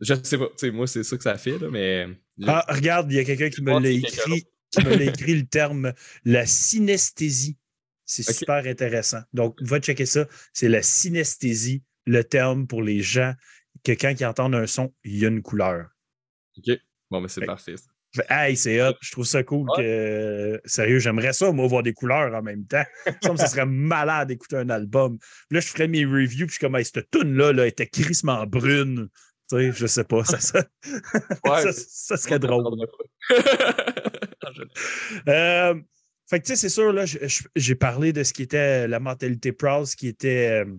[0.00, 2.06] Je sais pas, tu sais, moi, c'est ça que ça fait, là, mais.
[2.46, 5.46] Ah, regarde, il y a quelqu'un qui me l'a écrit, qui me l'a écrit le
[5.46, 5.92] terme
[6.24, 7.56] la synesthésie.
[8.04, 9.20] C'est super intéressant.
[9.34, 10.26] Donc, va checker ça.
[10.52, 13.34] C'est la synesthésie, le terme pour les gens
[13.84, 15.88] que quand ils entendent un son, il y a une couleur.
[16.56, 16.76] OK.
[17.10, 17.74] Bon, mais c'est parfait.
[18.14, 18.94] Fait, Hey, c'est hot.
[19.02, 20.58] Je trouve ça cool que.
[20.64, 22.84] Sérieux, j'aimerais ça, moi, voir des couleurs en même temps.
[23.22, 25.18] Ça, me- ça serait malade d'écouter un album.
[25.18, 27.86] Puis là, je ferais mes reviews, puis je suis comme, hey, cette tune-là là, était
[27.86, 29.08] crissement brune.
[29.50, 30.24] Tu sais, je sais pas.
[30.24, 30.64] Ça, ça,
[31.44, 31.62] Ouais.
[31.62, 32.64] ça, ça serait drôle.
[32.64, 32.86] drôle.
[35.28, 35.74] Euh,
[36.28, 37.04] fait que, tu sais, c'est sûr, là,
[37.56, 40.64] j'ai parlé de ce qui était la mentalité proud, ce qui était.
[40.64, 40.74] euh,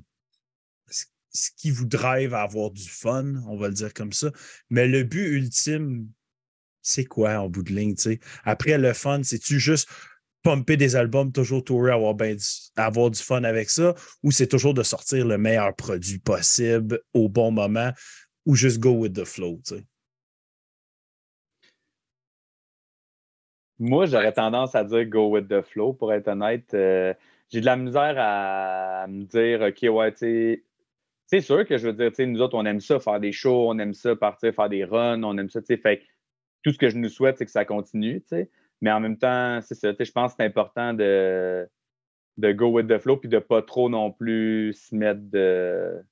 [0.88, 4.32] ce- qui vous drive à avoir du fun, on va le dire comme ça.
[4.72, 6.08] Mais le but ultime,
[6.82, 7.96] c'est quoi en bout de ligne?
[8.46, 9.88] Après, le fun, c'est-tu juste
[10.42, 12.44] pomper des albums, toujours tourer, avoir, ben du,
[12.78, 13.94] avoir du fun avec ça,
[14.24, 17.92] ou c'est toujours de sortir le meilleur produit possible au bon moment,
[18.50, 19.86] ou juste go with the flow, tu sais?
[23.78, 26.74] Moi, j'aurais tendance à dire go with the flow, pour être honnête.
[26.74, 27.14] Euh,
[27.50, 30.64] j'ai de la misère à, me dire, OK, ouais, tu sais,
[31.28, 33.32] c'est sûr que je veux dire, tu sais, nous autres, on aime ça, faire des
[33.32, 36.02] shows, on aime ça, partir, faire des runs, on aime ça, tu sais, fait
[36.64, 38.50] tout ce que je nous souhaite, c'est que ça continue, tu sais.
[38.82, 41.70] Mais en même temps, c'est ça, tu sais, je pense que c'est important de,
[42.38, 46.04] de go with the flow, puis de pas trop non plus se mettre de.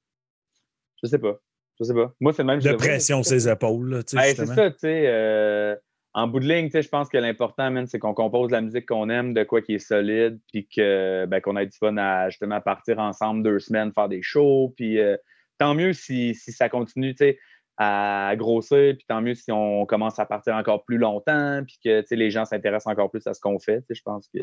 [1.01, 1.39] Je sais pas.
[1.79, 2.11] Je sais pas.
[2.19, 2.59] Moi, c'est le même.
[2.59, 5.03] De pression c'est ses épaules, Hey, c'est ça, tu sais.
[5.07, 5.75] euh,
[6.13, 8.87] en bout de ligne, tu sais, je pense que l'important, c'est qu'on compose la musique
[8.87, 12.29] qu'on aime, de quoi qui est solide, puis que, ben, qu'on ait du fun à
[12.29, 15.15] justement partir ensemble deux semaines, faire des shows, puis euh,
[15.59, 17.39] tant mieux si, si ça continue, tu sais,
[17.77, 22.01] à grossir, puis tant mieux si on commence à partir encore plus longtemps, puis que,
[22.01, 24.41] tu sais, les gens s'intéressent encore plus à ce qu'on fait, je pense que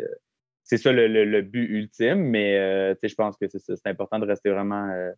[0.62, 3.59] c'est ça le, le- le but ultime, mais, euh, tu sais, je pense que c'est
[3.59, 5.11] ça, c'est important de rester vraiment euh,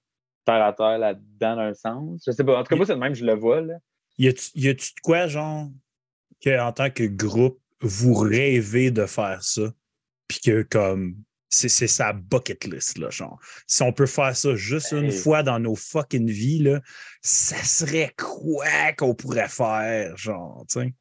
[0.47, 2.23] terre à terre là-dedans, d'un sens.
[2.27, 3.75] Je sais pas, en tout cas, moi, c'est le même, je le vois, là.
[4.19, 4.59] Y a-tu
[4.95, 5.69] de quoi, genre,
[6.43, 9.71] qu'en tant que groupe, vous rêvez de faire ça?
[10.29, 11.17] Puis que, comme,
[11.49, 13.39] c'est c'est sa bucket list, là, genre.
[13.67, 16.81] Si on peut faire ça juste une fois dans nos fucking vies, là,
[17.23, 20.95] ça serait quoi qu'on pourrait faire, genre, tu sais?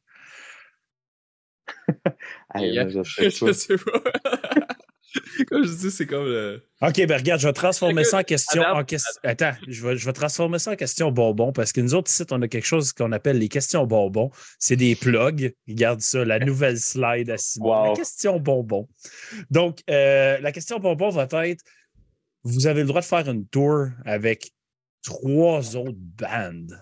[2.54, 2.84] Hey, Yeah.
[2.84, 4.66] moi, je sais Je pas.
[5.48, 6.62] Comme je dis, c'est comme le.
[6.82, 8.62] OK, ben regarde, je vais transformer ça en question.
[8.62, 11.80] Adam, en ques- Attends, je vais, je vais transformer ça en question bonbon parce que
[11.80, 14.30] nous autres, ici, on a quelque chose qu'on appelle les questions bonbons.
[14.58, 15.54] C'est des plugs.
[15.68, 17.68] Regarde ça, la nouvelle slide à Simon.
[17.68, 17.86] Wow.
[17.90, 18.88] La question bonbon.
[19.50, 21.62] Donc, euh, la question bonbon va être
[22.46, 24.52] vous avez le droit de faire une tour avec
[25.02, 26.80] trois autres bandes.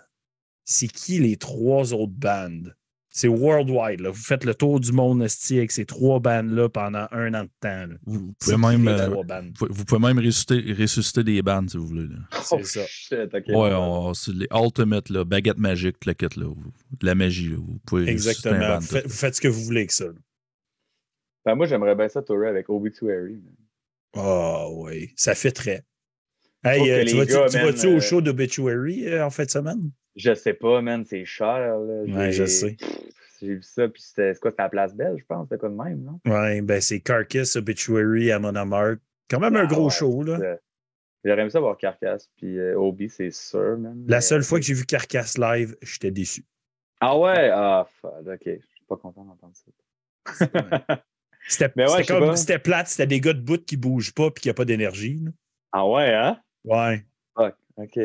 [0.64, 2.76] C'est qui les trois autres bandes?
[3.16, 4.00] C'est worldwide.
[4.00, 4.10] Là.
[4.10, 7.86] Vous faites le tour du monde avec ces trois bandes-là pendant un an de temps.
[7.86, 7.94] là.
[8.06, 9.52] Vous pouvez même, euh, trois bandes?
[9.60, 12.08] vous pouvez- même ressusciter, ressusciter des bandes si vous voulez.
[12.08, 12.16] là.
[12.42, 12.80] C'est Oh, ça.
[12.88, 13.32] shit.
[13.32, 17.50] Ouais, on- les Ultimate, là, baguette magique, le kit, là, vous- de la magie.
[17.50, 18.58] Là, vous pouvez un Exactement.
[18.58, 20.06] band, Vous faites, vous faites ce que vous voulez avec ça.
[21.46, 23.40] Ben, moi, j'aimerais bien ça tourer avec Obituary.
[24.16, 25.84] Ah oui, ça fait très.
[26.64, 27.14] Hey, euh, tu
[27.58, 29.90] vas-tu, au show d'Obituary euh, en fin de semaine?
[30.16, 31.78] Je sais pas, man, c'est cher.
[31.78, 32.02] Là.
[32.02, 32.76] Ouais, je sais.
[33.40, 35.58] J'ai vu ça, puis c'était c'est quoi, c'était à la place belle, je pense, c'était
[35.58, 36.20] quoi de même, non?
[36.24, 39.00] Oui, ben c'est Carcass, Obituary, à Amark.
[39.28, 40.56] Quand même un Ah gros ouais, show, là.
[41.24, 44.04] J'aurais aimé ça voir Carcass, puis euh, Obi, c'est sûr, man.
[44.08, 46.44] La mais- seule fois que j'ai vu Carcass live, j'étais déçu.
[47.00, 47.50] Ah ouais?
[47.52, 48.40] Ah, fuck, ok.
[48.44, 49.70] Je suis pas content d'entendre ça.
[51.46, 54.64] C'était ouais, plate, c'était des gars de bout qui bougent pas puis qui a pas
[54.64, 55.22] d'énergie.
[55.72, 56.40] ah ouais, hein?
[56.64, 57.04] Ouais.
[57.36, 57.98] Fuck, ok.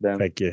[0.00, 0.16] Damn.
[0.18, 0.52] Fait que,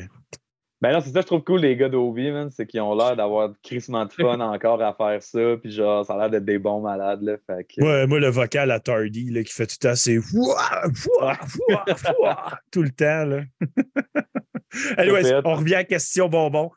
[0.82, 3.16] Ben non, c'est ça, je trouve cool, les gars d'Obi, man, c'est qu'ils ont l'air
[3.16, 6.58] d'avoir crissement de fun encore à faire ça, puis genre, ça a l'air d'être des
[6.58, 7.36] bons malades, là.
[7.46, 7.80] Fait que.
[7.80, 11.38] moi, moi, le vocal à Tardy là, qui fait tout le temps, c'est Wouah, wouah,
[11.70, 11.84] wouah,
[12.20, 13.24] wouah tout le temps.
[13.24, 13.42] Là.
[14.98, 16.70] Anyways, on revient à la question bonbon.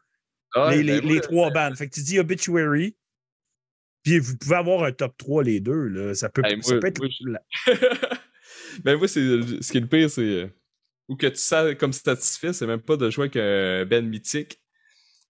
[0.55, 1.76] Ah, les, ben, les- moi, les trois bandes.
[1.76, 2.95] Fait que tu dis Obituary.
[4.03, 5.88] Puis vous pouvez avoir un top 3 les deux.
[5.89, 6.13] Là.
[6.15, 6.99] Ça peut, Hey, ça moi- peut être.
[6.99, 9.19] moi, je- ben moi, c'est
[9.61, 10.49] ce qui est le pire, c'est.
[11.10, 14.61] Ou que tu sens comme satisfait, c'est même pas de jouer avec un Ben mythique.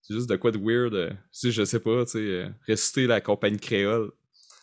[0.03, 0.93] C'est juste de quoi de weird.
[0.93, 4.11] euh, Tu sais, je sais pas, tu sais, euh, ressusciter la compagnie créole.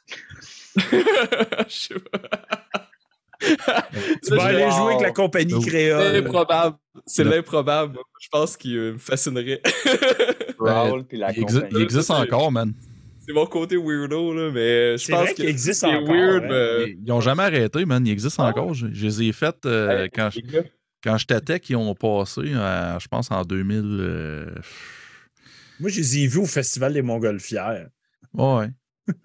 [0.77, 2.21] Je sais pas.
[3.41, 5.61] Tu vas aller jouer avec la compagnie Oh.
[5.61, 6.13] C'est créole.
[6.15, 6.77] l'improbable.
[7.07, 7.99] C'est Le- l'improbable.
[8.21, 9.61] Je pense qu'il euh, me fascinerait.
[11.09, 12.73] Puis la Il, il existe encore, man.
[13.27, 16.09] c'est mon côté weirdo, là, mais je pense qu'il existe encore.
[16.09, 16.45] weird.
[16.51, 16.87] hein.
[16.89, 18.07] Ils n'ont jamais arrêté, man.
[18.07, 18.51] Ils existent Ah.
[18.51, 18.73] encore.
[18.75, 20.63] Je, je les ai faites euh, quand, gars,
[21.07, 23.81] quand j'étais tech, ils ont passé, euh, je pense, en 2000.
[24.01, 24.55] euh,
[25.79, 27.89] Moi, je les ai vus au Festival des Montgolfières.
[28.35, 28.69] Ouais.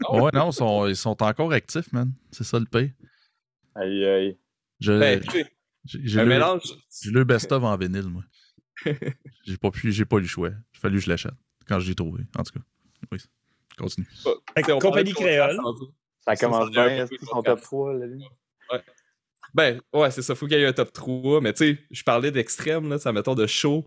[0.05, 0.21] Ah ouais?
[0.21, 2.13] Ouais, non, ils sont, ils sont encore actifs, man.
[2.31, 2.91] C'est ça le pire.
[3.73, 4.37] Aïe, aïe.
[4.79, 5.23] Je- ben,
[5.85, 6.61] J'ai j'ai un le, mélange.
[7.01, 8.23] j'ai le best-of en vinyle, moi.
[9.45, 10.49] J'ai pas pu, j'ai pas eu le choix.
[10.49, 11.33] Il a fallu que je l'achète
[11.67, 12.65] quand je l'ai trouvé, en tout cas.
[13.11, 13.17] Oui,
[13.77, 14.07] continue.
[14.79, 15.57] Compagnie créole.
[16.25, 18.05] Ça commence bien, ça, c'est son top 3, là.
[19.53, 20.36] Ben, ouais, c'est ça.
[20.36, 21.41] Faut qu'il y ait un top 3.
[21.41, 23.86] Mais tu sais, je parlais d'extrême, là, ça mettons de show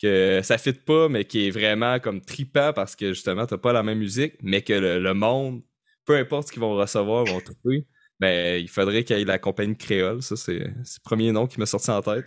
[0.00, 3.72] que ça fit pas, mais qui est vraiment comme tripant parce que justement, t'as pas
[3.72, 5.62] la même musique, mais que le, le monde,
[6.04, 7.86] peu importe ce qu'ils vont recevoir, vont trouver.
[8.20, 10.22] Ben, il faudrait qu'il y ait la compagnie créole.
[10.22, 10.74] Ça, c'est le
[11.04, 12.26] premier nom qui m'est sorti en tête.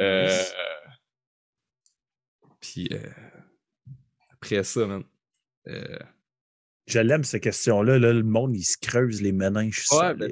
[0.00, 0.28] Euh,
[2.60, 3.10] Puis euh,
[4.32, 5.04] après ça, man.
[5.68, 5.98] Euh,
[6.88, 7.98] Je l'aime, cette question-là.
[7.98, 8.12] là.
[8.12, 9.84] le monde, il se creuse les méninges.
[9.92, 10.30] ouais, ben,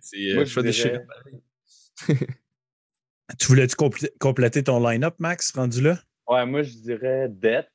[0.00, 1.04] c'est euh, je choix des dirais-
[1.98, 2.26] chérubins.
[3.38, 5.98] Tu voulais-tu complé- compléter ton line-up, Max, rendu là?
[6.28, 7.68] Ouais, moi, je dirais Death.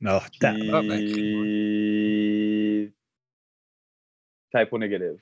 [0.00, 0.70] Non, Puis...
[0.70, 1.00] Ah, ben,
[4.54, 5.18] Typo Negative.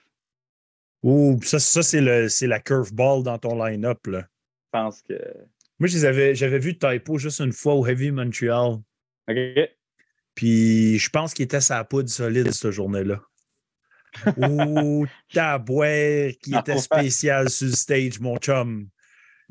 [1.03, 4.05] Ouh, ça, ça c'est le- c'est la curveball dans ton line-up.
[4.09, 4.23] là.
[4.23, 5.15] Je pense que.
[5.79, 8.79] Moi, j'avais vu Typo juste une fois au Heavy Montreal.
[9.29, 9.37] OK.
[10.37, 13.21] Puis je pense qu'il était sa poudre solide cette journée-là.
[14.37, 18.89] Ouh, tabouère qui Ah était spécial sur le stage, mon chum.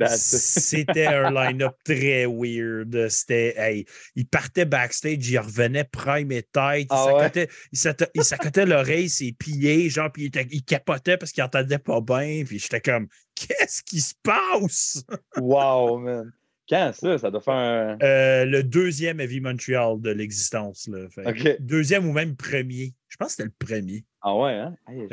[0.07, 3.09] C'était un line-up très weird.
[3.09, 3.85] C'était, hey,
[4.15, 7.29] il partait backstage, il revenait prime et tête, il Ah
[7.73, 12.43] s'accotait, l'oreille, ses pieds, genre, puis il, il capotait parce qu'il entendait pas bien.
[12.45, 15.03] Puis j'étais comme, qu'est-ce qui se passe?
[15.37, 16.31] Wow, man.
[16.67, 17.17] Quand ça?
[17.17, 17.97] Ça doit faire un.
[18.01, 20.89] Euh, le deuxième Heavy Montreal de l'existence.
[21.59, 22.93] Deuxième ou même premier.
[23.07, 24.03] Je pense que c'était le premier.
[24.21, 24.75] Ah ouais, hein?
[24.89, 25.07] Hey,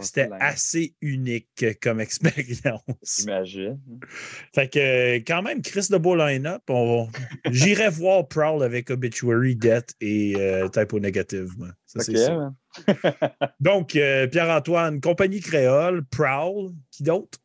[0.00, 2.80] c'était assez unique comme expérience.
[3.18, 3.80] J'imagine.
[4.54, 6.62] Fait que quand même, Chris de beau line-up.
[6.68, 7.08] on
[7.50, 11.50] J'irai voir Prowl avec Obituary, Death et euh, Typo Negative.
[11.58, 11.68] moi.
[11.84, 12.34] Ça, c'est ça.
[12.36, 12.54] man.
[13.60, 17.41] Donc, euh, Pierre-Antoine, compagnie créole, Prowl, qui d'autre?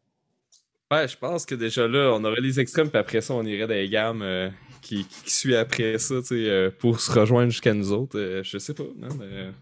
[0.91, 3.67] Ouais, je pense que déjà là, on aurait les extrêmes, puis après ça, on irait
[3.67, 4.49] dans les gammes euh,
[4.81, 8.17] qui, qui suit après ça, tu sais, euh, pour se rejoindre jusqu'à nous autres.
[8.17, 9.53] Euh, je sais pas, man.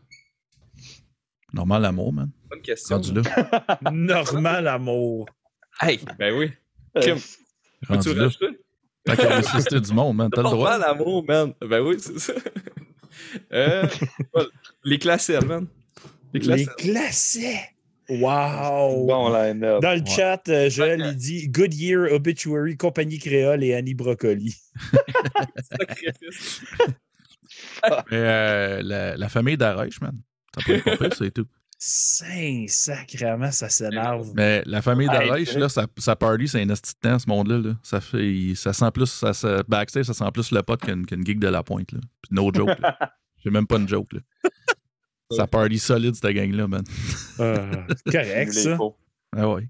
[1.52, 2.30] Normal amour, man.
[2.50, 2.98] bonne question.
[2.98, 3.68] Rendu là.
[3.92, 5.26] Normal Amour.
[5.82, 6.52] Hey, ben oui.
[7.02, 7.16] Kim,
[7.90, 7.96] là.
[7.96, 8.60] rajouter?
[9.08, 10.30] A ressuscité du monde, man.
[10.32, 10.78] T'as le droit.
[10.78, 11.54] Normal amour, man.
[11.62, 12.34] Ben oui, c'est ça.
[13.54, 13.88] euh,
[14.84, 15.68] les classés, man.
[16.34, 17.60] Les Les classés.
[18.10, 19.06] Wow!
[19.08, 19.82] Bon line-up.
[19.82, 20.06] Dans le Ouais.
[20.16, 24.56] chat, euh, Joël, il dit Goodyear, Obituary, Compagnie Créole et Annie Brocoli.
[28.12, 30.18] Mais, euh, la, la famille d'Arèche, man.
[30.52, 31.46] T'as pas papiers, c'est tout.
[31.78, 34.32] Saint sacrément, ça s'énerve.
[34.34, 37.58] Mais la famille d'Arèche, là, sa, sa party, c'est un esti de temps, ce monde-là.
[37.60, 37.74] là.
[37.84, 41.06] Ça, fait, il- ça sent plus, ça, ça- backstage, ça sent plus le pote qu'une
[41.26, 41.92] gig de la pointe.
[41.92, 42.00] Là.
[42.22, 42.70] Puis no joke.
[43.44, 44.14] J'ai même pas une joke.
[44.14, 44.20] Là.
[45.32, 46.84] Sa party solide, cette gang-là, man.
[47.40, 47.82] Euh,
[48.12, 48.78] correct, ça.
[49.36, 49.68] Ah ouais.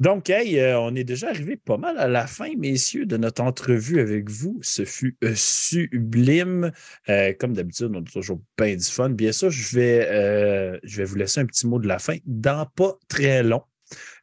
[0.00, 3.42] Donc, hey, euh, on est déjà arrivé pas mal à la fin, messieurs, de notre
[3.42, 4.58] entrevue avec vous.
[4.62, 6.70] Ce fut euh, sublime.
[7.08, 9.10] Euh, comme d'habitude, on a toujours bien du fun.
[9.10, 12.16] Bien sûr, je vais, euh, je vais vous laisser un petit mot de la fin
[12.24, 13.62] dans pas très long.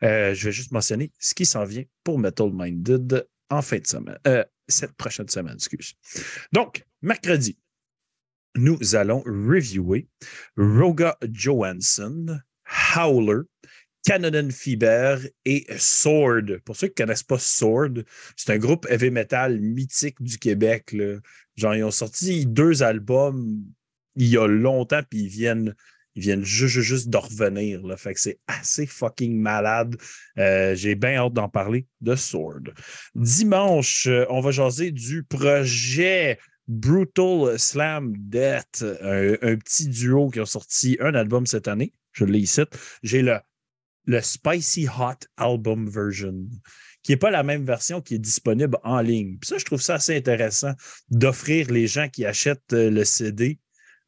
[0.04, 3.88] Euh, je vais juste mentionner ce qui s'en vient pour Metal Minded en fin de
[3.88, 4.18] semaine.
[4.28, 5.94] Euh, cette prochaine semaine, excuse.
[6.54, 7.58] Donc, mercredi,
[8.56, 10.08] nous allons reviewer
[10.58, 12.40] Roga Johansson,
[12.96, 13.42] Howler,
[14.06, 16.60] Cannon Fever et Sword.
[16.64, 18.04] Pour ceux qui ne connaissent pas Sword,
[18.36, 20.96] c'est un groupe heavy metal mythique du Québec.
[21.56, 23.64] Genre, ils ont sorti deux albums
[24.16, 25.76] il y a longtemps, puis ils viennent,
[26.16, 27.82] juste, juste, de revenir.
[27.98, 29.98] Fait que c'est assez fucking malade.
[30.38, 32.74] Euh, J'ai bien hâte d'en parler de Sword.
[33.16, 36.38] Dimanche, euh, on va jaser du projet
[36.68, 41.94] Brutal Slam Death, un, petit duo qui a sorti un album cette année.
[42.12, 42.62] Je l'ai ici.
[43.04, 46.48] J'ai le Spicy Hot Album Version,
[47.04, 49.38] qui n'est pas la même version qui est disponible en ligne.
[49.40, 50.74] Puis ça, je trouve ça assez intéressant
[51.10, 53.60] d'offrir les gens qui achètent euh, le CD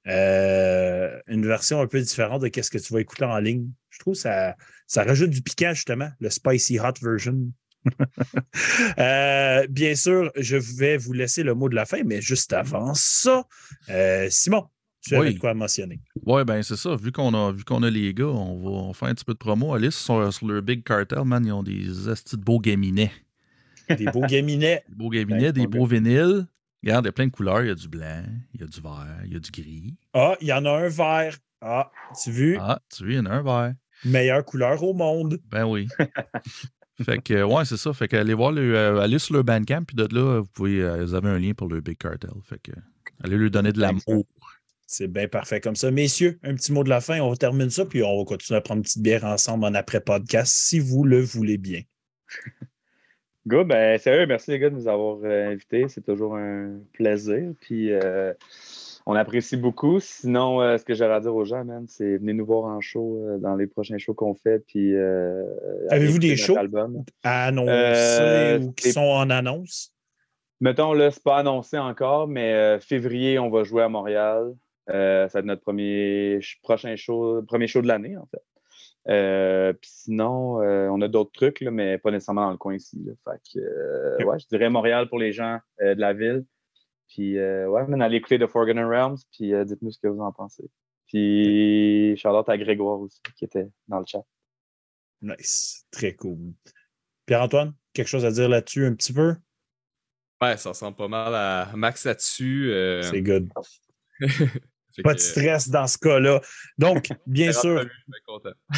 [0.08, 3.70] euh, une version un peu différente de ce que tu vas écouter en ligne.
[3.90, 4.56] Je trouve ça,
[4.86, 7.52] ça rajoute du piquant, justement, le Spicy Hot Version.
[9.00, 12.94] Euh, bien sûr, je vais vous laisser le mot de la fin, mais juste avant
[12.96, 13.46] ça,
[13.90, 14.66] euh, Simon,
[15.02, 15.34] tu avais Oui.
[15.36, 16.00] de quoi mentionner.
[16.26, 16.96] Ouais, ben c'est ça.
[16.96, 19.26] Vu qu'on a, vu qu'on a les gars, on va, on va faire un petit
[19.26, 19.74] peu de promo.
[19.74, 23.12] Alice, sur, sur leur Big Cartel, man, ils ont des estis de beaux gaminets.
[23.90, 24.84] Des beaux gaminets.
[24.90, 26.46] Des beaux gaminets, des beaux vinyles.
[26.84, 27.62] Regarde, il y a plein de couleurs.
[27.62, 28.24] Il y a du blanc,
[28.54, 29.96] il y a du vert, il y a du gris.
[30.14, 31.38] Ah, il y en a un vert.
[31.62, 31.92] Ah,
[32.22, 32.58] tu as vu?
[32.60, 33.74] Ah, tu vois, il y en a un vert.
[34.06, 35.40] Meilleure couleur au monde.
[35.50, 35.88] Ben oui.
[37.04, 37.94] fait que, ouais, c'est ça.
[37.94, 40.82] Fait que allez voir, le, euh, allez sur leur Bandcamp, puis de là, vous pouvez,
[40.82, 42.32] euh, vous avez un lien pour le Big Cartel.
[42.44, 42.72] Fait que,
[43.24, 44.26] allez lui donner de l'amour.
[44.90, 45.92] C'est bien parfait comme ça.
[45.92, 47.20] Messieurs, un petit mot de la fin.
[47.20, 50.52] On termine ça, puis on va continuer à prendre une petite bière ensemble en après-podcast,
[50.52, 51.82] si vous le voulez bien.
[53.48, 55.88] Good, ben sérieux, merci les gars de nous avoir euh, invités.
[55.88, 57.54] C'est toujours un plaisir.
[57.62, 58.34] Puis euh,
[59.10, 60.00] on apprécie beaucoup.
[60.02, 62.82] Sinon, euh, ce que j'aurais à dire aux gens, man, c'est venez nous voir en
[62.82, 64.60] show euh, dans les prochains shows qu'on fait.
[64.68, 65.44] Puis euh,
[65.90, 66.58] Avez-vous des shows?
[66.58, 67.04] album.
[67.24, 69.94] À annoncer ou qui sont en annonce?
[70.60, 74.54] Mettons, là, c'est pas annoncé encore, mais février, on va jouer à Montréal.
[74.88, 78.42] Ça va être notre premier ch- prochain show, premier show de l'année, en fait.
[79.10, 82.76] Euh, Puis sinon, euh, on a d'autres trucs, là, mais pas nécessairement dans le coin
[82.76, 83.02] ici.
[83.06, 83.14] là.
[83.24, 86.44] Fait que, euh, ouais, je dirais Montréal pour les gens de la ville.
[87.08, 90.22] Puis, euh, ouais, mais allez écouter The Forgotten Realms, puis euh, dites-nous ce que vous
[90.22, 90.70] en pensez.
[91.08, 94.24] Puis, Charlotte à Grégoire aussi, qui était dans le chat.
[95.22, 95.86] Nice.
[95.92, 96.54] Très cool.
[97.26, 99.36] Pierre-Antoine, quelque chose à dire là-dessus un petit peu?
[100.42, 102.72] Ouais, ça ressemble pas mal à Max là-dessus.
[102.72, 103.50] euh, C'est good.
[105.04, 106.42] Pas de stress dans ce cas-là.
[106.78, 107.86] Donc, bien euh, sûr.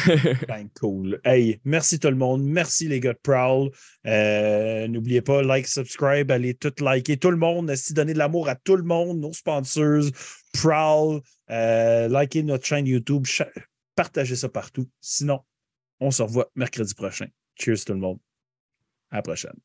[0.48, 1.20] Ben, cool.
[1.24, 2.42] Hey, merci tout le monde.
[2.42, 3.70] Merci les gars de Prowl.
[4.06, 7.16] Euh, N'oubliez pas, like, subscribe, allez tout liker.
[7.16, 10.04] Tout le monde, si donner de l'amour à tout le monde, nos sponsors,
[10.52, 11.20] Prowl,
[11.50, 13.26] euh, likez notre chaîne YouTube,
[13.94, 14.88] partagez ça partout.
[15.00, 15.40] Sinon,
[16.00, 17.26] on se revoit mercredi prochain.
[17.54, 18.18] Cheers tout le monde.
[19.10, 19.58] À la prochaine.